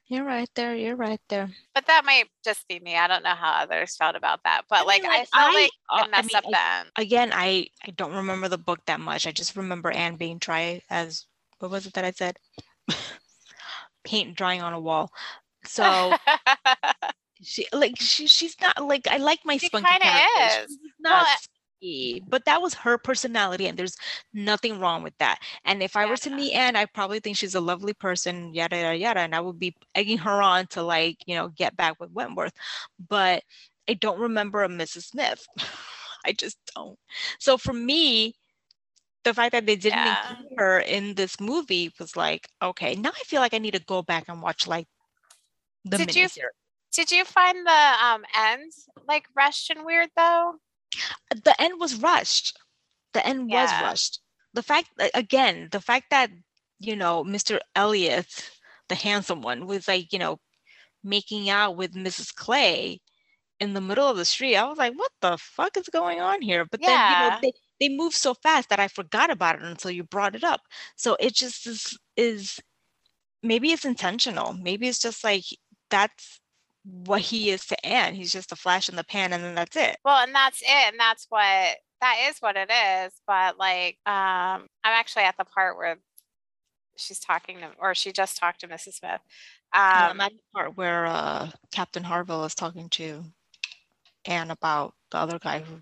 You're 0.07 0.25
right 0.25 0.49
there. 0.55 0.75
You're 0.75 0.95
right 0.95 1.21
there. 1.29 1.49
But 1.73 1.85
that 1.87 2.05
might 2.05 2.25
just 2.43 2.67
be 2.67 2.79
me. 2.79 2.97
I 2.97 3.07
don't 3.07 3.23
know 3.23 3.35
how 3.35 3.51
others 3.63 3.95
felt 3.95 4.15
about 4.15 4.43
that. 4.43 4.63
But 4.69 4.85
I 4.87 4.87
like, 4.87 5.01
mean, 5.01 5.11
like, 5.11 5.21
I 5.21 5.25
felt 5.25 5.51
I, 5.51 5.53
like 5.53 5.71
it 5.95 6.11
messed 6.11 6.35
I 6.35 6.41
mean, 6.41 6.45
up 6.45 6.51
then. 6.51 6.85
Again, 6.95 7.31
I 7.33 7.67
I 7.85 7.91
don't 7.91 8.13
remember 8.13 8.47
the 8.47 8.57
book 8.57 8.79
that 8.85 8.99
much. 8.99 9.27
I 9.27 9.31
just 9.31 9.55
remember 9.55 9.91
Anne 9.91 10.15
being 10.15 10.37
dry 10.39 10.81
as 10.89 11.25
what 11.59 11.71
was 11.71 11.85
it 11.85 11.93
that 11.93 12.05
I 12.05 12.11
said? 12.11 12.37
Paint 14.03 14.35
drying 14.35 14.61
on 14.61 14.73
a 14.73 14.79
wall. 14.79 15.11
So 15.65 16.17
She 17.41 17.67
like 17.71 17.99
she 17.99 18.27
she's 18.27 18.59
not 18.61 18.83
like 18.83 19.07
I 19.07 19.17
like 19.17 19.39
my 19.45 19.57
She 19.57 19.67
spunky 19.67 19.85
kind 19.85 20.03
of 20.03 20.09
characters. 20.09 20.65
is. 20.69 20.77
She's 20.81 20.93
not 20.99 21.27
Well, 21.27 21.37
but 22.28 22.45
that 22.45 22.61
was 22.61 22.73
her 22.73 22.97
personality, 22.97 23.67
and 23.67 23.78
there's 23.78 23.97
nothing 24.34 24.80
wrong 24.80 25.03
with 25.03 25.17
that. 25.19 25.39
And 25.65 25.82
if 25.84 25.95
I 25.95 26.05
were 26.05 26.17
to 26.17 26.30
meet 26.30 26.53
Anne, 26.53 26.75
I 26.75 26.86
probably 26.86 27.19
think 27.19 27.38
she's 27.38 27.55
a 27.55 27.61
lovely 27.61 27.93
person, 27.93 28.53
yada 28.53 28.75
yada 28.78 28.97
yada, 28.97 29.19
and 29.21 29.36
I 29.36 29.39
would 29.41 29.59
be 29.59 29.75
egging 29.95 30.17
her 30.19 30.41
on 30.41 30.67
to 30.67 30.84
like 30.84 31.17
you 31.25 31.36
know 31.36 31.49
get 31.49 31.75
back 31.78 31.99
with 31.99 32.11
Wentworth. 32.11 32.53
But 33.09 33.43
I 33.89 33.93
don't 33.93 34.19
remember 34.19 34.63
a 34.63 34.69
Mrs. 34.69 35.05
Smith. 35.07 35.45
I 36.25 36.34
just 36.34 36.57
don't. 36.75 36.97
So 37.39 37.57
for 37.57 37.73
me, 37.73 38.36
the 39.23 39.34
fact 39.34 39.51
that 39.53 39.65
they 39.65 39.75
didn't 39.75 39.99
Yeah. 40.05 40.30
include 40.32 40.57
her 40.57 40.80
in 40.80 41.15
this 41.15 41.39
movie 41.39 41.91
was 41.99 42.15
like, 42.15 42.47
okay, 42.61 42.95
now 42.95 43.09
I 43.11 43.23
feel 43.25 43.41
like 43.41 43.53
I 43.53 43.59
need 43.59 43.73
to 43.75 43.84
go 43.84 44.01
back 44.01 44.25
and 44.28 44.41
watch 44.41 44.67
like 44.67 44.88
the 45.86 45.97
Did 45.97 46.15
you- 46.15 46.30
Did 46.91 47.11
you 47.11 47.25
find 47.25 47.65
the 47.65 47.95
um 48.03 48.25
end 48.36 48.71
like 49.07 49.28
rushed 49.36 49.69
and 49.69 49.86
weird 49.86 50.09
though? 50.15 50.59
The 51.43 51.55
end 51.61 51.79
was 51.79 51.95
rushed. 51.95 52.57
The 53.13 53.25
end 53.25 53.49
was 53.49 53.77
rushed. 53.77 54.19
The 54.53 54.63
fact 54.63 54.89
that 54.97 55.11
again, 55.13 55.69
the 55.71 55.81
fact 55.81 56.07
that 56.11 56.31
you 56.79 56.95
know 56.95 57.23
Mr. 57.23 57.59
Elliot, 57.75 58.51
the 58.89 58.95
handsome 58.95 59.41
one, 59.41 59.67
was 59.67 59.88
like 59.88 60.11
you 60.13 60.19
know 60.19 60.39
making 61.03 61.49
out 61.49 61.75
with 61.77 61.93
Mrs. 61.95 62.33
Clay 62.35 63.01
in 63.59 63.73
the 63.73 63.81
middle 63.81 64.07
of 64.09 64.17
the 64.17 64.25
street. 64.25 64.55
I 64.55 64.65
was 64.65 64.77
like, 64.77 64.93
what 64.97 65.11
the 65.21 65.38
fuck 65.38 65.77
is 65.77 65.89
going 65.89 66.21
on 66.21 66.41
here? 66.41 66.65
But 66.65 66.85
then 66.85 67.03
you 67.07 67.17
know 67.17 67.31
they 67.41 67.53
they 67.79 67.89
move 67.89 68.13
so 68.15 68.33
fast 68.35 68.69
that 68.69 68.79
I 68.79 68.88
forgot 68.88 69.29
about 69.31 69.55
it 69.57 69.63
until 69.63 69.91
you 69.91 70.03
brought 70.03 70.35
it 70.35 70.43
up. 70.43 70.61
So 70.95 71.15
it 71.19 71.35
just 71.35 71.67
is 71.67 71.97
is 72.17 72.59
maybe 73.43 73.71
it's 73.71 73.85
intentional. 73.85 74.53
Maybe 74.53 74.88
it's 74.88 74.99
just 75.01 75.23
like 75.23 75.45
that's 75.89 76.39
what 77.05 77.21
he 77.21 77.49
is 77.49 77.65
to 77.67 77.85
Anne. 77.85 78.15
He's 78.15 78.31
just 78.31 78.51
a 78.51 78.55
flash 78.55 78.89
in 78.89 78.95
the 78.95 79.03
pan 79.03 79.33
and 79.33 79.43
then 79.43 79.55
that's 79.55 79.75
it. 79.75 79.97
Well, 80.05 80.23
and 80.23 80.33
that's 80.33 80.61
it, 80.61 80.91
and 80.91 80.99
that's 80.99 81.25
what 81.29 81.77
that 82.01 82.15
is 82.29 82.38
what 82.39 82.55
it 82.55 82.69
is. 82.69 83.13
But 83.25 83.57
like, 83.57 83.97
um, 84.05 84.67
I'm 84.83 84.93
actually 84.93 85.23
at 85.23 85.35
the 85.38 85.45
part 85.45 85.77
where 85.77 85.97
she's 86.95 87.19
talking 87.19 87.59
to, 87.59 87.69
or 87.79 87.95
she 87.95 88.11
just 88.11 88.38
talked 88.38 88.61
to 88.61 88.67
Mrs. 88.67 88.95
Smith. 88.95 89.21
Um, 89.73 89.81
I'm 89.83 90.21
at 90.21 90.31
the 90.31 90.39
part 90.53 90.77
where 90.77 91.05
uh, 91.05 91.49
Captain 91.71 92.03
Harville 92.03 92.45
is 92.45 92.55
talking 92.55 92.89
to 92.89 93.23
Anne 94.25 94.51
about 94.51 94.93
the 95.11 95.17
other 95.17 95.39
guy 95.39 95.59
who 95.59 95.81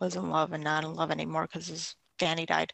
was 0.00 0.16
in 0.16 0.30
love 0.30 0.52
and 0.52 0.64
not 0.64 0.84
in 0.84 0.94
love 0.94 1.10
anymore 1.10 1.46
because 1.50 1.68
his 1.68 1.94
Fanny 2.18 2.46
died. 2.46 2.72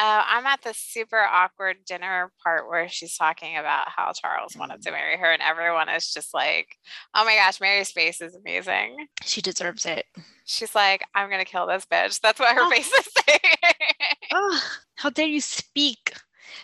Uh, 0.00 0.24
I'm 0.26 0.46
at 0.46 0.62
the 0.62 0.72
super 0.74 1.18
awkward 1.20 1.76
dinner 1.86 2.32
part 2.42 2.68
where 2.68 2.88
she's 2.88 3.16
talking 3.16 3.56
about 3.58 3.88
how 3.88 4.12
Charles 4.12 4.56
wanted 4.56 4.82
to 4.82 4.90
marry 4.90 5.16
her, 5.18 5.30
and 5.32 5.42
everyone 5.42 5.88
is 5.90 6.12
just 6.12 6.32
like, 6.32 6.76
"Oh 7.14 7.24
my 7.24 7.34
gosh, 7.36 7.60
Mary's 7.60 7.90
face 7.90 8.20
is 8.20 8.34
amazing." 8.34 8.96
She 9.24 9.42
deserves 9.42 9.84
it. 9.86 10.06
She's 10.46 10.74
like, 10.74 11.02
"I'm 11.14 11.28
gonna 11.30 11.44
kill 11.44 11.66
this 11.66 11.84
bitch." 11.86 12.20
That's 12.20 12.40
what 12.40 12.54
her 12.54 12.62
Oh. 12.62 12.70
face 12.70 12.90
is 12.90 13.08
saying. 13.28 13.74
Ugh, 14.32 14.62
how 14.96 15.10
dare 15.10 15.26
you 15.26 15.40
speak? 15.40 16.12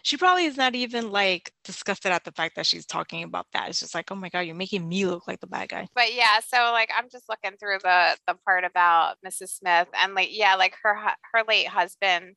She 0.02 0.16
probably 0.16 0.46
is 0.46 0.56
not 0.56 0.74
even 0.74 1.10
like 1.12 1.52
disgusted 1.64 2.10
at 2.12 2.24
the 2.24 2.32
fact 2.32 2.56
that 2.56 2.66
she's 2.66 2.86
talking 2.86 3.22
about 3.22 3.46
that. 3.52 3.68
It's 3.68 3.80
just 3.80 3.94
like, 3.94 4.10
oh 4.10 4.14
my 4.16 4.28
god, 4.28 4.40
you're 4.40 4.54
making 4.54 4.88
me 4.88 5.04
look 5.06 5.28
like 5.28 5.40
the 5.40 5.46
bad 5.46 5.68
guy. 5.68 5.86
but 5.94 6.12
yeah, 6.14 6.40
so 6.46 6.56
like 6.72 6.90
I'm 6.96 7.08
just 7.10 7.28
looking 7.28 7.56
through 7.58 7.78
the 7.82 8.16
the 8.26 8.34
part 8.44 8.64
about 8.64 9.16
Mrs. 9.24 9.50
Smith 9.50 9.88
and 10.02 10.14
like 10.14 10.28
yeah, 10.32 10.54
like 10.56 10.74
her 10.82 10.94
her 11.32 11.42
late 11.46 11.68
husband 11.68 12.34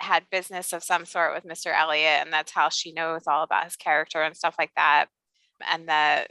had 0.00 0.30
business 0.30 0.72
of 0.72 0.84
some 0.84 1.04
sort 1.04 1.34
with 1.34 1.44
Mr. 1.44 1.72
Elliot 1.74 2.20
and 2.22 2.32
that's 2.32 2.52
how 2.52 2.68
she 2.68 2.92
knows 2.92 3.22
all 3.26 3.42
about 3.42 3.64
his 3.64 3.76
character 3.76 4.22
and 4.22 4.36
stuff 4.36 4.54
like 4.58 4.72
that. 4.76 5.06
And 5.70 5.88
that 5.88 6.30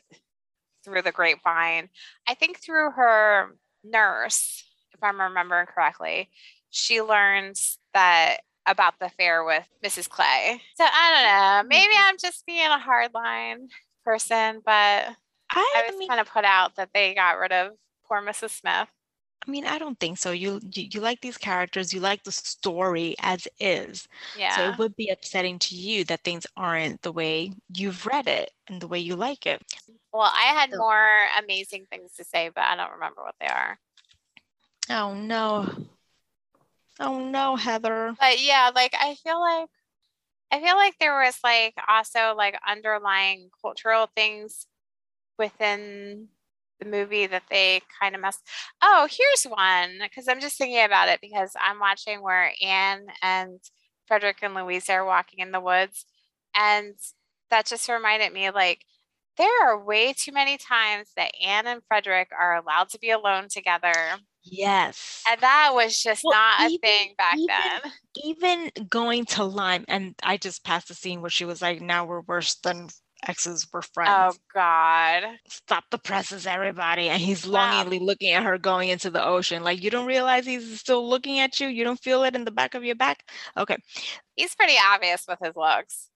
through 0.83 1.01
the 1.01 1.11
grapevine, 1.11 1.89
I 2.27 2.35
think 2.35 2.59
through 2.59 2.91
her 2.91 3.55
nurse, 3.83 4.63
if 4.93 5.03
I'm 5.03 5.19
remembering 5.19 5.65
correctly, 5.65 6.29
she 6.69 7.01
learns 7.01 7.79
that 7.93 8.37
about 8.67 8.99
the 8.99 9.05
affair 9.05 9.43
with 9.43 9.67
Mrs. 9.83 10.09
Clay. 10.09 10.61
So 10.75 10.85
I 10.85 11.11
don't 11.13 11.23
know. 11.23 11.69
Maybe 11.69 11.93
mm-hmm. 11.93 12.09
I'm 12.09 12.17
just 12.19 12.45
being 12.45 12.65
a 12.65 12.79
hardline 12.79 13.67
person, 14.03 14.61
but 14.65 14.71
I, 14.71 15.15
I 15.51 15.83
I 15.83 15.83
was 15.89 15.97
mean, 15.97 16.07
kind 16.07 16.19
of 16.19 16.27
put 16.27 16.45
out 16.45 16.75
that 16.75 16.89
they 16.93 17.13
got 17.13 17.39
rid 17.39 17.51
of 17.51 17.71
poor 18.07 18.21
Mrs. 18.21 18.51
Smith. 18.51 18.89
I 19.47 19.51
mean, 19.51 19.65
I 19.65 19.77
don't 19.77 19.99
think 19.99 20.17
so. 20.17 20.31
You, 20.31 20.59
you 20.73 20.87
you 20.91 20.99
like 21.01 21.21
these 21.21 21.37
characters, 21.37 21.93
you 21.93 21.99
like 21.99 22.23
the 22.23 22.31
story 22.31 23.15
as 23.19 23.47
is. 23.59 24.07
Yeah. 24.37 24.55
So 24.55 24.69
it 24.71 24.77
would 24.79 24.95
be 24.95 25.09
upsetting 25.09 25.59
to 25.59 25.75
you 25.75 26.03
that 26.05 26.23
things 26.23 26.47
aren't 26.57 27.01
the 27.03 27.11
way 27.11 27.51
you've 27.73 28.05
read 28.07 28.27
it 28.27 28.51
and 28.67 28.81
the 28.81 28.87
way 28.87 28.97
you 28.99 29.15
like 29.15 29.45
it. 29.45 29.61
Well, 30.11 30.31
I 30.33 30.53
had 30.53 30.71
So- 30.71 30.77
more 30.79 31.27
amazing 31.37 31.85
things 31.91 32.13
to 32.17 32.23
say, 32.23 32.49
but 32.53 32.63
I 32.63 32.75
don't 32.75 32.93
remember 32.93 33.21
what 33.21 33.35
they 33.39 33.47
are. 33.47 33.77
Oh 34.89 35.13
no. 35.13 35.69
Oh 36.99 37.19
no, 37.19 37.55
Heather. 37.55 38.15
But 38.19 38.41
yeah, 38.41 38.71
like 38.73 38.95
I 38.97 39.15
feel 39.15 39.39
like 39.39 39.69
I 40.51 40.59
feel 40.61 40.75
like 40.75 40.97
there 40.99 41.15
was 41.17 41.37
like 41.43 41.73
also 41.87 42.33
like 42.35 42.57
underlying 42.67 43.49
cultural 43.61 44.09
things 44.15 44.65
within 45.37 46.29
the 46.79 46.85
movie 46.85 47.25
that 47.27 47.43
they 47.49 47.81
kind 48.01 48.15
of 48.15 48.21
messed. 48.21 48.41
Oh, 48.81 49.07
here's 49.09 49.43
one 49.51 49.99
because 50.01 50.27
I'm 50.27 50.41
just 50.41 50.57
thinking 50.57 50.83
about 50.83 51.09
it 51.09 51.21
because 51.21 51.51
I'm 51.59 51.79
watching 51.79 52.21
where 52.21 52.51
Anne 52.61 53.07
and 53.21 53.59
Frederick 54.07 54.37
and 54.41 54.53
Louise 54.53 54.89
are 54.89 55.05
walking 55.05 55.39
in 55.39 55.51
the 55.51 55.59
woods, 55.61 56.05
and 56.55 56.95
that 57.49 57.65
just 57.65 57.87
reminded 57.89 58.33
me 58.33 58.49
like 58.51 58.85
there 59.37 59.67
are 59.67 59.83
way 59.83 60.13
too 60.13 60.31
many 60.31 60.57
times 60.57 61.09
that 61.17 61.31
Anne 61.43 61.67
and 61.67 61.81
Frederick 61.87 62.29
are 62.37 62.55
allowed 62.55 62.87
to 62.89 62.99
be 62.99 63.09
alone 63.09 63.47
together, 63.49 63.93
Yes. 64.43 65.21
and 65.29 65.41
that 65.41 65.71
was 65.73 66.01
just 66.01 66.23
Well, 66.23 66.33
not 66.33 66.61
a 66.61 66.65
even- 66.67 66.79
thing 66.79 67.15
back 67.17 67.35
even- 67.35 67.47
then. 67.47 67.91
Even 68.23 68.87
going 68.87 69.25
to 69.25 69.43
Lyme, 69.43 69.83
and 69.89 70.15
I 70.23 70.37
just 70.37 70.63
passed 70.63 70.87
the 70.87 70.93
scene 70.93 71.19
where 71.21 71.29
she 71.29 71.43
was 71.45 71.61
like, 71.61 71.81
now 71.81 72.05
we're 72.05 72.21
worse 72.21 72.55
than 72.55 72.87
exes, 73.27 73.67
were 73.73 73.81
friends. 73.81 74.35
Oh. 74.35 74.39
God. 74.53 75.23
Stop 75.47 75.85
the 75.91 75.97
presses, 75.97 76.45
everybody. 76.47 77.09
And 77.09 77.21
he's 77.21 77.45
Wow. 77.45 77.53
longingly 77.71 77.99
looking 77.99 78.31
at 78.31 78.43
her 78.43 78.57
going 78.57 78.89
into 78.89 79.09
the 79.09 79.23
ocean. 79.23 79.63
Like, 79.63 79.81
you 79.83 79.89
don't 79.89 80.05
realize 80.07 80.45
he's 80.45 80.79
still 80.79 81.07
looking 81.07 81.39
at 81.39 81.59
you? 81.59 81.67
You 81.67 81.83
don't 81.83 82.01
feel 82.01 82.23
it 82.23 82.35
in 82.35 82.45
the 82.45 82.51
back 82.51 82.73
of 82.75 82.83
your 82.83 82.95
back? 82.95 83.29
Okay. 83.57 83.77
He's 84.35 84.55
pretty 84.55 84.75
obvious 84.83 85.25
with 85.27 85.39
his 85.43 85.55
looks. 85.55 86.09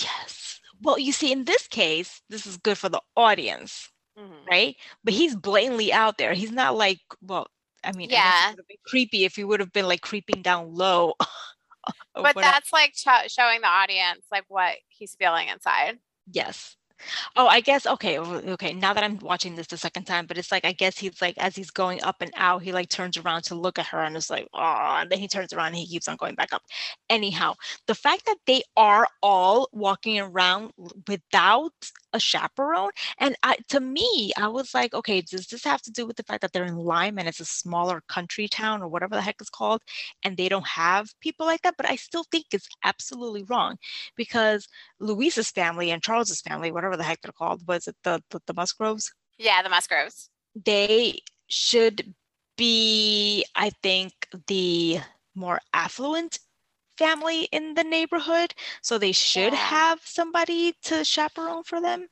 Yes. 0.00 0.60
Well, 0.82 0.98
you 0.98 1.12
see, 1.12 1.32
in 1.32 1.44
this 1.44 1.66
case, 1.68 2.20
this 2.28 2.46
is 2.46 2.56
good 2.58 2.78
for 2.78 2.88
the 2.88 3.00
audience. 3.16 3.90
Mhm. 4.18 4.46
right? 4.50 4.76
But 5.04 5.12
he's 5.12 5.36
blatantly 5.36 5.92
out 5.92 6.16
there. 6.16 6.32
He's 6.32 6.50
not 6.50 6.74
like, 6.74 7.00
well, 7.20 7.48
I 7.84 7.92
mean, 7.92 8.10
I 8.10 8.14
Yeah. 8.14 8.46
it 8.46 8.50
would 8.52 8.58
have 8.60 8.66
been 8.68 8.76
creepy 8.86 9.24
if 9.26 9.36
he 9.36 9.44
would 9.44 9.60
have 9.60 9.72
been 9.72 9.86
like 9.86 10.00
creeping 10.00 10.40
down 10.40 10.72
low. 10.74 11.12
But 12.14 12.34
whatever. 12.34 12.40
that's 12.40 12.72
like 12.72 12.94
cho- 12.94 13.28
showing 13.28 13.60
the 13.60 13.68
audience 13.68 14.24
like 14.32 14.44
what 14.48 14.76
he's 14.88 15.14
feeling 15.16 15.48
inside. 15.48 15.98
Yes. 16.32 16.76
Oh, 17.36 17.46
I 17.48 17.60
guess 17.60 17.86
okay, 17.86 18.18
oh, 18.18 18.24
okay. 18.54 18.72
Now 18.74 18.94
that 18.94 19.04
I'm 19.04 19.18
watching 19.18 19.56
this 19.56 19.68
the 19.68 19.76
second 19.78 20.04
time, 20.04 20.26
but 20.26 20.38
it's 20.38 20.52
like 20.52 20.64
I 20.64 20.72
guess 20.72 20.98
he's 20.98 21.22
like 21.22 21.36
as 21.38 21.56
he's 21.56 21.70
going 21.70 22.02
up 22.04 22.16
and 22.22 22.32
out, 22.36 22.62
he 22.62 22.72
like 22.72 22.88
turns 22.90 23.16
around 23.18 23.42
to 23.44 23.54
look 23.56 23.78
at 23.78 23.86
her 23.88 24.02
and 24.02 24.16
it's 24.16 24.30
like, 24.30 24.48
oh, 24.54 24.96
and 25.00 25.10
then 25.10 25.18
he 25.18 25.28
turns 25.28 25.52
around 25.52 25.68
and 25.68 25.76
he 25.76 25.86
keeps 25.86 26.08
on 26.08 26.16
going 26.16 26.34
back 26.36 26.52
up. 26.52 26.62
Anyhow, 27.10 27.54
the 27.86 27.94
fact 27.94 28.26
that 28.26 28.38
they 28.46 28.62
are 28.76 29.08
all 29.22 29.68
walking 29.72 30.20
around 30.20 30.72
without 31.08 31.72
a 32.16 32.20
chaperone, 32.20 32.90
and 33.18 33.36
I, 33.42 33.56
to 33.68 33.80
me, 33.80 34.32
I 34.36 34.48
was 34.48 34.74
like, 34.74 34.94
okay, 34.94 35.20
does 35.20 35.46
this 35.46 35.64
have 35.64 35.82
to 35.82 35.92
do 35.92 36.06
with 36.06 36.16
the 36.16 36.24
fact 36.24 36.40
that 36.42 36.52
they're 36.52 36.64
in 36.64 36.76
Lyme 36.76 37.18
and 37.18 37.28
it's 37.28 37.40
a 37.40 37.44
smaller 37.44 38.02
country 38.08 38.48
town 38.48 38.82
or 38.82 38.88
whatever 38.88 39.14
the 39.14 39.22
heck 39.22 39.36
it's 39.40 39.50
called, 39.50 39.82
and 40.24 40.36
they 40.36 40.48
don't 40.48 40.66
have 40.66 41.08
people 41.20 41.46
like 41.46 41.62
that? 41.62 41.76
But 41.76 41.86
I 41.86 41.96
still 41.96 42.24
think 42.30 42.46
it's 42.52 42.68
absolutely 42.84 43.44
wrong 43.44 43.76
because 44.16 44.66
Louisa's 44.98 45.50
family 45.50 45.90
and 45.90 46.02
Charles's 46.02 46.40
family, 46.40 46.72
whatever 46.72 46.96
the 46.96 47.04
heck 47.04 47.20
they're 47.22 47.32
called, 47.32 47.66
was 47.68 47.86
it 47.86 47.96
the 48.02 48.22
the, 48.30 48.40
the 48.46 48.54
Musgroves? 48.54 49.12
Yeah, 49.38 49.62
the 49.62 49.68
Musgroves. 49.68 50.30
They 50.64 51.20
should 51.48 52.14
be, 52.56 53.44
I 53.54 53.70
think, 53.82 54.12
the 54.46 55.00
more 55.34 55.60
affluent 55.74 56.38
family 56.96 57.44
in 57.52 57.74
the 57.74 57.84
neighborhood. 57.84 58.54
So 58.82 58.98
they 58.98 59.12
should 59.12 59.52
Yeah. 59.52 59.56
have 59.56 60.00
somebody 60.04 60.72
to 60.84 61.04
chaperone 61.04 61.62
for 61.64 61.80
them. 61.80 62.08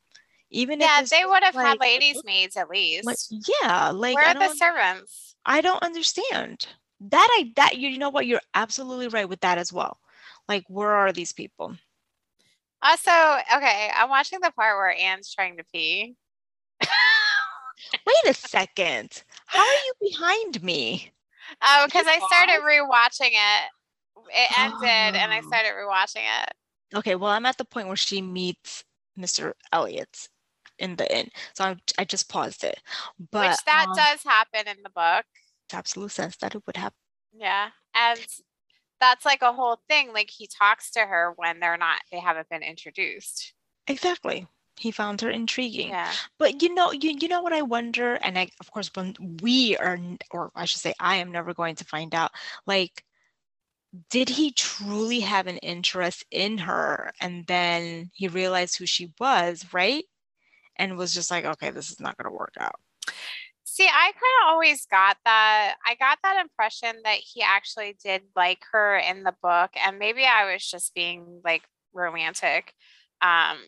Even 0.51 0.81
if 0.81 0.89
Yeah, 0.89 1.03
they 1.03 1.25
would 1.27 1.43
have 1.43 1.55
like 1.55 1.67
had 1.67 1.81
ladies' 1.81 2.23
maids 2.25 2.57
at 2.57 2.69
least. 2.71 3.05
like, 3.07 3.19
yeah, 3.63 3.91
like 3.91 4.15
Where 4.15 4.25
are 4.25 4.35
the 4.35 4.49
servants? 4.55 5.37
I 5.47 5.61
don't 5.61 5.83
understand. 5.83 6.67
That 7.01 7.29
I 7.33 7.53
that 7.57 7.77
you, 7.79 7.89
you 7.89 7.99
know 7.99 8.11
what, 8.11 8.27
you're 8.27 8.41
absolutely 8.55 9.09
right 9.09 9.29
with 9.29 9.41
that 9.41 9.59
as 9.59 9.73
well. 9.73 9.99
Like, 10.49 10.65
where 10.69 10.91
are 10.93 11.13
these 11.13 11.33
people? 11.33 11.77
Also, 12.83 13.11
okay, 13.57 13.91
I'm 13.95 14.11
watching 14.11 14.41
the 14.41 14.51
part 14.53 14.77
where 14.77 14.95
Anne's 14.95 15.33
trying 15.35 15.57
to 15.57 15.65
pee. 15.65 16.17
Wait 18.07 18.31
a 18.31 18.35
second. 18.35 19.23
How 19.47 19.61
are 19.61 19.67
you 19.67 20.11
behind 20.11 20.63
me? 20.63 21.13
Oh, 21.63 21.85
because 21.87 22.07
I 22.07 22.19
started 22.19 22.63
rewatching 22.63 23.33
it. 23.33 23.71
It 24.31 24.59
ended, 24.59 25.17
and 25.21 25.33
I 25.33 25.41
Oh. 25.43 25.47
started 25.49 25.73
rewatching 25.73 26.25
it. 26.43 26.53
Okay, 26.97 27.15
well, 27.17 27.31
I'm 27.31 27.47
at 27.47 27.59
the 27.59 27.65
point 27.65 27.89
where 27.89 27.97
she 27.97 28.23
meets 28.23 28.85
Mr. 29.19 29.55
Elliot. 29.73 30.29
in 30.81 30.97
the 30.97 31.11
end. 31.11 31.31
So 31.55 31.65
I, 31.65 31.77
I 31.99 32.05
just 32.05 32.29
paused 32.29 32.65
it. 32.65 32.81
But 33.31 33.51
Which 33.51 33.65
that 33.67 33.87
um, 33.91 33.97
does 33.97 34.25
happen 34.25 34.67
in 34.67 34.83
the 34.83 34.91
book. 34.91 35.25
makes 35.67 35.75
absolute 35.75 36.11
sense 36.11 36.37
that 36.39 36.55
it 36.57 36.63
would 36.67 36.77
happen. 36.77 36.97
Yeah. 37.33 37.69
And 37.95 38.19
that's 39.01 39.25
like 39.25 39.43
a 39.43 39.53
whole 39.53 39.81
thing. 39.89 40.13
Like 40.13 40.31
he 40.31 40.49
talks 40.49 40.91
to 40.93 41.01
her 41.01 41.33
when 41.37 41.61
they're 41.61 41.77
not, 41.77 42.01
they 42.11 42.19
haven't 42.19 42.49
been 42.49 42.65
introduced. 42.65 43.55
Exactly. 43.87 44.49
He 44.77 44.91
found 44.91 45.21
her 45.21 45.31
intriguing. 45.31 45.91
Yeah. 45.91 46.11
But 46.41 46.61
you 46.61 46.75
know, 46.75 46.91
you, 46.91 47.17
you 47.21 47.29
know 47.29 47.43
what 47.43 47.53
I 47.53 47.63
wonder, 47.63 48.15
and 48.15 48.37
I 48.37 48.49
of 48.59 48.73
course 48.73 48.91
when 48.95 49.15
we 49.43 49.77
are, 49.77 49.97
or 50.33 50.51
I 50.57 50.65
should 50.65 50.81
say, 50.81 50.93
I 50.99 51.17
am 51.17 51.31
never 51.31 51.55
going 51.55 51.77
to 51.77 51.85
find 51.85 52.13
out. 52.17 52.33
Like, 52.67 53.05
did 54.11 54.29
he 54.29 54.51
truly 54.53 55.21
have 55.21 55.47
an 55.47 55.59
interest 55.59 56.25
in 56.31 56.59
her, 56.59 57.13
and 57.21 57.47
then 57.47 58.11
he 58.13 58.29
realized 58.29 58.79
who 58.79 58.87
she 58.87 59.13
was, 59.21 59.65
right? 59.73 60.05
And 60.77 60.97
was 60.97 61.15
just 61.15 61.31
like, 61.31 61.45
okay, 61.45 61.71
this 61.71 61.91
is 61.91 62.01
not 62.01 62.17
going 62.17 62.31
to 62.31 62.37
work 62.37 62.55
out. 62.59 62.77
See, 63.65 63.87
I 63.87 64.13
kind 64.13 64.15
of 64.43 64.49
always 64.51 64.87
got 64.87 65.17
that. 65.25 65.77
I 65.87 65.95
got 65.97 66.19
that 66.23 66.41
impression 66.41 66.97
that 67.05 67.19
he 67.19 67.43
actually 67.43 67.97
did 68.03 68.23
like 68.37 68.63
her 68.73 68.97
in 68.97 69.23
the 69.23 69.35
book, 69.43 69.71
and 69.85 69.99
maybe 69.99 70.25
I 70.25 70.53
was 70.53 70.65
just 70.65 70.95
being 70.95 71.41
like 71.45 71.63
romantic. 71.93 72.73
Um, 73.21 73.59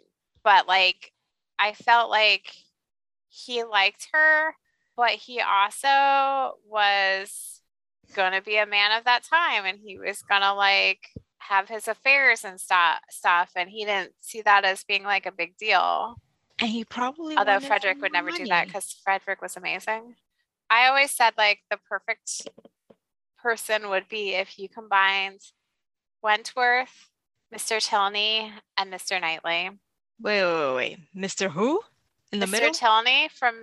but 0.43 0.69
like, 0.69 1.13
I 1.59 1.73
felt 1.73 2.11
like 2.11 2.53
he 3.29 3.65
liked 3.65 4.09
her, 4.13 4.55
but 4.97 5.11
he 5.11 5.41
also 5.41 6.59
was 6.69 7.56
gonna 8.15 8.43
be 8.43 8.57
a 8.57 8.67
man 8.67 8.97
of 8.97 9.05
that 9.05 9.25
time, 9.25 9.65
and 9.65 9.79
he 9.83 9.99
was 9.99 10.23
gonna 10.23 10.55
like 10.55 11.01
have 11.39 11.69
his 11.69 11.89
affairs 11.89 12.45
and 12.45 12.61
stuff. 12.61 12.99
Stuff, 13.11 13.51
and 13.57 13.71
he 13.71 13.85
didn't 13.85 14.13
see 14.21 14.43
that 14.43 14.65
as 14.65 14.85
being 14.85 15.05
like 15.05 15.27
a 15.27 15.33
big 15.33 15.57
deal. 15.57 16.17
And 16.59 16.71
he 16.71 16.85
probably 16.85 17.37
Although 17.37 17.61
Frederick 17.61 18.01
would 18.01 18.13
never 18.13 18.31
do 18.31 18.47
that 18.47 18.67
because 18.67 18.97
Frederick 19.05 19.43
was 19.43 19.57
amazing. 19.57 20.15
I 20.71 20.87
always 20.87 21.11
said 21.11 21.35
like 21.37 21.61
the 21.71 21.79
perfect 21.89 22.49
person 23.43 23.89
would 23.91 24.09
be 24.09 24.35
if 24.35 24.59
you 24.59 24.69
combined 24.69 25.41
Wentworth, 26.23 27.11
Mr. 27.55 27.81
Tilney, 27.81 28.53
and 28.77 28.93
Mr. 28.93 29.21
Knightley. 29.21 29.71
Wait, 30.21 30.43
wait, 30.43 30.45
wait, 30.45 30.75
wait. 30.75 30.99
Mr. 31.15 31.51
Who? 31.51 31.83
In 32.33 32.41
the 32.41 32.47
Mr. 32.47 32.51
middle? 32.51 32.73
Tilney 32.73 33.29
from 33.39 33.55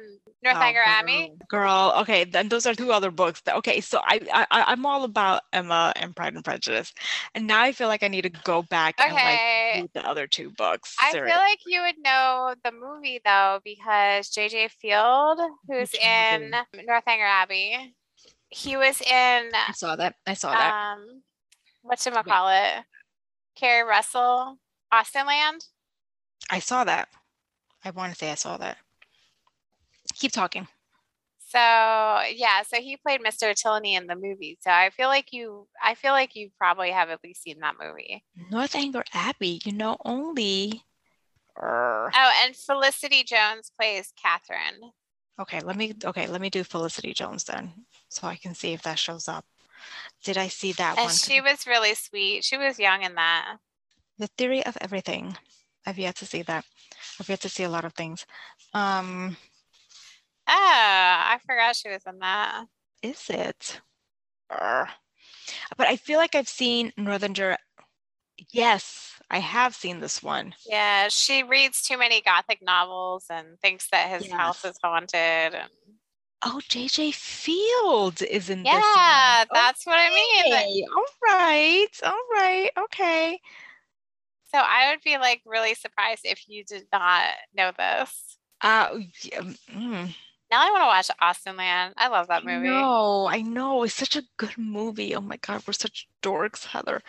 Northanger 0.41 0.81
Oh, 0.85 0.89
Abbey. 0.89 1.33
Girl, 1.49 1.93
okay, 1.97 2.23
then 2.23 2.47
those 2.47 2.65
are 2.65 2.73
two 2.73 2.93
other 2.93 3.11
books. 3.11 3.41
that- 3.41 3.55
Okay, 3.57 3.81
so 3.81 3.99
I, 4.03 4.21
I 4.33 4.47
I- 4.51 4.63
I'm 4.71 4.85
all 4.85 5.03
about 5.03 5.41
Emma 5.51 5.91
and 5.97 6.15
Pride 6.15 6.33
and 6.33 6.45
Prejudice, 6.45 6.93
and 7.35 7.45
now 7.45 7.61
I 7.61 7.73
feel 7.73 7.89
like 7.89 8.03
I 8.03 8.07
need 8.07 8.21
to 8.23 8.29
go 8.29 8.61
back 8.63 8.95
and 8.99 9.13
like 9.13 9.39
read 9.81 9.89
the 9.93 10.07
other 10.07 10.27
two 10.27 10.49
books. 10.51 10.95
I 11.01 11.11
Seriously. 11.11 11.31
feel 11.31 11.41
like 11.41 11.59
you 11.65 11.81
would 11.81 11.97
know 12.01 12.55
the 12.63 12.71
movie 12.71 13.19
though 13.25 13.59
because 13.65 14.29
JJ 14.31 14.71
Field, 14.71 15.39
who's 15.67 15.93
in 15.95 16.55
Northanger 16.73 17.25
Abbey, 17.25 17.93
he 18.49 18.77
was 18.77 19.01
in 19.01 19.51
I 19.53 19.73
saw 19.75 19.97
that. 19.97 20.15
I 20.25 20.35
saw 20.35 20.51
that. 20.51 20.73
um 20.73 21.21
whatchamacallit, 21.85 22.85
Keri 23.55 23.83
Russell, 23.87 24.57
Austenland. 24.93 25.67
I 26.49 26.59
saw 26.59 26.83
that. 26.85 27.09
I 27.85 27.91
want 27.91 28.11
to 28.13 28.17
say 28.17 28.31
I 28.31 28.35
saw 28.35 28.57
that. 28.57 28.77
Keep 30.15 30.31
talking. 30.31 30.67
So 31.49 31.59
yeah, 31.59 32.63
so 32.67 32.77
he 32.79 32.97
played 32.97 33.21
Mr. 33.21 33.53
Tilney 33.53 33.95
in 33.95 34.07
the 34.07 34.15
movie. 34.15 34.57
So 34.61 34.71
I 34.71 34.89
feel 34.89 35.07
like 35.07 35.31
you 35.31 35.67
I 35.83 35.93
feel 35.93 36.11
like 36.11 36.35
you 36.35 36.49
probably 36.57 36.89
have 36.91 37.09
at 37.09 37.23
least 37.23 37.43
seen 37.43 37.59
that 37.59 37.75
movie. 37.79 38.23
Northanger 38.51 39.03
Abbey, 39.13 39.61
you 39.63 39.71
know, 39.71 39.97
only. 40.03 40.83
Oh, 41.61 42.09
and 42.43 42.55
Felicity 42.55 43.23
Jones 43.23 43.71
plays 43.79 44.11
Catherine. 44.19 44.91
Okay, 45.39 45.59
let 45.61 45.75
me. 45.75 45.93
Okay, 46.03 46.25
let 46.27 46.41
me 46.41 46.49
do 46.49 46.63
Felicity 46.63 47.13
Jones 47.13 47.43
then, 47.43 47.71
so 48.09 48.27
I 48.27 48.35
can 48.35 48.55
see 48.55 48.73
if 48.73 48.81
that 48.83 48.97
shows 48.97 49.27
up. 49.27 49.45
Did 50.23 50.37
I 50.37 50.47
see 50.47 50.71
that 50.73 50.97
And 50.97 51.05
one? 51.05 51.13
she 51.13 51.41
was 51.41 51.67
really 51.67 51.93
sweet. 51.93 52.43
She 52.43 52.57
was 52.57 52.79
young 52.79 53.03
in 53.03 53.15
that. 53.15 53.57
The 54.17 54.27
Theory 54.27 54.65
of 54.65 54.77
Everything. 54.81 55.37
I've 55.85 55.99
yet 55.99 56.15
to 56.17 56.25
see 56.25 56.43
that. 56.43 56.65
I've 57.23 57.29
yet 57.29 57.39
to 57.39 57.49
see 57.49 57.63
a 57.63 57.69
lot 57.69 57.85
of 57.85 57.93
things. 57.93 58.25
Um, 58.73 59.37
Oh, 60.45 60.51
I 60.51 61.39
forgot 61.47 61.73
she 61.77 61.87
was 61.87 62.01
in 62.05 62.19
that. 62.19 62.65
is 63.01 63.29
it? 63.29 63.79
Err. 64.51 64.89
But 65.77 65.87
I 65.87 65.95
feel 65.95 66.19
like 66.19 66.35
I've 66.35 66.49
seen 66.49 66.91
Northanger. 66.97 67.55
Yes, 68.51 69.21
I 69.31 69.39
have 69.39 69.73
seen 69.73 70.01
this 70.01 70.21
one. 70.21 70.53
Yeah, 70.67 71.07
she 71.07 71.43
reads 71.43 71.81
too 71.81 71.97
many 71.97 72.19
gothic 72.19 72.59
novels 72.61 73.27
and 73.29 73.57
thinks 73.61 73.87
that 73.91 74.09
his 74.09 74.29
house 74.29 74.65
is 74.65 74.77
haunted. 74.83 75.55
And 75.55 75.69
Oh, 76.43 76.59
JJ 76.67 77.13
Field 77.13 78.21
is 78.21 78.49
in 78.49 78.63
this 78.63 78.73
yeah, 78.73 79.45
that's 79.53 79.85
what 79.85 79.97
I 79.97 80.09
mean. 80.09 80.85
All 80.93 81.05
right, 81.37 81.87
all 82.03 82.23
right, 82.33 82.69
okay. 82.77 83.39
So 84.53 84.61
I 84.61 84.91
would 84.91 85.01
be 85.03 85.17
like 85.17 85.41
really 85.45 85.73
surprised 85.73 86.21
if 86.25 86.47
you 86.47 86.63
did 86.63 86.85
not 86.91 87.23
know 87.55 87.71
this. 87.77 88.37
Uh, 88.61 88.99
yeah, 89.23 89.41
mm. 89.41 90.15
Now 90.51 90.61
I 90.61 90.71
want 90.71 90.83
to 90.83 90.85
watch 90.85 91.09
Austenland. 91.21 91.93
I 91.97 92.07
love 92.09 92.27
that 92.27 92.45
movie. 92.45 92.67
No, 92.67 93.27
I 93.27 93.41
know. 93.41 93.83
It's 93.83 93.95
such 93.95 94.15
a 94.15 94.23
good 94.37 94.57
movie. 94.57 95.15
Oh 95.15 95.21
my 95.21 95.37
God, 95.37 95.63
we're 95.65 95.73
such 95.73 96.07
dorks, 96.21 96.65
Heather. 96.65 97.01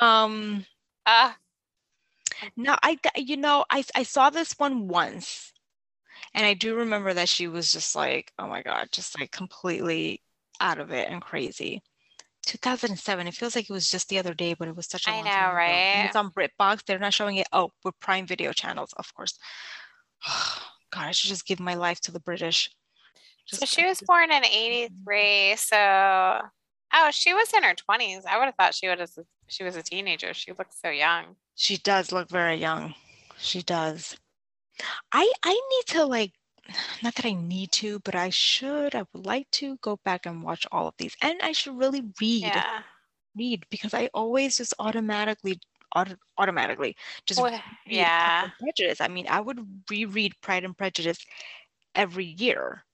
Um, 0.00 0.66
Uh, 1.06 1.32
no, 2.56 2.76
I, 2.82 2.98
you 3.16 3.36
know, 3.36 3.64
I, 3.70 3.84
I 3.94 4.02
saw 4.02 4.30
this 4.30 4.52
one 4.58 4.88
once, 4.88 5.52
and 6.34 6.46
I 6.46 6.54
do 6.54 6.76
remember 6.76 7.14
that 7.14 7.28
she 7.28 7.48
was 7.48 7.72
just 7.72 7.94
like, 7.96 8.32
oh 8.38 8.46
my 8.48 8.62
God, 8.62 8.88
just 8.92 9.18
like 9.18 9.30
completely 9.30 10.22
out 10.60 10.78
of 10.78 10.90
it 10.92 11.08
and 11.10 11.22
crazy. 11.22 11.82
2007. 12.46 13.26
It 13.26 13.34
feels 13.34 13.54
like 13.54 13.68
it 13.68 13.72
was 13.72 13.90
just 13.90 14.08
the 14.08 14.18
other 14.18 14.34
day, 14.34 14.54
but 14.54 14.68
it 14.68 14.76
was 14.76 14.86
such 14.86 15.06
a 15.06 15.10
I 15.10 15.14
long 15.16 15.24
know, 15.24 15.30
time 15.30 15.50
ago. 15.50 15.58
And 15.60 16.06
It's 16.06 16.14
right? 16.14 16.24
on 16.24 16.30
BritBox. 16.30 16.84
They're 16.84 16.98
not 16.98 17.14
showing 17.14 17.36
it. 17.36 17.46
Oh, 17.52 17.70
with 17.84 17.98
Prime 18.00 18.26
Video 18.26 18.52
channels, 18.52 18.92
of 18.96 19.12
course. 19.14 19.38
God, 20.90 21.06
I 21.06 21.12
should 21.12 21.30
just 21.30 21.46
give 21.46 21.60
my 21.60 21.74
life 21.74 22.00
to 22.02 22.12
the 22.12 22.20
British. 22.20 22.70
So 23.46 23.66
she 23.66 23.84
was 23.84 24.00
born 24.00 24.30
in 24.30 24.42
mm-hmm. 24.42 24.90
83. 25.00 25.56
So, 25.56 25.76
oh, 26.94 27.10
she 27.10 27.32
was 27.32 27.52
in 27.54 27.62
her 27.62 27.74
20s. 27.74 28.24
I 28.26 28.38
would 28.38 28.44
have 28.44 28.54
thought 28.54 28.74
she 28.74 28.88
would 28.88 29.00
have, 29.00 29.10
she 29.48 29.64
was 29.64 29.76
a 29.76 29.82
teenager. 29.82 30.34
She 30.34 30.52
looked 30.52 30.74
so 30.78 30.90
young. 30.90 31.36
She 31.54 31.76
does 31.78 32.12
look 32.12 32.28
very 32.28 32.56
young. 32.56 32.94
She 33.38 33.62
does. 33.62 34.16
I 35.12 35.30
I 35.42 35.50
need 35.50 35.94
to 35.94 36.04
like 36.04 36.32
not 37.02 37.14
that 37.16 37.26
I 37.26 37.32
need 37.32 37.72
to, 37.72 37.98
but 38.00 38.14
I 38.14 38.30
should, 38.30 38.94
I 38.94 39.04
would 39.12 39.26
like 39.26 39.50
to 39.52 39.76
go 39.78 39.98
back 40.04 40.26
and 40.26 40.42
watch 40.42 40.66
all 40.72 40.88
of 40.88 40.94
these. 40.98 41.16
And 41.22 41.40
I 41.42 41.52
should 41.52 41.76
really 41.78 42.02
read, 42.20 42.44
Yeah. 42.44 42.82
read 43.36 43.64
because 43.70 43.94
I 43.94 44.08
always 44.14 44.56
just 44.58 44.74
automatically 44.78 45.60
auto, 45.94 46.16
automatically 46.38 46.96
just 47.26 47.40
Well, 47.40 47.60
yeah. 47.86 48.42
and 48.42 48.52
Prejudice. 48.60 49.00
I 49.00 49.08
mean, 49.08 49.26
I 49.28 49.40
would 49.40 49.60
reread 49.90 50.40
Pride 50.40 50.64
and 50.64 50.76
Prejudice 50.76 51.24
every 51.94 52.24
year, 52.26 52.84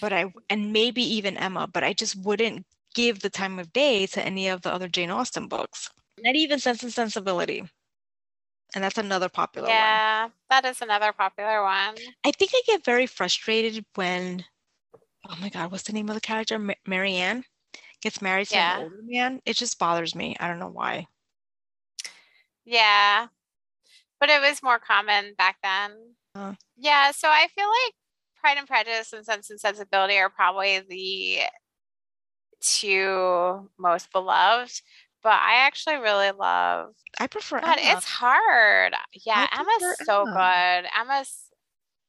but 0.00 0.12
I 0.12 0.32
and 0.48 0.72
maybe 0.72 1.02
even 1.02 1.36
Emma, 1.36 1.66
but 1.66 1.84
I 1.84 1.92
just 1.92 2.16
wouldn't 2.16 2.66
give 2.94 3.20
the 3.20 3.30
time 3.30 3.58
of 3.58 3.72
day 3.72 4.06
to 4.06 4.24
any 4.24 4.48
of 4.48 4.62
the 4.62 4.72
other 4.72 4.88
Jane 4.88 5.10
Austen 5.10 5.48
books. 5.48 5.90
Not 6.18 6.36
even 6.36 6.58
Sense 6.60 6.82
and 6.82 6.92
Sensibility. 6.92 7.64
And 8.74 8.84
that's 8.84 8.98
another 8.98 9.28
popular 9.28 9.68
one. 9.68 9.76
Yeah. 9.76 10.28
That 10.48 10.64
is 10.64 10.80
another 10.80 11.12
popular 11.12 11.62
one. 11.62 11.96
I 12.24 12.30
think 12.32 12.52
I 12.54 12.62
get 12.66 12.84
very 12.84 13.06
frustrated 13.06 13.84
when, 13.94 14.44
oh 15.28 15.36
my 15.40 15.48
God, 15.48 15.72
what's 15.72 15.84
the 15.84 15.92
name 15.92 16.08
of 16.08 16.14
the 16.14 16.20
character? 16.20 16.58
Ma- 16.58 16.74
Marianne 16.86 17.44
gets 18.00 18.22
married 18.22 18.48
to 18.48 18.54
Yeah. 18.54 18.76
an 18.78 18.82
older 18.84 19.00
man. 19.02 19.40
It 19.44 19.56
just 19.56 19.78
bothers 19.78 20.14
me. 20.14 20.36
I 20.38 20.46
don't 20.48 20.60
know 20.60 20.68
why. 20.68 21.06
Yeah. 22.64 23.26
But 24.20 24.30
it 24.30 24.40
was 24.40 24.62
more 24.62 24.78
common 24.78 25.34
back 25.36 25.56
then. 25.62 26.14
Uh. 26.34 26.54
Yeah. 26.76 27.10
So 27.10 27.28
I 27.28 27.48
feel 27.54 27.66
like 27.66 27.94
Pride 28.36 28.58
and 28.58 28.68
Prejudice 28.68 29.12
and 29.12 29.24
Sense 29.24 29.50
and 29.50 29.60
Sensibility 29.60 30.16
are 30.18 30.30
probably 30.30 30.78
the 30.80 31.40
two 32.60 33.68
most 33.78 34.12
beloved. 34.12 34.80
But 35.22 35.34
I 35.34 35.66
actually 35.66 35.96
really 35.96 36.30
love 36.30 36.94
I 37.18 37.26
prefer 37.26 37.60
God, 37.60 37.78
Emma. 37.80 37.96
it's 37.96 38.06
hard. 38.06 38.94
Yeah, 39.26 39.46
Emma's 39.52 39.98
so 40.04 40.22
Emma. 40.22 40.32
good. 40.82 40.90
Emma's 40.98 41.34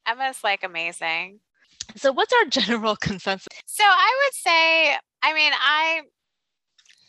Emma's 0.08 0.44
like 0.44 0.64
amazing. 0.64 1.40
So 1.96 2.12
what's 2.12 2.34
our 2.34 2.46
general 2.50 2.96
consensus? 2.96 3.48
So 3.66 3.84
I 3.86 4.26
would 4.26 4.34
say, 4.34 4.98
I 5.24 5.34
mean, 5.34 5.52
I 5.54 6.02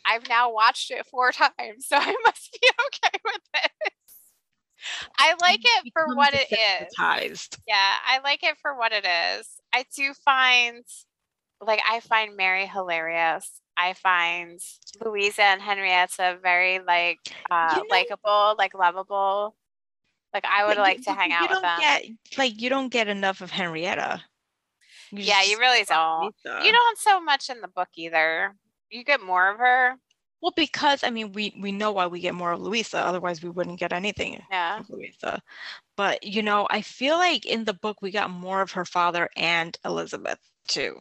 I've 0.05 0.27
now 0.27 0.51
watched 0.51 0.91
it 0.91 1.05
four 1.07 1.31
times, 1.31 1.87
so 1.87 1.95
I 1.95 2.15
must 2.25 2.57
be 2.61 2.67
okay 2.87 3.19
with 3.23 3.41
this. 3.53 3.61
I 5.17 5.35
like 5.39 5.61
it 5.63 5.91
for 5.93 6.13
what 6.15 6.33
it 6.33 6.47
is. 6.51 7.47
Yeah, 7.65 7.93
I 8.05 8.19
like 8.23 8.43
it 8.43 8.57
for 8.61 8.77
what 8.77 8.91
it 8.91 9.05
is. 9.05 9.47
I 9.73 9.85
do 9.95 10.13
find 10.25 10.83
like 11.65 11.79
I 11.89 12.01
find 12.01 12.35
Mary 12.35 12.65
hilarious. 12.65 13.49
I 13.77 13.93
find 13.93 14.59
Louisa 15.03 15.43
and 15.43 15.61
Henrietta 15.61 16.37
very 16.41 16.79
like 16.79 17.19
uh 17.49 17.73
You 17.77 17.83
know- 17.83 17.87
likable, 17.89 18.55
like 18.57 18.73
lovable. 18.73 19.55
Like 20.33 20.45
I 20.45 20.65
would 20.65 20.75
But 20.77 20.81
like 20.81 20.97
you- 20.99 21.03
to 21.05 21.13
hang 21.13 21.31
you 21.31 21.37
out 21.37 21.49
with 21.49 21.61
them. 21.61 21.79
Get, 21.79 22.03
like 22.37 22.61
you 22.61 22.69
don't 22.69 22.89
get 22.89 23.07
enough 23.07 23.41
of 23.41 23.51
Henrietta. 23.51 24.23
yeah, 25.11 25.43
you 25.43 25.59
really 25.59 25.83
don't. 25.83 26.33
Lisa. 26.45 26.61
You 26.65 26.71
don't 26.71 26.97
so 26.97 27.19
much 27.21 27.49
in 27.49 27.61
the 27.61 27.67
book 27.67 27.89
either. 27.95 28.55
You 28.89 29.03
get 29.03 29.21
more 29.21 29.49
of 29.51 29.57
her. 29.59 29.95
Well, 30.41 30.53
because 30.55 31.03
I 31.03 31.09
mean, 31.09 31.31
we 31.31 31.53
we 31.59 31.71
know 31.71 31.91
why 31.93 32.07
we 32.07 32.19
get 32.19 32.33
more 32.35 32.51
of 32.51 32.61
Louisa. 32.61 32.97
Otherwise, 32.99 33.41
we 33.41 33.49
wouldn't 33.49 33.79
get 33.79 33.93
anything 33.93 34.43
Yeah. 34.51 34.79
of 34.79 34.89
Louisa. 34.89 35.41
But 35.95 36.23
you 36.23 36.41
know, 36.41 36.67
I 36.69 36.81
feel 36.81 37.15
like 37.17 37.45
in 37.45 37.63
the 37.65 37.73
book 37.73 38.01
we 38.01 38.11
got 38.11 38.29
more 38.29 38.61
of 38.61 38.71
her 38.73 38.85
father 38.85 39.29
and 39.37 39.77
Elizabeth 39.85 40.39
too. 40.67 40.99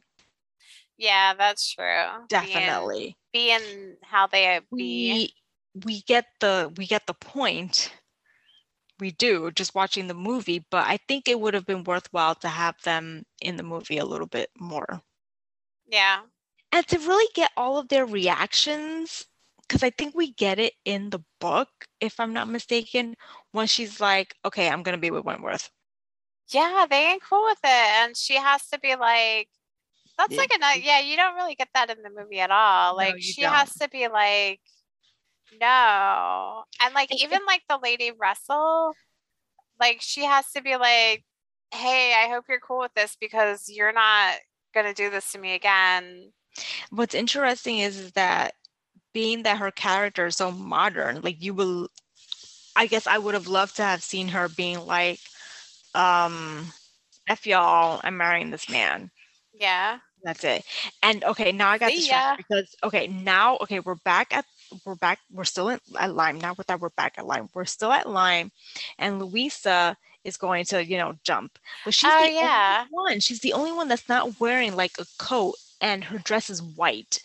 Yeah, 0.96 1.34
that's 1.34 1.70
true. 1.72 2.26
Being- 2.28 2.28
Definitely. 2.28 3.16
Being, 3.32 3.96
how 4.02 4.26
they 4.26 4.56
uh, 4.56 4.60
be. 4.76 5.20
we 5.20 5.34
we 5.84 6.02
get 6.02 6.26
the 6.40 6.72
we 6.76 6.86
get 6.86 7.06
the 7.06 7.14
point 7.14 7.92
we 8.98 9.10
do 9.10 9.50
just 9.52 9.74
watching 9.74 10.06
the 10.08 10.14
movie 10.14 10.64
but 10.70 10.86
i 10.86 10.96
think 11.08 11.28
it 11.28 11.40
would 11.40 11.54
have 11.54 11.66
been 11.66 11.84
worthwhile 11.84 12.34
to 12.34 12.48
have 12.48 12.76
them 12.84 13.24
in 13.40 13.56
the 13.56 13.62
movie 13.62 13.98
a 13.98 14.04
little 14.04 14.26
bit 14.26 14.50
more 14.58 15.02
Yeah. 15.86 16.22
and 16.72 16.86
to 16.88 16.98
really 16.98 17.28
get 17.34 17.50
all 17.56 17.78
of 17.78 17.88
their 17.88 18.06
reactions 18.06 19.26
because 19.62 19.82
i 19.82 19.90
think 19.90 20.14
we 20.14 20.32
get 20.32 20.58
it 20.58 20.74
in 20.84 21.10
the 21.10 21.22
book 21.40 21.68
if 22.00 22.18
i'm 22.20 22.32
not 22.32 22.48
mistaken 22.48 23.14
when 23.52 23.66
she's 23.66 24.00
like 24.00 24.34
okay 24.44 24.68
i'm 24.68 24.82
gonna 24.82 24.98
be 24.98 25.10
with 25.10 25.24
wentworth 25.24 25.70
Yeah, 26.48 26.86
they 26.88 27.06
ain't 27.12 27.22
cool 27.22 27.44
with 27.44 27.58
it. 27.64 27.68
And 27.68 28.16
she 28.16 28.36
has 28.36 28.68
to 28.68 28.78
be 28.78 28.94
like, 28.96 29.48
that's 30.22 30.32
Yeah. 30.32 30.38
like 30.38 30.76
a. 30.78 30.80
Yeah, 30.84 31.00
you 31.00 31.16
don't 31.16 31.34
really 31.36 31.54
get 31.54 31.68
that 31.74 31.90
in 31.90 32.02
the 32.02 32.10
movie 32.10 32.40
at 32.40 32.50
all. 32.50 32.96
Like, 32.96 33.16
you 33.18 33.34
she 33.34 33.42
don't. 33.42 33.52
has 33.52 33.76
to 33.76 33.88
be 33.88 34.08
like, 34.08 34.60
no. 35.60 36.64
And 36.80 36.94
like, 36.94 37.10
even 37.22 37.40
like 37.46 37.62
the 37.68 37.78
lady 37.82 38.12
Russell, 38.12 38.94
like, 39.80 39.98
she 40.00 40.24
has 40.24 40.50
to 40.52 40.62
be 40.62 40.76
like, 40.76 41.24
hey, 41.72 42.14
I 42.14 42.28
hope 42.28 42.44
you're 42.48 42.60
cool 42.60 42.80
with 42.80 42.94
this 42.94 43.16
because 43.20 43.68
you're 43.68 43.92
not 43.92 44.36
going 44.74 44.86
to 44.86 44.94
do 44.94 45.10
this 45.10 45.32
to 45.32 45.38
me 45.38 45.54
again. 45.54 46.32
what's 46.90 47.14
interesting 47.14 47.78
is, 47.78 47.98
is 47.98 48.12
that 48.12 48.54
being 49.14 49.42
that 49.44 49.58
her 49.58 49.70
character 49.70 50.26
is 50.26 50.36
so 50.36 50.50
modern 50.50 51.20
like 51.22 51.42
you 51.42 51.54
will 51.54 51.88
i 52.76 52.86
guess 52.86 53.06
i 53.06 53.18
would 53.18 53.34
have 53.34 53.46
loved 53.48 53.76
to 53.76 53.82
have 53.82 54.02
seen 54.02 54.28
her 54.28 54.48
being 54.48 54.78
like 54.86 55.20
um 55.94 56.66
f 57.28 57.46
y'all 57.46 58.00
i'm 58.04 58.16
marrying 58.16 58.50
this 58.50 58.68
man 58.68 59.10
Yeah. 59.52 59.98
That's 60.24 60.44
it. 60.44 60.64
And 61.02 61.24
okay 61.24 61.52
now 61.52 61.70
i 61.70 61.78
got 61.78 61.90
See 61.90 61.96
distracted 61.96 62.36
because 62.36 62.74
okay 62.84 63.06
now 63.08 63.56
okay 63.58 63.80
we're 63.80 63.96
back 63.96 64.34
at 64.34 64.44
we're 64.84 64.94
back 64.94 65.18
we're 65.32 65.44
still 65.44 65.68
in, 65.68 65.80
at 65.98 66.14
Lyme 66.14 66.38
now 66.38 66.54
with 66.56 66.66
that 66.68 66.80
we're 66.80 66.90
back 66.90 67.14
at 67.18 67.26
Lyme 67.26 67.48
we're 67.54 67.64
still 67.64 67.92
at 67.92 68.08
Lyme 68.08 68.50
and 68.98 69.18
louisa 69.20 69.96
is 70.24 70.36
going 70.36 70.64
to 70.66 70.84
you 70.84 70.96
know 70.96 71.14
jump 71.24 71.58
but 71.84 71.94
she's 71.94 72.10
Oh, 72.10 72.24
the 72.24 72.30
yeah. 72.32 72.84
only 72.86 73.12
one. 73.12 73.20
She's 73.20 73.40
the 73.40 73.52
only 73.52 73.72
one 73.72 73.88
that's 73.88 74.08
not 74.08 74.38
wearing 74.40 74.76
like 74.76 74.92
a 74.98 75.06
coat 75.18 75.56
and 75.80 76.04
her 76.04 76.18
dress 76.18 76.50
is 76.50 76.62
white. 76.62 77.20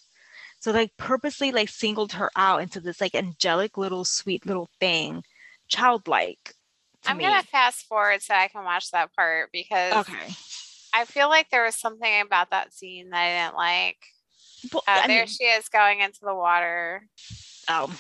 So 0.60 0.72
like 0.72 0.92
purposely 0.98 1.52
like 1.52 1.70
singled 1.70 2.14
her 2.14 2.32
out 2.36 2.62
into 2.62 2.80
this 2.80 3.00
like 3.02 3.16
angelic 3.16 3.78
little 3.78 4.06
sweet 4.06 4.46
little 4.46 4.70
thing 4.80 5.24
childlike 5.68 6.54
I'm 7.06 7.18
me. 7.18 7.24
going 7.26 7.40
to 7.42 7.48
fast 7.48 7.86
forward 7.86 8.22
so 8.22 8.34
I 8.34 8.48
can 8.48 8.64
watch 8.64 8.92
that 8.92 9.14
part 9.16 9.50
because 9.52 9.94
okay 9.94 10.36
I 10.94 11.06
feel 11.06 11.30
like 11.30 11.50
there 11.50 11.64
was 11.64 11.76
something 11.76 12.22
about 12.22 12.52
that 12.52 12.74
scene 12.74 13.10
that 13.10 13.20
I 13.20 13.46
didn't 13.46 13.58
like. 13.58 13.98
but, 14.72 14.84
Uh, 14.88 15.08
there 15.08 15.20
mean, 15.20 15.28
she 15.28 15.44
is 15.44 15.70
going 15.70 16.02
into 16.02 16.20
the 16.22 16.36
water. 16.36 17.08
Oh, 17.70 17.92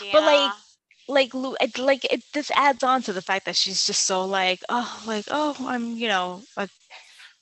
you 0.00 0.08
But, 0.12 0.22
like, 0.22 0.52
like 1.08 1.34
Lou, 1.34 1.56
it, 1.60 1.78
like 1.78 2.04
it 2.12 2.22
this 2.32 2.50
adds 2.54 2.82
on 2.82 3.02
to 3.02 3.12
the 3.12 3.22
fact 3.22 3.44
that 3.46 3.56
she's 3.56 3.86
just 3.86 4.04
so 4.04 4.24
like 4.24 4.60
oh 4.68 5.02
like 5.06 5.24
oh 5.30 5.56
I'm 5.60 5.96
you 5.96 6.08
know 6.08 6.42
like 6.56 6.70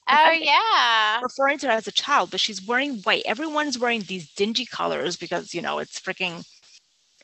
oh 0.08 0.30
yeah, 0.30 1.20
referring 1.22 1.58
to 1.58 1.66
her 1.66 1.72
as 1.72 1.86
a 1.86 1.92
child, 1.92 2.30
but 2.30 2.40
she's 2.40 2.66
wearing 2.66 2.98
white. 3.02 3.22
Everyone's 3.26 3.78
wearing 3.78 4.02
these 4.02 4.30
dingy 4.32 4.66
colors 4.66 5.16
because 5.16 5.54
you 5.54 5.62
know 5.62 5.78
it's 5.78 6.00
freaking 6.00 6.44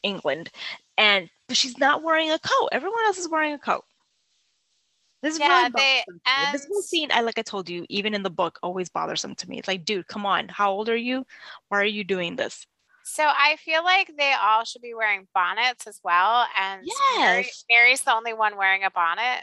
England, 0.03 0.51
and 0.97 1.29
but 1.49 1.57
she's 1.57 1.79
not 1.79 2.03
wearing 2.03 2.31
a 2.31 2.39
coat. 2.39 2.69
Everyone 2.73 3.05
else 3.07 3.19
is 3.19 3.29
wearing 3.29 3.55
a 3.55 3.59
coat. 3.59 3.85
This 5.27 5.35
is 5.35 5.41
Yeah, 5.41 5.63
really 5.63 5.71
they-. 5.75 6.05
This 6.53 6.67
whole 6.67 6.83
scene, 6.83 7.09
I 7.13 7.21
like 7.21 7.37
I 7.37 7.43
told 7.43 7.69
you, 7.69 7.85
even 7.89 8.15
in 8.15 8.23
the 8.23 8.31
book, 8.31 8.61
always 8.63 8.89
bothersome 8.89 9.35
to 9.35 9.51
me. 9.51 9.59
It's 9.59 9.67
like, 9.67 9.85
dude, 9.85 10.07
come 10.07 10.25
on, 10.25 10.47
how 10.49 10.71
old 10.71 10.89
are 10.89 10.97
you? 10.97 11.27
Why 11.69 11.81
are 11.81 11.85
you 11.85 12.05
doing 12.05 12.37
this? 12.37 12.65
So 13.03 13.25
I 13.25 13.57
feel 13.57 13.83
like 13.83 14.13
they 14.17 14.35
all 14.41 14.63
should 14.65 14.83
be 14.83 14.95
wearing 14.95 15.27
bonnets 15.35 15.89
as 15.89 15.99
well. 16.05 16.47
And 16.57 16.89
Mary, 17.19 17.43
Yes. 17.43 17.65
Mary's 17.69 18.03
the 18.03 18.15
only 18.15 18.35
one 18.35 18.57
wearing 18.57 18.85
a 18.85 18.91
bonnet. 18.91 19.43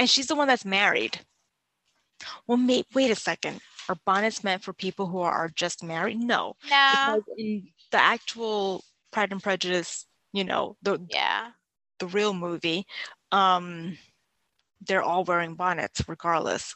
And 0.00 0.10
she's 0.10 0.26
the 0.26 0.34
one 0.34 0.48
that's 0.48 0.64
married. 0.64 1.20
Well, 2.48 2.58
may, 2.58 2.82
wait 2.92 3.12
a 3.12 3.14
second. 3.14 3.60
Are 3.88 3.96
bonnets 4.04 4.42
meant 4.42 4.64
for 4.64 4.72
people 4.72 5.06
who 5.06 5.20
are 5.20 5.50
just 5.54 5.84
married? 5.84 6.18
No, 6.18 6.56
No. 6.68 6.88
because 6.90 7.22
in 7.38 7.68
the 7.92 7.98
actual 7.98 8.82
Pride 9.12 9.30
and 9.30 9.40
Prejudice, 9.42 10.06
you 10.32 10.42
know, 10.42 10.76
the 10.82 10.98
Yeah. 11.08 11.52
the 12.00 12.08
real 12.08 12.32
movie, 12.34 12.86
um, 13.30 13.96
they're 14.80 15.02
all 15.02 15.24
wearing 15.24 15.54
bonnets 15.54 16.02
regardless 16.08 16.74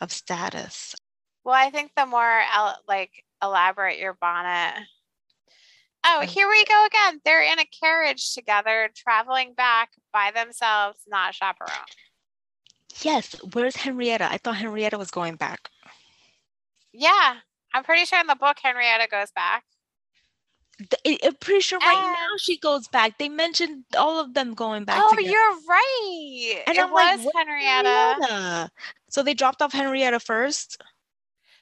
of 0.00 0.12
status. 0.12 0.94
Well, 1.44 1.54
I 1.54 1.70
think 1.70 1.92
the 1.96 2.06
more 2.06 2.42
el- 2.54 2.78
like 2.88 3.10
elaborate 3.42 3.98
your 3.98 4.14
bonnet. 4.14 4.74
Oh, 6.06 6.20
here 6.20 6.48
we 6.48 6.64
go 6.66 6.86
again. 6.86 7.20
They're 7.24 7.42
in 7.42 7.58
a 7.58 7.64
carriage 7.80 8.34
together, 8.34 8.90
traveling 8.94 9.54
back 9.54 9.90
by 10.12 10.32
themselves, 10.34 10.98
not 11.06 11.34
chaperone. 11.34 11.70
Yes, 13.02 13.34
where's 13.54 13.76
Henrietta? 13.76 14.30
I 14.30 14.36
thought 14.36 14.56
Henrietta 14.56 14.98
was 14.98 15.10
going 15.10 15.36
back. 15.36 15.70
Yeah, 16.92 17.36
I'm 17.72 17.84
pretty 17.84 18.04
sure 18.04 18.20
in 18.20 18.26
the 18.26 18.36
book 18.36 18.58
Henrietta 18.62 19.08
goes 19.10 19.30
back. 19.34 19.64
I'm 21.06 21.34
pretty 21.40 21.60
sure 21.60 21.78
right 21.78 21.96
ah. 21.96 22.12
now 22.12 22.36
she 22.38 22.58
goes 22.58 22.88
back. 22.88 23.18
They 23.18 23.28
mentioned 23.28 23.84
all 23.96 24.18
of 24.20 24.34
them 24.34 24.54
going 24.54 24.84
back 24.84 25.00
oh, 25.02 25.14
together. 25.14 25.30
you're 25.30 25.56
right. 25.68 26.62
And 26.66 26.76
it 26.76 26.84
I'm 26.84 26.90
was 26.90 27.20
"Where's 27.20 27.32
Henrietta. 27.34 28.16
Henrietta? 28.20 28.70
So 29.08 29.22
they 29.22 29.34
dropped 29.34 29.62
off 29.62 29.72
Henrietta 29.72 30.20
first. 30.20 30.82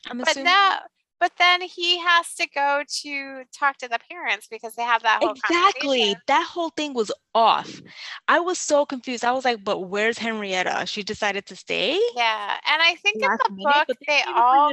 I'm 0.09 0.19
But 0.19 0.29
assuming. 0.31 0.47
no, 0.47 0.79
but 1.21 1.33
then 1.39 1.61
he 1.61 1.99
has 2.01 2.35
to 2.35 2.49
go 2.53 2.83
to 3.03 3.45
talk 3.57 3.77
to 3.79 3.89
the 3.89 4.01
parents 4.11 4.49
because 4.51 4.75
they 4.75 4.83
have 4.83 5.03
that 5.03 5.23
whole 5.23 5.33
Exactly. 5.33 6.17
That 6.27 6.45
whole 6.45 6.71
thing 6.71 6.95
was 6.95 7.13
off. 7.35 7.81
I 8.27 8.41
was 8.41 8.59
so 8.59 8.85
confused. 8.85 9.25
I 9.25 9.31
was 9.31 9.45
like, 9.45 9.63
but 9.63 9.81
where's 9.81 10.19
Henrietta? 10.19 10.85
She 10.87 11.05
decided 11.05 11.47
to 11.47 11.55
stay? 11.55 12.01
Yeah, 12.17 12.57
and 12.69 12.83
I 12.83 12.97
think 12.97 13.23
in 13.23 13.29
last 13.29 13.43
the 13.47 13.55
minute, 13.55 13.87
book 13.87 13.99
they 14.09 14.23
all. 14.35 14.73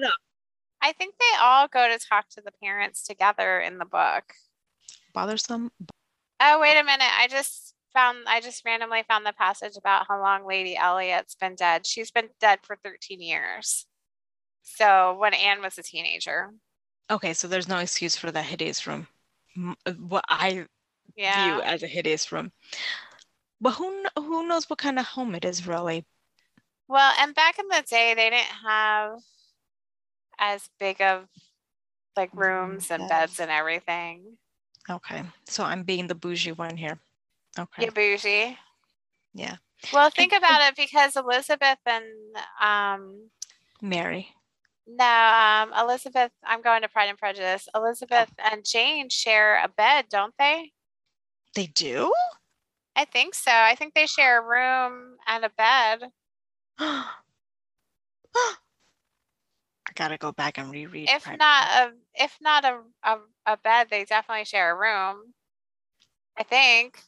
I 0.81 0.93
think 0.93 1.15
they 1.19 1.37
all 1.41 1.67
go 1.67 1.87
to 1.87 1.99
talk 2.03 2.29
to 2.29 2.41
the 2.41 2.51
parents 2.63 3.03
together 3.05 3.59
in 3.59 3.77
the 3.77 3.85
book. 3.85 4.23
bothersome. 5.13 5.71
Oh, 6.39 6.59
wait 6.59 6.77
a 6.79 6.83
minute. 6.83 7.11
I 7.19 7.27
just 7.27 7.73
found 7.93 8.19
I 8.27 8.39
just 8.39 8.63
randomly 8.65 9.03
found 9.07 9.25
the 9.25 9.33
passage 9.33 9.75
about 9.77 10.05
how 10.07 10.21
long 10.21 10.45
Lady 10.47 10.77
Elliot's 10.77 11.35
been 11.35 11.55
dead. 11.55 11.85
She's 11.85 12.11
been 12.11 12.29
dead 12.39 12.59
for 12.63 12.77
13 12.83 13.21
years. 13.21 13.85
So 14.63 15.17
when 15.19 15.33
Anne 15.33 15.61
was 15.61 15.77
a 15.77 15.83
teenager. 15.83 16.51
Okay, 17.11 17.33
so 17.33 17.47
there's 17.47 17.67
no 17.67 17.79
excuse 17.79 18.15
for 18.15 18.31
the 18.31 18.41
hideous 18.41 18.85
room. 18.85 19.07
Uh, 19.85 19.93
What 19.93 20.23
I 20.29 20.65
view 21.17 21.61
as 21.61 21.83
a 21.83 21.87
hideous 21.87 22.31
room. 22.31 22.51
But 23.59 23.71
who 23.71 24.05
who 24.15 24.47
knows 24.47 24.69
what 24.69 24.79
kind 24.79 24.99
of 24.99 25.05
home 25.05 25.35
it 25.35 25.43
is 25.43 25.67
really? 25.67 26.05
Well, 26.87 27.13
and 27.19 27.35
back 27.35 27.59
in 27.59 27.67
the 27.67 27.83
day 27.89 28.13
they 28.13 28.29
didn't 28.29 28.55
have 28.65 29.19
as 30.39 30.69
big 30.79 31.01
of 31.01 31.27
like 32.17 32.31
Mm, 32.35 32.39
rooms 32.39 32.91
and 32.91 33.07
beds 33.09 33.39
and 33.39 33.51
everything. 33.51 34.37
Okay, 34.89 35.23
so 35.45 35.63
I'm 35.63 35.83
being 35.83 36.07
the 36.07 36.15
bougie 36.15 36.51
one 36.51 36.77
here. 36.77 36.97
Okay, 37.57 37.85
Yeah, 37.85 37.89
bougie. 37.91 38.57
Yeah. 39.33 39.57
Well, 39.93 40.09
think 40.09 40.33
about 40.33 40.61
it 40.61 40.75
because 40.75 41.15
Elizabeth 41.15 41.79
and 41.85 42.05
um 42.61 43.29
Mary. 43.81 44.29
no, 44.87 45.05
um 45.05 45.73
Elizabeth, 45.77 46.31
I'm 46.43 46.61
going 46.61 46.81
to 46.81 46.89
Pride 46.89 47.09
and 47.09 47.17
Prejudice. 47.17 47.67
Elizabeth 47.75 48.31
and 48.39 48.65
Jane 48.65 49.09
share 49.09 49.63
a 49.63 49.67
bed, 49.67 50.05
don't 50.09 50.33
they? 50.37 50.71
They 51.55 51.67
do? 51.67 52.13
I 52.95 53.05
think 53.05 53.35
so. 53.35 53.51
I 53.51 53.75
think 53.75 53.93
they 53.93 54.05
share 54.07 54.39
a 54.41 54.45
room 54.45 55.17
and 55.27 55.45
a 55.45 55.49
bed. 55.49 56.11
I 59.99 60.03
gotta 60.03 60.17
go 60.17 60.31
back 60.31 60.57
and 60.57 60.71
reread. 60.71 61.09
If 61.09 61.27
not 61.37 61.67
a 61.75 61.91
if 62.15 62.37
not 62.41 62.63
a, 62.63 62.79
a 63.03 63.17
a 63.45 63.57
bed, 63.57 63.87
they 63.89 64.05
definitely 64.05 64.45
share 64.45 64.71
a 64.71 64.75
room. 64.79 65.33
I 66.37 66.43
think. 66.43 67.01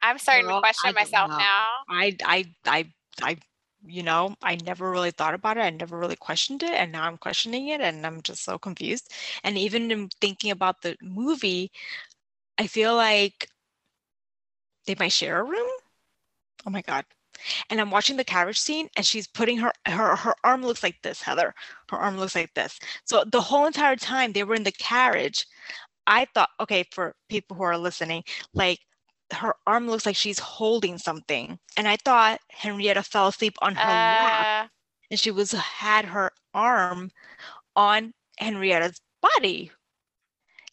I'm 0.00 0.18
starting 0.18 0.46
Well, 0.46 0.62
to 0.62 0.68
question 0.68 0.94
myself 0.94 1.30
know. 1.30 1.38
now. 1.38 1.64
I, 1.90 2.16
I, 2.24 2.44
I, 2.64 2.92
I, 3.20 3.36
you 3.84 4.04
know, 4.04 4.36
I 4.42 4.56
never 4.64 4.88
really 4.90 5.10
thought 5.10 5.34
about 5.34 5.56
it. 5.56 5.62
I 5.62 5.70
never 5.70 5.98
really 5.98 6.14
questioned 6.14 6.62
it, 6.62 6.70
and 6.70 6.92
now 6.92 7.02
I'm 7.04 7.16
questioning 7.16 7.68
it, 7.68 7.80
and 7.80 8.06
I'm 8.06 8.22
just 8.22 8.44
so 8.44 8.58
confused. 8.58 9.12
And 9.42 9.58
even 9.58 9.90
in 9.90 10.08
thinking 10.20 10.52
about 10.52 10.82
the 10.82 10.96
movie, 11.02 11.72
I 12.58 12.68
feel 12.68 12.94
like 12.94 13.48
they 14.86 14.94
might 14.98 15.12
share 15.12 15.40
a 15.40 15.44
room. 15.44 15.68
Oh 16.66 16.70
my 16.70 16.82
god. 16.82 17.04
And 17.70 17.80
I'm 17.80 17.90
watching 17.90 18.16
the 18.16 18.24
carriage 18.24 18.58
scene 18.58 18.88
and 18.96 19.04
she's 19.06 19.26
putting 19.26 19.58
her 19.58 19.72
her 19.86 20.16
her 20.16 20.34
arm 20.44 20.62
looks 20.62 20.82
like 20.82 20.96
this, 21.02 21.22
Heather. 21.22 21.54
Her 21.90 21.98
arm 21.98 22.18
looks 22.18 22.34
like 22.34 22.52
this. 22.54 22.78
So 23.04 23.24
the 23.24 23.40
whole 23.40 23.66
entire 23.66 23.96
time 23.96 24.32
they 24.32 24.44
were 24.44 24.54
in 24.54 24.64
the 24.64 24.72
carriage, 24.72 25.46
I 26.06 26.26
thought, 26.34 26.50
okay, 26.60 26.84
for 26.92 27.14
people 27.28 27.56
who 27.56 27.62
are 27.64 27.78
listening, 27.78 28.24
like 28.54 28.80
her 29.32 29.54
arm 29.66 29.88
looks 29.88 30.06
like 30.06 30.16
she's 30.16 30.38
holding 30.38 30.98
something. 30.98 31.58
And 31.76 31.86
I 31.88 31.96
thought 31.96 32.40
Henrietta 32.50 33.02
fell 33.02 33.28
asleep 33.28 33.56
on 33.60 33.74
her 33.74 33.82
uh... 33.82 33.86
lap 33.86 34.70
and 35.10 35.20
she 35.20 35.30
was 35.30 35.52
had 35.52 36.04
her 36.04 36.32
arm 36.54 37.10
on 37.76 38.12
Henrietta's 38.38 39.00
body. 39.20 39.70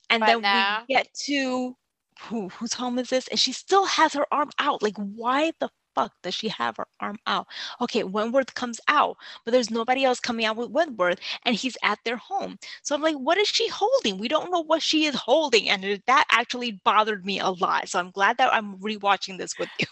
And 0.10 0.22
but 0.22 0.28
then 0.28 0.42
no. 0.42 0.78
we 0.88 0.96
get 0.96 1.14
to 1.26 1.76
who 2.22 2.50
whose 2.50 2.74
home 2.74 3.00
is 3.00 3.10
this? 3.10 3.28
And 3.28 3.40
she 3.40 3.52
still 3.52 3.86
has 3.86 4.14
her 4.14 4.26
arm 4.32 4.50
out. 4.60 4.82
Like, 4.82 4.98
why 4.98 5.52
the 5.60 5.70
fuck 5.96 6.14
does 6.22 6.36
she 6.36 6.50
have 6.50 6.78
her 6.78 6.88
arm 7.00 7.18
out? 7.28 7.48
Okay, 7.82 8.04
Wentworth 8.04 8.54
comes 8.54 8.80
out, 8.88 9.18
but 9.44 9.52
there's 9.52 9.72
nobody 9.72 10.04
else 10.04 10.20
coming 10.20 10.46
out 10.46 10.58
with 10.58 10.70
Wentworth, 10.72 11.20
and 11.44 11.56
he's 11.56 11.78
at 11.84 12.00
their 12.06 12.18
home. 12.18 12.58
So 12.84 12.96
I'm 12.96 13.02
like, 13.02 13.16
what 13.16 13.38
is 13.38 13.48
she 13.48 13.68
holding? 13.70 14.18
We 14.18 14.28
don't 14.28 14.52
know 14.52 14.64
what 14.64 14.82
she 14.84 15.06
is 15.06 15.16
holding. 15.16 15.70
And 15.70 16.02
that 16.08 16.26
actually 16.32 16.82
bothered 16.84 17.26
me 17.26 17.40
a 17.40 17.50
lot. 17.50 17.90
So 17.90 18.00
I'm 18.00 18.12
glad 18.12 18.38
that 18.38 18.54
I'm 18.54 18.78
rewatching 18.80 19.38
this 19.38 19.58
with 19.58 19.70
you. 19.80 19.88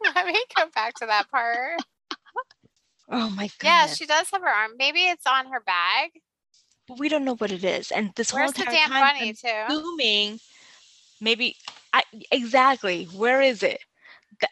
Let 0.14 0.26
me 0.26 0.38
come 0.54 0.70
back 0.70 0.94
to 0.96 1.06
that 1.06 1.30
part. 1.30 1.80
oh 3.10 3.30
my 3.30 3.50
god. 3.58 3.66
Yeah, 3.66 3.86
she 3.86 4.06
does 4.06 4.30
have 4.30 4.42
her 4.42 4.48
arm. 4.48 4.72
Maybe 4.78 5.00
it's 5.00 5.26
on 5.26 5.46
her 5.52 5.60
bag. 5.60 6.10
But 6.88 6.98
we 6.98 7.08
don't 7.08 7.24
know 7.24 7.36
what 7.36 7.52
it 7.52 7.64
is. 7.64 7.90
And 7.90 8.12
this 8.16 8.30
Where's 8.30 8.52
whole 8.52 8.52
the 8.52 8.64
damn 8.64 8.88
time 8.88 9.04
bunny 9.14 9.32
I'm 9.32 9.34
too? 9.34 9.74
assuming 9.74 10.40
maybe 11.20 11.56
I 11.92 12.02
exactly 12.30 13.04
where 13.06 13.40
is 13.40 13.62
it? 13.62 13.80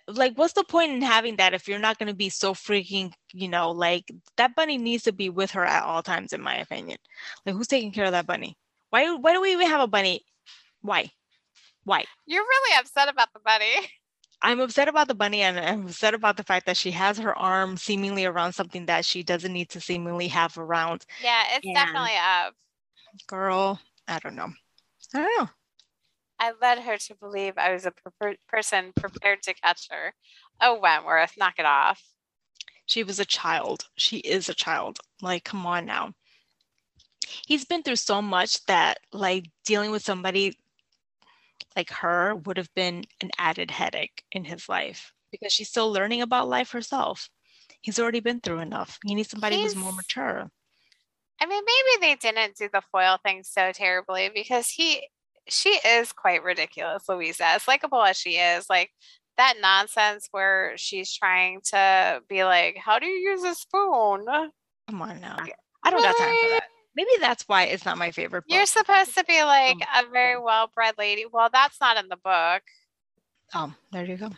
Like 0.09 0.37
what's 0.37 0.55
the 0.55 0.65
point 0.65 0.93
in 0.93 1.03
having 1.03 1.37
that 1.37 1.55
if 1.55 1.69
you're 1.69 1.79
not 1.79 1.99
going 1.99 2.09
to 2.09 2.15
be 2.15 2.29
so 2.29 2.55
freaking 2.55 3.13
you 3.33 3.49
know 3.49 3.71
like 3.71 4.11
that 4.37 4.55
bunny 4.55 4.79
needs 4.79 5.05
to 5.05 5.13
be 5.13 5.29
with 5.31 5.51
her 5.53 5.65
at 5.65 5.83
all 5.83 6.03
times 6.03 6.33
in 6.33 6.41
my 6.41 6.57
opinion. 6.57 6.99
Like 7.45 7.55
who's 7.55 7.69
taking 7.69 7.93
care 7.93 8.07
of 8.07 8.13
that 8.13 8.27
bunny? 8.27 8.57
Why 8.91 9.15
why 9.15 9.33
do 9.33 9.41
we 9.41 9.53
even 9.53 9.67
have 9.69 9.81
a 9.81 9.87
bunny? 9.87 10.25
Why? 10.81 11.11
Why? 11.85 12.05
You're 12.27 12.43
really 12.43 12.79
upset 12.79 13.09
about 13.09 13.29
the 13.33 13.41
bunny. 13.41 13.89
I'm 14.43 14.61
upset 14.61 14.89
about 14.89 15.09
the 15.09 15.15
bunny 15.15 15.41
and 15.41 15.59
i'm 15.59 15.87
upset 15.87 16.13
about 16.13 16.37
the 16.37 16.45
fact 16.45 16.67
that 16.67 16.77
she 16.77 16.91
has 16.91 17.19
her 17.19 17.37
arm 17.37 17.79
seemingly 17.79 18.27
around 18.27 18.53
something 18.53 18.85
that 18.85 19.05
she 19.07 19.23
doesn't 19.23 19.53
need 19.53 19.71
to 19.71 19.81
seemingly 19.81 20.29
have 20.29 20.59
around. 20.59 21.07
Yeah 21.23 21.43
it's 21.55 21.65
and 21.65 21.75
definitely 21.75 22.11
up. 22.17 22.55
Girl 23.27 23.81
i 24.09 24.19
don't 24.19 24.37
know. 24.37 24.53
I 25.15 25.19
don't 25.19 25.39
know 25.39 25.49
I 26.39 26.53
led 26.61 26.81
her 26.81 26.99
to 26.99 27.15
believe 27.15 27.55
I 27.57 27.73
was 27.73 27.87
a 27.87 27.93
per- 27.93 28.37
person 28.49 28.93
prepared 28.95 29.43
to 29.45 29.55
catch 29.55 29.89
her. 29.91 30.15
Oh, 30.61 30.79
Wentworth, 30.79 31.33
knock 31.39 31.55
it 31.59 31.65
off. 31.65 32.03
She 32.85 33.03
was 33.03 33.19
a 33.19 33.25
child. 33.25 33.89
She 33.97 34.19
is 34.19 34.49
a 34.49 34.55
child. 34.55 34.99
Like, 35.21 35.45
come 35.45 35.67
on 35.67 35.87
now. 35.87 36.13
He's 37.47 37.65
been 37.65 37.83
through 37.83 37.97
so 37.97 38.23
much 38.23 38.65
that, 38.67 38.99
like, 39.13 39.51
dealing 39.65 39.91
with 39.91 40.05
somebody 40.05 40.57
like 41.75 41.91
her 41.91 42.35
would 42.35 42.57
have 42.57 42.73
been 42.75 43.05
an 43.21 43.31
added 43.39 43.71
headache 43.71 44.25
in 44.33 44.45
his 44.45 44.69
life 44.69 45.13
because 45.31 45.53
she's 45.53 45.69
still 45.69 45.93
learning 45.93 46.23
about 46.23 46.49
life 46.49 46.71
herself. 46.71 47.29
He's 47.83 47.99
already 47.99 48.21
been 48.21 48.41
through 48.41 48.61
enough. 48.61 48.99
He 49.05 49.15
needs 49.15 49.31
somebody 49.31 49.57
He's, 49.57 49.75
who's 49.75 49.83
more 49.83 49.93
mature. 49.93 50.51
I 51.41 51.47
mean, 51.47 51.63
maybe 51.65 52.07
they 52.07 52.15
didn't 52.17 52.57
do 52.57 52.69
the 52.73 52.83
foil 52.91 53.19
thing 53.23 53.43
so 53.43 53.73
terribly 53.73 54.31
because 54.35 54.71
he 54.71 55.07
she 55.49 55.71
is 55.71 56.13
quite 56.13 56.43
ridiculous, 56.43 57.09
Louisa. 57.09 57.47
As 57.47 57.69
likable 57.69 58.03
as 58.03 58.17
she 58.17 58.37
is, 58.37 58.69
like 58.69 58.91
that 59.37 59.55
nonsense 59.61 60.29
where 60.31 60.73
she's 60.77 61.13
trying 61.13 61.61
to 61.71 62.21
be 62.29 62.45
like, 62.45 62.77
"How 62.77 62.99
do 62.99 63.07
you 63.07 63.31
use 63.31 63.45
a 63.45 63.55
spoon?" 63.55 64.27
Come 64.89 65.03
on 65.03 65.21
now, 65.21 65.37
I 65.83 65.91
don't 65.91 66.03
got 66.03 66.17
time 66.17 66.37
for 66.43 66.49
that. 66.51 66.65
Maybe 66.95 67.11
that's 67.21 67.45
why 67.47 67.65
it's 67.65 67.85
not 67.85 67.99
my 67.99 68.11
favorite. 68.11 68.43
Book. 68.43 68.55
You're 68.55 68.67
supposed 68.67 69.15
to 69.17 69.25
be 69.25 69.43
like 69.43 69.77
oh. 69.95 70.01
a 70.01 70.11
very 70.11 70.41
well-bred 70.41 70.95
lady. 70.97 71.27
Well, 71.31 71.51
that's 71.53 71.79
not 71.81 71.99
in 71.99 72.09
the 72.09 72.17
book. 72.17 72.63
Oh, 73.55 73.75
there 73.93 74.05
you 74.05 74.17
go. 74.17 74.31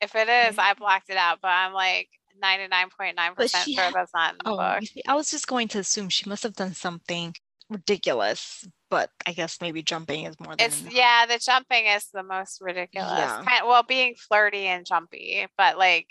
If 0.00 0.14
it 0.14 0.28
is, 0.28 0.58
I 0.58 0.74
blocked 0.74 1.10
it 1.10 1.16
out, 1.16 1.40
but 1.42 1.48
I'm 1.48 1.74
like 1.74 2.08
99.9% 2.42 3.74
sure 3.74 3.90
that's 3.92 4.14
not 4.14 4.32
in 4.32 4.38
the 4.42 4.50
oh, 4.50 4.56
book. 4.56 4.88
I 5.06 5.14
was 5.14 5.30
just 5.30 5.46
going 5.46 5.68
to 5.68 5.78
assume 5.80 6.08
she 6.08 6.28
must 6.28 6.42
have 6.42 6.54
done 6.54 6.72
something 6.72 7.34
ridiculous 7.68 8.66
but 8.92 9.08
I 9.26 9.32
guess 9.32 9.56
maybe 9.62 9.82
jumping 9.82 10.26
is 10.26 10.38
more 10.38 10.54
than 10.54 10.66
it's 10.66 10.82
enough. 10.82 10.92
yeah, 10.92 11.24
the 11.24 11.38
jumping 11.38 11.86
is 11.86 12.08
the 12.12 12.22
most 12.22 12.60
ridiculous. 12.60 13.08
Yeah. 13.10 13.42
Kind 13.42 13.62
of, 13.62 13.66
well, 13.66 13.82
being 13.82 14.14
flirty 14.16 14.66
and 14.66 14.84
jumpy, 14.84 15.46
but 15.56 15.78
like 15.78 16.08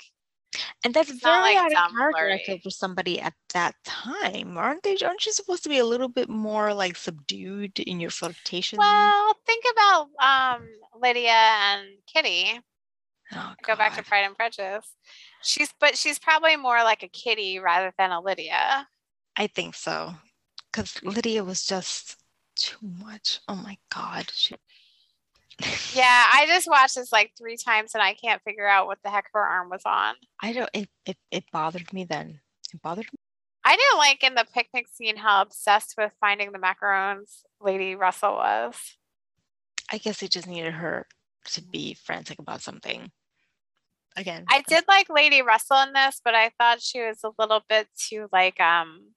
and 0.84 0.92
that's 0.92 1.12
very 1.12 1.56
like 1.56 1.58
out 1.58 1.72
of 1.72 1.96
character, 1.96 2.32
I 2.32 2.42
feel, 2.44 2.58
for 2.58 2.72
somebody 2.72 3.22
at 3.22 3.36
that 3.54 3.76
time. 3.86 4.58
Aren't 4.58 4.82
they 4.82 4.98
aren't 5.06 5.24
you 5.28 5.32
supposed 5.32 5.62
to 5.62 5.70
be 5.70 5.78
a 5.78 5.86
little 5.86 6.08
bit 6.08 6.28
more 6.28 6.74
like 6.74 6.98
subdued 6.98 7.80
in 7.82 8.00
your 8.00 8.10
flirtation? 8.10 8.80
Well, 8.80 9.36
think 9.46 9.64
about 9.72 10.08
um 10.20 10.68
Lydia 11.00 11.30
and 11.30 11.88
Kitty. 12.12 12.60
Oh, 13.34 13.54
Go 13.62 13.76
back 13.76 13.96
to 13.96 14.04
Pride 14.04 14.26
and 14.26 14.36
Prejudice. 14.36 14.92
She's 15.44 15.72
but 15.80 15.96
she's 15.96 16.18
probably 16.18 16.56
more 16.56 16.84
like 16.84 17.04
a 17.04 17.10
Kitty 17.10 17.60
rather 17.60 17.94
than 18.00 18.10
a 18.10 18.20
Lydia. 18.20 18.88
I 19.38 19.46
think 19.46 19.76
so. 19.76 20.16
Because 20.72 21.04
Lydia 21.04 21.44
was 21.44 21.64
just 21.64 22.18
too 22.62 22.92
much. 23.04 23.40
Oh 23.48 23.56
my 23.56 23.78
god. 23.94 24.32
She... 24.34 24.56
yeah, 25.94 26.26
I 26.34 26.46
just 26.48 26.70
watched 26.70 26.96
this 26.96 27.12
like 27.12 27.32
three 27.38 27.58
times 27.58 27.92
and 27.94 28.04
I 28.04 28.14
can't 28.14 28.42
figure 28.44 28.68
out 28.68 28.88
what 28.88 29.00
the 29.04 29.10
heck 29.10 29.26
her 29.34 29.40
arm 29.40 29.70
was 29.70 29.84
on. 29.86 30.16
I 30.42 30.54
don't. 30.54 30.70
It 30.74 30.90
it, 31.06 31.18
it 31.32 31.44
bothered 31.52 31.92
me 31.94 32.04
then. 32.04 32.40
It 32.74 32.82
bothered 32.82 33.06
me. 33.06 33.20
I 33.64 33.76
didn't 33.76 33.98
like 33.98 34.24
in 34.24 34.36
the 34.36 34.48
picnic 34.54 34.88
scene 34.92 35.18
how 35.18 35.42
obsessed 35.42 35.96
with 35.98 36.12
finding 36.20 36.52
the 36.52 36.60
macarons 36.60 37.44
Lady 37.60 37.96
Russell 37.96 38.34
was. 38.34 38.76
I 39.92 39.98
guess 39.98 40.20
they 40.20 40.28
just 40.28 40.48
needed 40.48 40.74
her 40.74 41.06
to 41.46 41.62
be 41.62 41.94
frantic 41.94 42.40
about 42.40 42.62
something. 42.62 43.12
Again, 44.18 44.46
I 44.50 44.64
did 44.68 44.84
like 44.88 45.08
Lady 45.10 45.42
Russell 45.42 45.82
in 45.84 45.94
this, 45.94 46.22
but 46.24 46.34
I 46.34 46.52
thought 46.58 46.82
she 46.82 47.02
was 47.02 47.20
a 47.24 47.32
little 47.40 47.62
bit 47.70 47.88
too 47.98 48.28
like 48.32 48.60
um 48.60 49.12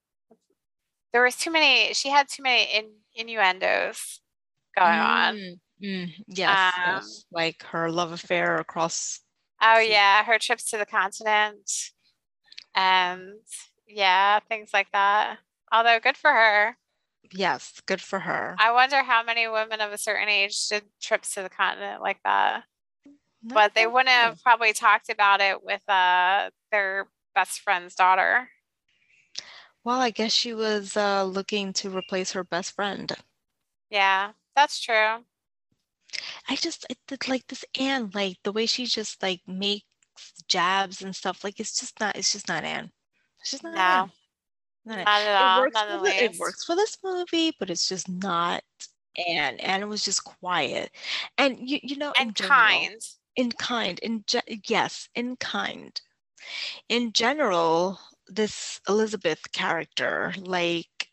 there 1.12 1.22
was 1.22 1.36
too 1.36 1.50
many 1.50 1.94
she 1.94 2.10
had 2.10 2.28
too 2.28 2.42
many 2.42 2.64
in, 2.76 2.90
innuendos 3.14 4.20
going 4.76 4.98
mm, 4.98 5.04
on. 5.04 5.34
Mm, 5.82 6.10
yes, 6.28 6.72
um, 6.76 6.94
yes, 6.94 7.24
like 7.32 7.62
her 7.64 7.90
love 7.90 8.12
affair 8.12 8.56
across 8.56 9.20
oh 9.62 9.78
yeah 9.78 10.24
her 10.24 10.38
trips 10.38 10.70
to 10.70 10.78
the 10.78 10.86
continent 10.86 11.70
and 12.74 13.34
yeah 13.86 14.40
things 14.48 14.70
like 14.72 14.90
that. 14.92 15.38
Although 15.72 15.98
good 16.00 16.16
for 16.16 16.30
her. 16.30 16.76
Yes 17.32 17.80
good 17.86 18.00
for 18.00 18.20
her. 18.20 18.54
I 18.58 18.72
wonder 18.72 19.02
how 19.02 19.22
many 19.22 19.48
women 19.48 19.80
of 19.80 19.92
a 19.92 19.98
certain 19.98 20.28
age 20.28 20.68
did 20.68 20.84
trips 21.00 21.34
to 21.34 21.42
the 21.42 21.48
continent 21.48 22.02
like 22.02 22.18
that. 22.24 22.64
Not 23.42 23.54
but 23.54 23.74
they 23.74 23.86
wouldn't 23.86 24.08
have 24.08 24.42
probably 24.42 24.72
talked 24.72 25.10
about 25.10 25.40
it 25.40 25.62
with 25.62 25.86
uh, 25.88 26.50
their 26.70 27.08
best 27.34 27.60
friend's 27.60 27.94
daughter 27.94 28.48
well, 29.84 30.00
I 30.00 30.10
guess 30.10 30.32
she 30.32 30.54
was 30.54 30.96
uh, 30.96 31.24
looking 31.24 31.72
to 31.74 31.96
replace 31.96 32.32
her 32.32 32.44
best 32.44 32.74
friend. 32.74 33.12
Yeah, 33.90 34.30
that's 34.56 34.80
true. 34.80 35.24
I 36.48 36.56
just 36.56 36.86
I 36.90 36.94
did 37.06 37.28
like 37.28 37.46
this 37.48 37.64
Anne, 37.78 38.10
like 38.14 38.38
the 38.44 38.52
way 38.52 38.66
she 38.66 38.86
just 38.86 39.22
like 39.22 39.40
makes 39.46 39.84
jabs 40.48 41.02
and 41.02 41.14
stuff. 41.14 41.44
Like 41.44 41.60
it's 41.60 41.78
just 41.78 42.00
not. 42.00 42.16
It's 42.16 42.32
just 42.32 42.48
not 42.48 42.64
Anne. 42.64 42.90
It's 43.40 43.50
just 43.50 43.62
not. 43.62 43.74
No, 43.74 43.80
Anne. 43.80 44.10
not, 44.84 44.98
not 44.98 45.22
at 45.22 45.42
all. 45.42 45.58
It 45.58 45.60
works, 45.60 45.74
not 45.74 45.88
for 45.88 46.04
the, 46.04 46.24
it 46.24 46.38
works 46.38 46.64
for 46.64 46.76
this 46.76 46.98
movie, 47.04 47.52
but 47.58 47.70
it's 47.70 47.88
just 47.88 48.08
not 48.08 48.62
Anne. 49.28 49.56
Anne 49.56 49.88
was 49.88 50.04
just 50.04 50.24
quiet, 50.24 50.90
and 51.38 51.58
you 51.58 51.78
you 51.82 51.96
know, 51.96 52.12
and 52.18 52.34
general, 52.34 52.56
kind. 52.56 53.00
In 53.36 53.50
kind, 53.50 53.98
in 53.98 54.24
ge- 54.26 54.60
yes, 54.68 55.08
in 55.14 55.36
kind. 55.36 56.00
In 56.88 57.12
general, 57.12 57.98
this 58.28 58.80
Elizabeth 58.88 59.52
character, 59.52 60.32
like 60.38 61.08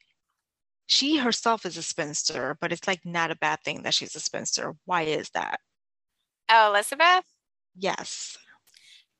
she 0.87 1.17
herself 1.17 1.65
is 1.65 1.77
a 1.77 1.83
spinster, 1.83 2.57
but 2.59 2.71
it's 2.71 2.87
like 2.87 2.99
not 3.05 3.31
a 3.31 3.35
bad 3.37 3.59
thing 3.63 3.83
that 3.83 3.93
she's 3.93 4.15
a 4.15 4.19
spinster. 4.19 4.73
Why 4.85 5.03
is 5.03 5.29
that? 5.33 5.59
Oh, 6.49 6.69
Elizabeth? 6.69 7.23
Yes. 7.77 8.37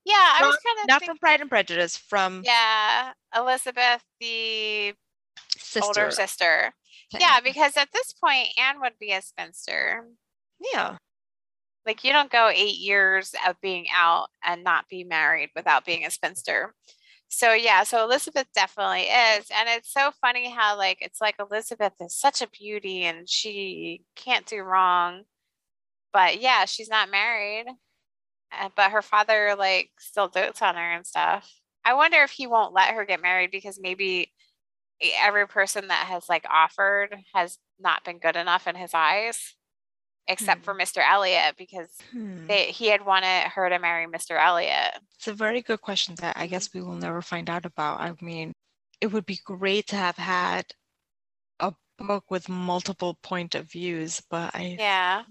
Yeah, 0.04 0.38
from, 0.38 0.46
I 0.46 0.48
was 0.48 0.58
kind 0.58 0.80
of 0.82 0.88
not 0.88 1.00
thinking, 1.00 1.14
from 1.14 1.18
Pride 1.20 1.42
and 1.42 1.50
Prejudice, 1.50 1.96
from 1.96 2.42
Yeah, 2.44 3.14
Elizabeth, 3.36 4.04
the 4.20 4.94
sister. 5.58 5.86
older 5.86 6.12
sister. 6.12 6.74
Yeah, 7.18 7.40
because 7.42 7.78
at 7.78 7.90
this 7.94 8.14
point 8.14 8.50
Anne 8.58 8.80
would 8.82 8.98
be 9.00 9.12
a 9.12 9.22
spinster. 9.22 10.06
Yeah. 10.74 10.98
Like 11.86 12.04
you 12.04 12.12
don't 12.14 12.32
go 12.32 12.50
eight 12.54 12.78
years 12.78 13.34
of 13.48 13.56
being 13.62 13.88
out 13.94 14.28
and 14.44 14.64
not 14.64 14.88
be 14.90 15.04
married 15.04 15.50
without 15.56 15.86
being 15.86 16.06
a 16.06 16.12
spinster 16.12 16.74
so 17.32 17.54
yeah 17.54 17.84
so 17.84 18.04
elizabeth 18.04 18.48
definitely 18.54 19.04
is 19.04 19.46
and 19.58 19.70
it's 19.70 19.92
so 19.92 20.12
funny 20.22 20.50
how 20.50 20.78
like 20.78 20.98
it's 21.02 21.22
like 21.22 21.36
elizabeth 21.40 21.94
is 22.02 22.16
such 22.16 22.42
a 22.42 22.50
beauty 22.50 23.04
and 23.04 23.28
she 23.28 24.02
can't 24.16 24.46
do 24.46 24.62
wrong 24.62 25.24
but 26.14 26.42
yeah 26.42 26.66
she's 26.66 26.90
not 26.90 27.10
married 27.10 27.66
uh, 28.52 28.70
but 28.76 28.92
her 28.92 29.02
father 29.02 29.56
like 29.58 29.92
still 30.00 30.28
dotes 30.28 30.62
on 30.62 30.76
her 30.76 30.94
and 30.94 31.06
stuff. 31.06 31.50
I 31.86 31.94
wonder 31.94 32.18
if 32.18 32.32
he 32.32 32.48
won't 32.48 32.74
let 32.74 32.94
her 32.94 33.06
get 33.06 33.22
married 33.22 33.52
because 33.52 33.80
maybe 33.82 34.32
every 35.02 35.48
person 35.48 35.88
that 35.88 36.08
has 36.08 36.30
like 36.30 36.46
offered 36.50 37.16
has 37.34 37.58
not 37.80 38.04
been 38.04 38.20
good 38.20 38.36
enough 38.36 38.68
in 38.68 38.76
his 38.76 38.92
eyes 38.94 39.56
except 40.28 40.62
hmm. 40.62 40.66
for 40.66 40.76
Mr. 40.76 41.02
Elliot 41.08 41.56
because 41.58 41.90
hmm. 42.12 42.46
they, 42.48 42.66
he 42.66 42.88
had 42.88 43.06
wanted 43.06 43.44
her 43.50 43.70
to 43.70 43.80
marry 43.80 44.08
Mr. 44.08 44.42
Elliot. 44.42 45.00
It's 45.16 45.28
a 45.28 45.34
very 45.34 45.62
good 45.62 45.82
question 45.82 46.16
that 46.22 46.38
I 46.38 46.48
guess 46.48 46.74
we 46.74 46.82
will 46.82 46.96
never 46.96 47.22
find 47.22 47.50
out 47.50 47.66
about. 47.66 48.00
I 48.00 48.14
mean, 48.22 48.54
it 49.00 49.08
would 49.08 49.26
be 49.26 49.40
great 49.44 49.88
to 49.88 49.96
have 49.96 50.18
had 50.18 50.66
a 51.60 51.74
book 51.98 52.26
with 52.30 52.50
multiple 52.50 53.18
point 53.24 53.56
of 53.56 53.70
views, 53.70 54.22
but 54.30 54.56
I 54.56 54.76
Yeah. 54.80 55.24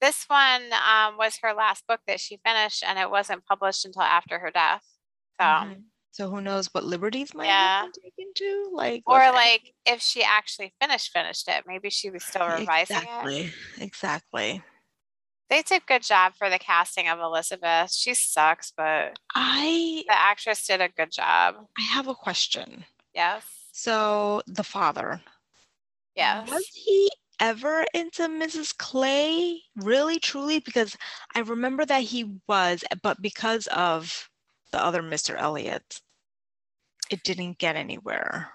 This 0.00 0.24
one 0.26 0.62
um, 0.72 1.16
was 1.16 1.38
her 1.42 1.54
last 1.54 1.86
book 1.86 2.00
that 2.06 2.20
she 2.20 2.38
finished 2.44 2.84
and 2.86 2.98
it 2.98 3.10
wasn't 3.10 3.46
published 3.46 3.84
until 3.86 4.02
after 4.02 4.38
her 4.38 4.50
death. 4.50 4.84
So 5.40 5.44
mm-hmm. 5.44 5.80
So 6.16 6.30
who 6.30 6.40
knows 6.40 6.72
what 6.72 6.82
liberties 6.82 7.34
might 7.34 7.44
yeah. 7.44 7.82
have 7.82 7.92
been 7.92 8.02
taken 8.04 8.32
to 8.36 8.70
like 8.72 9.02
or 9.06 9.18
like 9.18 9.74
if 9.84 10.00
she 10.00 10.22
actually 10.22 10.72
finished 10.80 11.12
finished 11.12 11.46
it, 11.46 11.64
maybe 11.66 11.90
she 11.90 12.08
was 12.08 12.24
still 12.24 12.48
revising 12.58 12.96
exactly. 12.96 13.40
it. 13.40 13.52
Exactly. 13.82 14.62
They 15.50 15.60
did 15.60 15.84
good 15.84 16.02
job 16.02 16.32
for 16.38 16.48
the 16.48 16.58
casting 16.58 17.06
of 17.06 17.18
Elizabeth. 17.20 17.92
She 17.92 18.14
sucks, 18.14 18.72
but 18.74 19.18
I 19.34 20.04
the 20.08 20.18
actress 20.18 20.66
did 20.66 20.80
a 20.80 20.88
good 20.88 21.12
job. 21.12 21.56
I 21.78 21.82
have 21.82 22.08
a 22.08 22.14
question. 22.14 22.86
Yes. 23.14 23.44
So 23.72 24.40
the 24.46 24.64
father. 24.64 25.20
Yes. 26.14 26.50
Was 26.50 26.66
he 26.72 27.10
ever 27.40 27.84
into 27.92 28.22
Mrs. 28.22 28.74
Clay? 28.74 29.60
Really, 29.76 30.18
truly? 30.18 30.60
Because 30.60 30.96
I 31.34 31.40
remember 31.40 31.84
that 31.84 32.04
he 32.04 32.38
was, 32.48 32.84
but 33.02 33.20
because 33.20 33.66
of 33.66 34.30
the 34.72 34.82
other 34.82 35.02
Mr. 35.02 35.36
Elliot, 35.38 36.00
it 37.10 37.22
didn't 37.24 37.58
get 37.58 37.76
anywhere. 37.76 38.50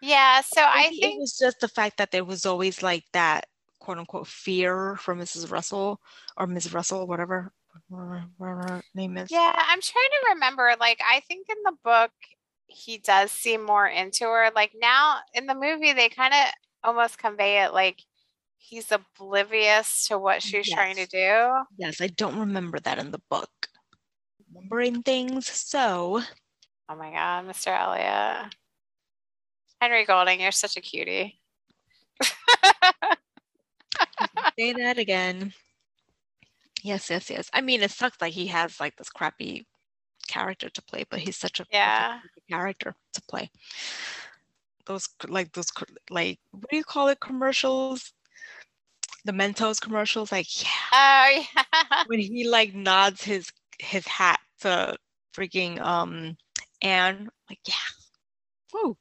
Yeah, 0.00 0.42
so 0.42 0.60
I, 0.60 0.86
I 0.86 0.88
think 0.88 1.16
it 1.16 1.20
was 1.20 1.36
just 1.36 1.60
the 1.60 1.68
fact 1.68 1.98
that 1.98 2.12
there 2.12 2.24
was 2.24 2.46
always 2.46 2.82
like 2.82 3.04
that 3.12 3.46
quote 3.80 3.98
unquote 3.98 4.26
fear 4.26 4.96
from 4.96 5.18
Mrs. 5.18 5.50
Russell 5.50 6.00
or 6.36 6.46
Ms. 6.46 6.72
Russell, 6.72 7.06
whatever, 7.06 7.52
whatever, 7.88 8.28
her 8.38 8.82
name 8.94 9.16
is. 9.16 9.30
Yeah, 9.30 9.52
I'm 9.56 9.80
trying 9.80 10.04
to 10.04 10.34
remember. 10.34 10.74
Like, 10.78 11.00
I 11.04 11.20
think 11.20 11.46
in 11.48 11.56
the 11.64 11.76
book, 11.82 12.12
he 12.66 12.98
does 12.98 13.32
seem 13.32 13.64
more 13.64 13.86
into 13.86 14.24
her. 14.24 14.50
Like, 14.54 14.72
now 14.80 15.18
in 15.34 15.46
the 15.46 15.54
movie, 15.54 15.92
they 15.92 16.08
kind 16.08 16.34
of 16.34 16.52
almost 16.84 17.18
convey 17.18 17.64
it 17.64 17.72
like 17.72 18.02
he's 18.58 18.92
oblivious 18.92 20.06
to 20.08 20.18
what 20.18 20.42
she's 20.42 20.68
yes. 20.68 20.74
trying 20.74 20.96
to 20.96 21.06
do. 21.06 21.48
Yes, 21.78 22.00
I 22.00 22.08
don't 22.08 22.38
remember 22.38 22.78
that 22.80 22.98
in 22.98 23.10
the 23.10 23.22
book. 23.30 23.50
Remembering 24.54 25.02
things, 25.02 25.48
so 25.48 26.22
Oh 26.88 26.96
my 26.96 27.10
God, 27.10 27.46
Mr. 27.46 27.68
Elliot. 27.68 28.54
Henry 29.80 30.04
Golding, 30.04 30.40
you're 30.40 30.50
such 30.52 30.76
a 30.76 30.80
cutie. 30.80 31.38
Say 34.58 34.72
that 34.72 34.98
again. 34.98 35.52
Yes, 36.82 37.10
yes, 37.10 37.30
yes. 37.30 37.50
I 37.52 37.60
mean, 37.60 37.82
it 37.82 37.90
sucks 37.90 38.20
like 38.20 38.32
he 38.32 38.46
has 38.48 38.80
like 38.80 38.96
this 38.96 39.10
crappy 39.10 39.66
character 40.26 40.68
to 40.68 40.82
play, 40.82 41.04
but 41.10 41.20
he's 41.20 41.36
such 41.36 41.60
a 41.60 41.66
yeah 41.70 42.20
character 42.50 42.94
to 43.12 43.22
play. 43.22 43.50
Those 44.86 45.08
like 45.26 45.52
those 45.52 45.72
like 46.10 46.38
what 46.50 46.70
do 46.70 46.76
you 46.76 46.84
call 46.84 47.08
it 47.08 47.20
commercials? 47.20 48.12
The 49.24 49.32
Mentos 49.32 49.80
commercials, 49.80 50.32
like 50.32 50.62
yeah. 50.62 50.68
Oh 50.92 51.44
yeah. 51.54 52.02
When 52.06 52.20
he 52.20 52.48
like 52.48 52.74
nods 52.74 53.22
his 53.22 53.52
his 53.78 54.06
hat 54.06 54.40
to 54.60 54.96
freaking 55.34 55.80
um 55.80 56.36
and 56.82 57.28
like, 57.48 57.60
yeah, 57.66 57.74
whoo. 58.72 58.96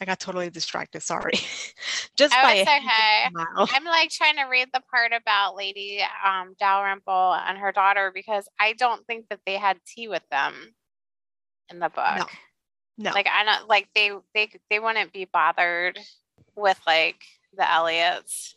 I 0.00 0.04
got 0.06 0.18
totally 0.18 0.50
distracted. 0.50 1.02
Sorry. 1.02 1.34
Just 2.16 2.34
oh, 2.36 2.42
by 2.42 2.60
okay. 2.62 3.28
I'm 3.76 3.84
like 3.84 4.10
trying 4.10 4.36
to 4.36 4.44
read 4.44 4.68
the 4.72 4.82
part 4.90 5.12
about 5.12 5.56
Lady 5.56 6.00
um, 6.24 6.54
Dalrymple 6.58 7.34
and 7.34 7.58
her 7.58 7.70
daughter 7.70 8.10
because 8.12 8.48
I 8.58 8.72
don't 8.72 9.06
think 9.06 9.28
that 9.30 9.40
they 9.46 9.56
had 9.56 9.78
tea 9.86 10.08
with 10.08 10.28
them 10.30 10.74
in 11.70 11.78
the 11.78 11.88
book. 11.88 12.18
No. 12.18 12.26
No. 12.96 13.10
Like 13.10 13.28
I 13.28 13.44
don't 13.44 13.68
like 13.68 13.88
they 13.94 14.12
they 14.34 14.50
they 14.70 14.78
wouldn't 14.78 15.12
be 15.12 15.24
bothered 15.32 15.98
with 16.54 16.80
like 16.86 17.24
the 17.56 17.70
Elliots. 17.70 18.56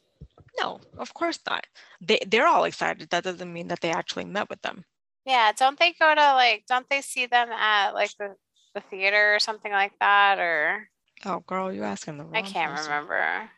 No, 0.59 0.79
of 0.97 1.13
course 1.13 1.39
not. 1.49 1.65
They 2.01 2.19
they're 2.27 2.47
all 2.47 2.65
excited. 2.65 3.09
That 3.09 3.23
doesn't 3.23 3.51
mean 3.51 3.67
that 3.69 3.81
they 3.81 3.89
actually 3.89 4.25
met 4.25 4.49
with 4.49 4.61
them. 4.61 4.85
Yeah, 5.25 5.51
don't 5.57 5.79
they 5.79 5.93
go 5.99 6.13
to 6.13 6.33
like 6.33 6.65
don't 6.67 6.87
they 6.89 7.01
see 7.01 7.25
them 7.25 7.49
at 7.49 7.91
like 7.91 8.11
the 8.19 8.35
the 8.77 8.81
theater 8.95 9.33
or 9.35 9.39
something 9.39 9.71
like 9.71 9.93
that 9.99 10.37
or 10.37 10.87
oh 11.25 11.39
girl 11.47 11.73
you 11.73 11.83
asking 11.83 12.17
the 12.17 12.23
wrong 12.23 12.35
i 12.35 12.41
can't 12.41 12.71
person. 12.75 12.91
remember. 12.91 13.49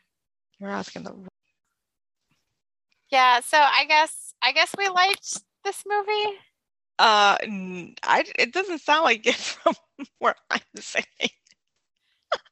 You're 0.59 0.69
asking 0.69 1.03
the 1.03 1.13
yeah 3.11 3.41
so 3.41 3.57
i 3.57 3.85
guess 3.85 4.33
i 4.41 4.51
guess 4.53 4.73
we 4.77 4.87
liked 4.87 5.41
this 5.65 5.83
movie. 5.85 6.37
Uh 6.97 7.37
I, 8.03 8.23
it 8.37 8.53
doesn't 8.53 8.79
sound 8.79 9.03
like 9.03 9.25
it 9.27 9.35
from 9.35 9.75
what 10.19 10.37
i'm 10.49 10.59
saying 10.79 11.31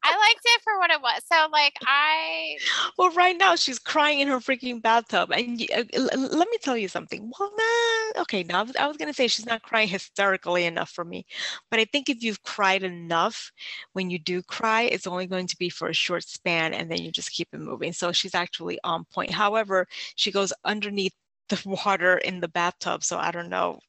I 0.08 0.18
liked 0.18 0.42
it 0.46 0.62
for 0.64 0.80
what 0.80 0.92
it 0.92 1.02
was. 1.02 1.22
So, 1.32 1.48
like, 1.52 1.74
I. 1.86 2.58
Well, 2.98 3.12
right 3.12 3.38
now 3.38 3.56
she's 3.56 3.80
crying 3.80 4.20
in 4.22 4.28
her 4.30 4.40
freaking 4.40 4.82
bathtub, 4.82 5.32
and 5.32 5.62
uh, 5.76 5.84
let 5.94 6.50
me 6.50 6.58
tell 6.62 6.78
you 6.78 6.88
something. 6.88 7.30
Well, 7.38 7.52
nah, 7.58 8.22
okay. 8.22 8.44
Now 8.44 8.60
I 8.60 8.64
was, 8.64 8.76
I 8.78 8.88
was 8.88 8.98
gonna 8.98 9.14
say 9.14 9.28
she's 9.28 9.46
not 9.46 9.62
crying 9.64 9.88
hysterically 9.90 10.66
enough 10.66 10.90
for 10.90 11.04
me, 11.04 11.26
but 11.70 11.80
I 11.80 11.86
think 11.86 12.10
if 12.10 12.24
you've 12.24 12.42
cried 12.44 12.84
enough, 12.84 13.52
when 13.94 14.10
you 14.10 14.20
do 14.20 14.42
cry, 14.44 14.84
it's 14.84 15.08
only 15.08 15.28
going 15.28 15.48
to 15.48 15.58
be 15.58 15.70
for 15.70 15.90
a 15.90 15.94
short 15.94 16.24
span, 16.24 16.74
and 16.74 16.90
then 16.90 17.02
you 17.02 17.12
just 17.12 17.32
keep 17.32 17.50
it 17.54 17.60
moving. 17.60 17.94
So 17.94 18.12
she's 18.12 18.36
actually 18.36 18.80
on 18.84 19.06
point. 19.14 19.32
However, 19.32 19.88
she 20.16 20.32
goes 20.32 20.54
underneath 20.66 21.14
the 21.50 21.62
water 21.86 22.18
in 22.18 22.40
the 22.40 22.48
bathtub, 22.48 23.04
so 23.04 23.18
I 23.18 23.32
don't 23.32 23.50
know 23.50 23.80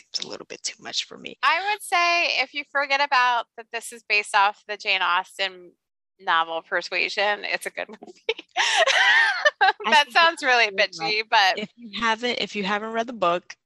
seems 0.00 0.24
a 0.24 0.28
little 0.28 0.46
bit 0.46 0.62
too 0.62 0.82
much 0.82 1.04
for 1.04 1.18
me. 1.18 1.38
I 1.42 1.70
would 1.70 1.82
say 1.82 2.42
if 2.42 2.54
you 2.54 2.64
forget 2.70 3.00
about 3.00 3.46
that 3.56 3.66
this 3.72 3.92
is 3.92 4.02
based 4.08 4.34
off 4.34 4.62
the 4.66 4.76
Jane 4.76 5.02
Austen 5.02 5.72
novel 6.18 6.62
Persuasion, 6.62 7.44
it's 7.44 7.66
a 7.66 7.70
good 7.70 7.88
movie. 8.00 8.44
that 9.84 10.06
sounds 10.10 10.42
really 10.42 10.68
bitchy, 10.68 11.22
but 11.28 11.58
if 11.58 11.70
you 11.76 12.00
haven't 12.00 12.40
if 12.40 12.56
you 12.56 12.64
haven't 12.64 12.92
read 12.92 13.06
the 13.06 13.12
book, 13.12 13.56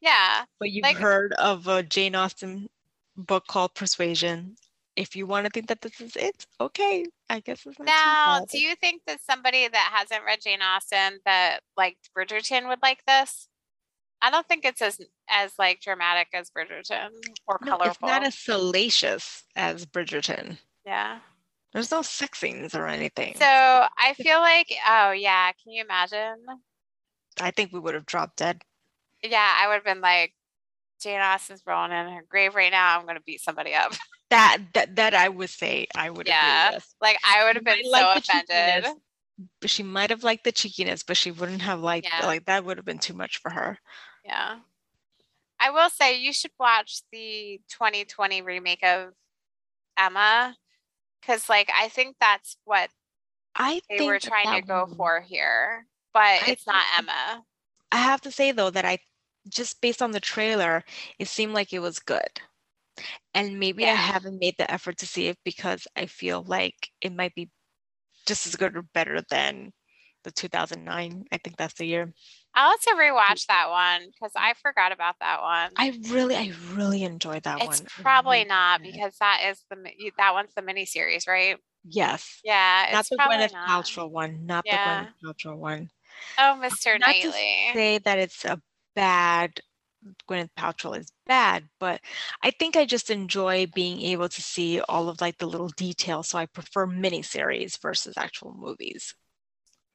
yeah. 0.00 0.44
But 0.58 0.70
you've 0.70 0.84
like, 0.84 0.96
heard 0.96 1.32
of 1.34 1.66
a 1.66 1.82
Jane 1.82 2.14
Austen 2.14 2.68
book 3.16 3.46
called 3.46 3.74
Persuasion. 3.74 4.56
If 4.94 5.14
you 5.14 5.26
want 5.26 5.44
to 5.44 5.50
think 5.50 5.68
that 5.68 5.82
this 5.82 6.00
is 6.00 6.16
it, 6.16 6.46
okay. 6.58 7.04
I 7.28 7.40
guess 7.40 7.66
it's 7.66 7.78
not 7.78 7.86
now. 7.86 8.44
Do 8.50 8.58
you 8.58 8.74
think 8.76 9.02
that 9.06 9.20
somebody 9.20 9.68
that 9.68 9.90
hasn't 9.92 10.24
read 10.24 10.38
Jane 10.42 10.62
Austen 10.62 11.18
that 11.26 11.60
liked 11.76 12.08
Bridgerton 12.16 12.68
would 12.68 12.78
like 12.82 13.04
this? 13.06 13.48
I 14.22 14.30
don't 14.30 14.46
think 14.48 14.64
it's 14.64 14.82
as 14.82 15.00
as 15.28 15.52
like 15.58 15.80
dramatic 15.80 16.28
as 16.32 16.50
Bridgerton 16.50 17.10
or 17.46 17.58
no, 17.62 17.72
colorful. 17.72 17.90
It's 17.90 18.00
not 18.02 18.24
as 18.24 18.38
salacious 18.38 19.44
as 19.54 19.86
Bridgerton. 19.86 20.58
Yeah. 20.84 21.18
There's 21.72 21.90
no 21.90 22.02
sex 22.02 22.38
scenes 22.38 22.74
or 22.74 22.86
anything. 22.86 23.34
So 23.36 23.44
I 23.44 24.14
feel 24.14 24.38
like, 24.38 24.72
oh 24.88 25.10
yeah, 25.10 25.52
can 25.52 25.72
you 25.72 25.82
imagine? 25.82 26.36
I 27.40 27.50
think 27.50 27.72
we 27.72 27.80
would 27.80 27.94
have 27.94 28.06
dropped 28.06 28.38
dead. 28.38 28.62
Yeah, 29.22 29.54
I 29.60 29.68
would 29.68 29.74
have 29.74 29.84
been 29.84 30.00
like, 30.00 30.32
Jane 31.02 31.20
Austen's 31.20 31.62
rolling 31.66 31.92
in 31.92 32.14
her 32.14 32.24
grave 32.28 32.54
right 32.54 32.72
now. 32.72 32.98
I'm 32.98 33.06
gonna 33.06 33.20
beat 33.20 33.40
somebody 33.40 33.74
up. 33.74 33.92
That 34.28 34.58
that 34.74 34.96
that 34.96 35.14
I 35.14 35.28
would 35.28 35.50
say 35.50 35.86
I 35.94 36.10
would. 36.10 36.26
Yeah, 36.26 36.80
like 37.00 37.16
I 37.24 37.44
would 37.44 37.54
have 37.54 37.64
been 37.64 37.84
so 37.84 37.90
like 37.90 38.18
offended. 38.18 38.92
But 39.60 39.70
she 39.70 39.84
might 39.84 40.10
have 40.10 40.24
liked 40.24 40.42
the 40.42 40.50
cheekiness, 40.50 41.04
but 41.04 41.16
she 41.16 41.30
wouldn't 41.30 41.62
have 41.62 41.78
liked 41.80 42.08
yeah. 42.12 42.26
like 42.26 42.46
that. 42.46 42.64
Would 42.64 42.76
have 42.76 42.84
been 42.84 42.98
too 42.98 43.14
much 43.14 43.38
for 43.38 43.52
her. 43.52 43.78
Yeah. 44.26 44.56
I 45.58 45.70
will 45.70 45.88
say 45.88 46.18
you 46.18 46.32
should 46.32 46.50
watch 46.58 47.00
the 47.12 47.60
2020 47.68 48.42
remake 48.42 48.84
of 48.84 49.14
Emma 49.96 50.56
because, 51.20 51.48
like, 51.48 51.70
I 51.74 51.88
think 51.88 52.16
that's 52.20 52.56
what 52.64 52.90
I 53.54 53.80
they 53.88 54.06
were 54.06 54.18
trying 54.18 54.60
to 54.60 54.66
go 54.66 54.84
one, 54.84 54.94
for 54.96 55.20
here, 55.20 55.86
but 56.12 56.20
I 56.20 56.42
it's 56.48 56.66
not 56.66 56.84
Emma. 56.98 57.42
I 57.90 57.96
have 57.96 58.20
to 58.22 58.30
say 58.30 58.52
though 58.52 58.70
that 58.70 58.84
I 58.84 58.98
just 59.48 59.80
based 59.80 60.02
on 60.02 60.10
the 60.10 60.20
trailer, 60.20 60.84
it 61.18 61.28
seemed 61.28 61.54
like 61.54 61.72
it 61.72 61.78
was 61.78 61.98
good. 61.98 62.40
And 63.34 63.58
maybe 63.58 63.82
yeah. 63.82 63.92
I 63.92 63.96
haven't 63.96 64.40
made 64.40 64.56
the 64.58 64.70
effort 64.70 64.98
to 64.98 65.06
see 65.06 65.28
it 65.28 65.38
because 65.44 65.86
I 65.96 66.06
feel 66.06 66.42
like 66.46 66.90
it 67.00 67.14
might 67.14 67.34
be 67.34 67.50
just 68.26 68.46
as 68.46 68.56
good 68.56 68.76
or 68.76 68.82
better 68.82 69.22
than 69.30 69.72
the 70.24 70.30
2009. 70.32 71.24
I 71.30 71.38
think 71.38 71.56
that's 71.56 71.74
the 71.74 71.86
year. 71.86 72.12
I'll 72.56 72.70
have 72.70 72.80
to 72.80 72.94
rewatch 72.94 73.46
that 73.48 73.68
one 73.68 74.08
because 74.10 74.32
I 74.34 74.54
forgot 74.54 74.90
about 74.90 75.16
that 75.20 75.42
one. 75.42 75.70
I 75.76 75.98
really, 76.10 76.34
I 76.34 76.52
really 76.72 77.02
enjoyed 77.02 77.42
that 77.42 77.58
it's 77.58 77.66
one. 77.66 77.74
It's 77.74 77.82
probably 78.00 78.38
really 78.38 78.48
not 78.48 78.82
because 78.82 79.16
that 79.20 79.42
is 79.50 79.62
the 79.70 79.76
that 80.16 80.32
one's 80.32 80.54
the 80.56 80.62
miniseries, 80.62 81.28
right? 81.28 81.58
Yes. 81.84 82.40
Yeah. 82.42 82.88
Not 82.92 83.06
the 83.10 83.18
Gwyneth 83.18 83.52
not. 83.52 83.68
Paltrow 83.68 84.10
one. 84.10 84.46
Not 84.46 84.64
yeah. 84.66 85.04
the 85.22 85.28
Gwyneth 85.28 85.34
Paltrow 85.34 85.56
one. 85.56 85.90
Oh, 86.38 86.52
um, 86.52 86.62
Mr. 86.62 86.98
Not 86.98 87.08
Knightley. 87.10 87.30
To 87.68 87.72
say 87.74 87.98
that 87.98 88.18
it's 88.18 88.44
a 88.46 88.60
bad 88.94 89.60
Gwyneth 90.28 90.50
Paltrow 90.56 90.98
is 90.98 91.12
bad, 91.26 91.64
but 91.78 92.00
I 92.42 92.50
think 92.52 92.76
I 92.76 92.86
just 92.86 93.10
enjoy 93.10 93.66
being 93.74 94.00
able 94.00 94.28
to 94.28 94.42
see 94.42 94.80
all 94.80 95.08
of 95.08 95.20
like 95.20 95.36
the 95.38 95.46
little 95.46 95.68
details. 95.68 96.28
So 96.28 96.38
I 96.38 96.46
prefer 96.46 96.86
miniseries 96.86 97.80
versus 97.80 98.14
actual 98.16 98.54
movies. 98.56 99.14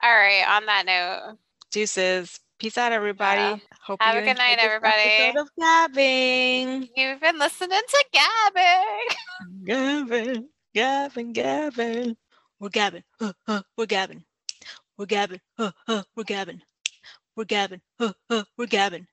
All 0.04 0.12
right. 0.12 0.46
On 0.48 0.66
that 0.66 0.86
note, 0.86 1.38
deuces. 1.72 2.40
Peace 2.62 2.78
out, 2.78 2.92
everybody. 2.92 3.42
Yeah. 3.42 3.58
Hope 3.88 4.00
have 4.04 4.14
you 4.14 4.22
a 4.22 4.24
good 4.24 4.38
night, 4.38 4.60
everybody. 4.60 4.94
episode 4.94 5.42
Of 5.42 5.50
gabbing. 5.60 6.90
You've 6.96 7.20
been 7.20 7.40
listening 7.40 7.82
to 7.88 8.06
gabbing. 8.14 9.66
Gabbing, 9.66 10.48
gabbing, 10.76 11.34
gabbing. 11.34 12.16
We're 12.60 12.70
gabbing. 12.70 13.02
Uh, 13.20 13.34
uh, 13.48 13.64
we're 13.76 13.88
gabbing. 13.88 14.24
We're 14.96 15.08
gabbing. 15.08 15.40
Uh, 15.58 15.72
uh, 15.88 16.04
we're 16.16 16.24
gabbing. 16.24 16.62
We're 17.36 17.46
gabbing. 17.46 17.82
Uh, 18.00 18.14
uh, 18.30 18.44
we're 18.56 18.68
gabbing. 18.68 19.08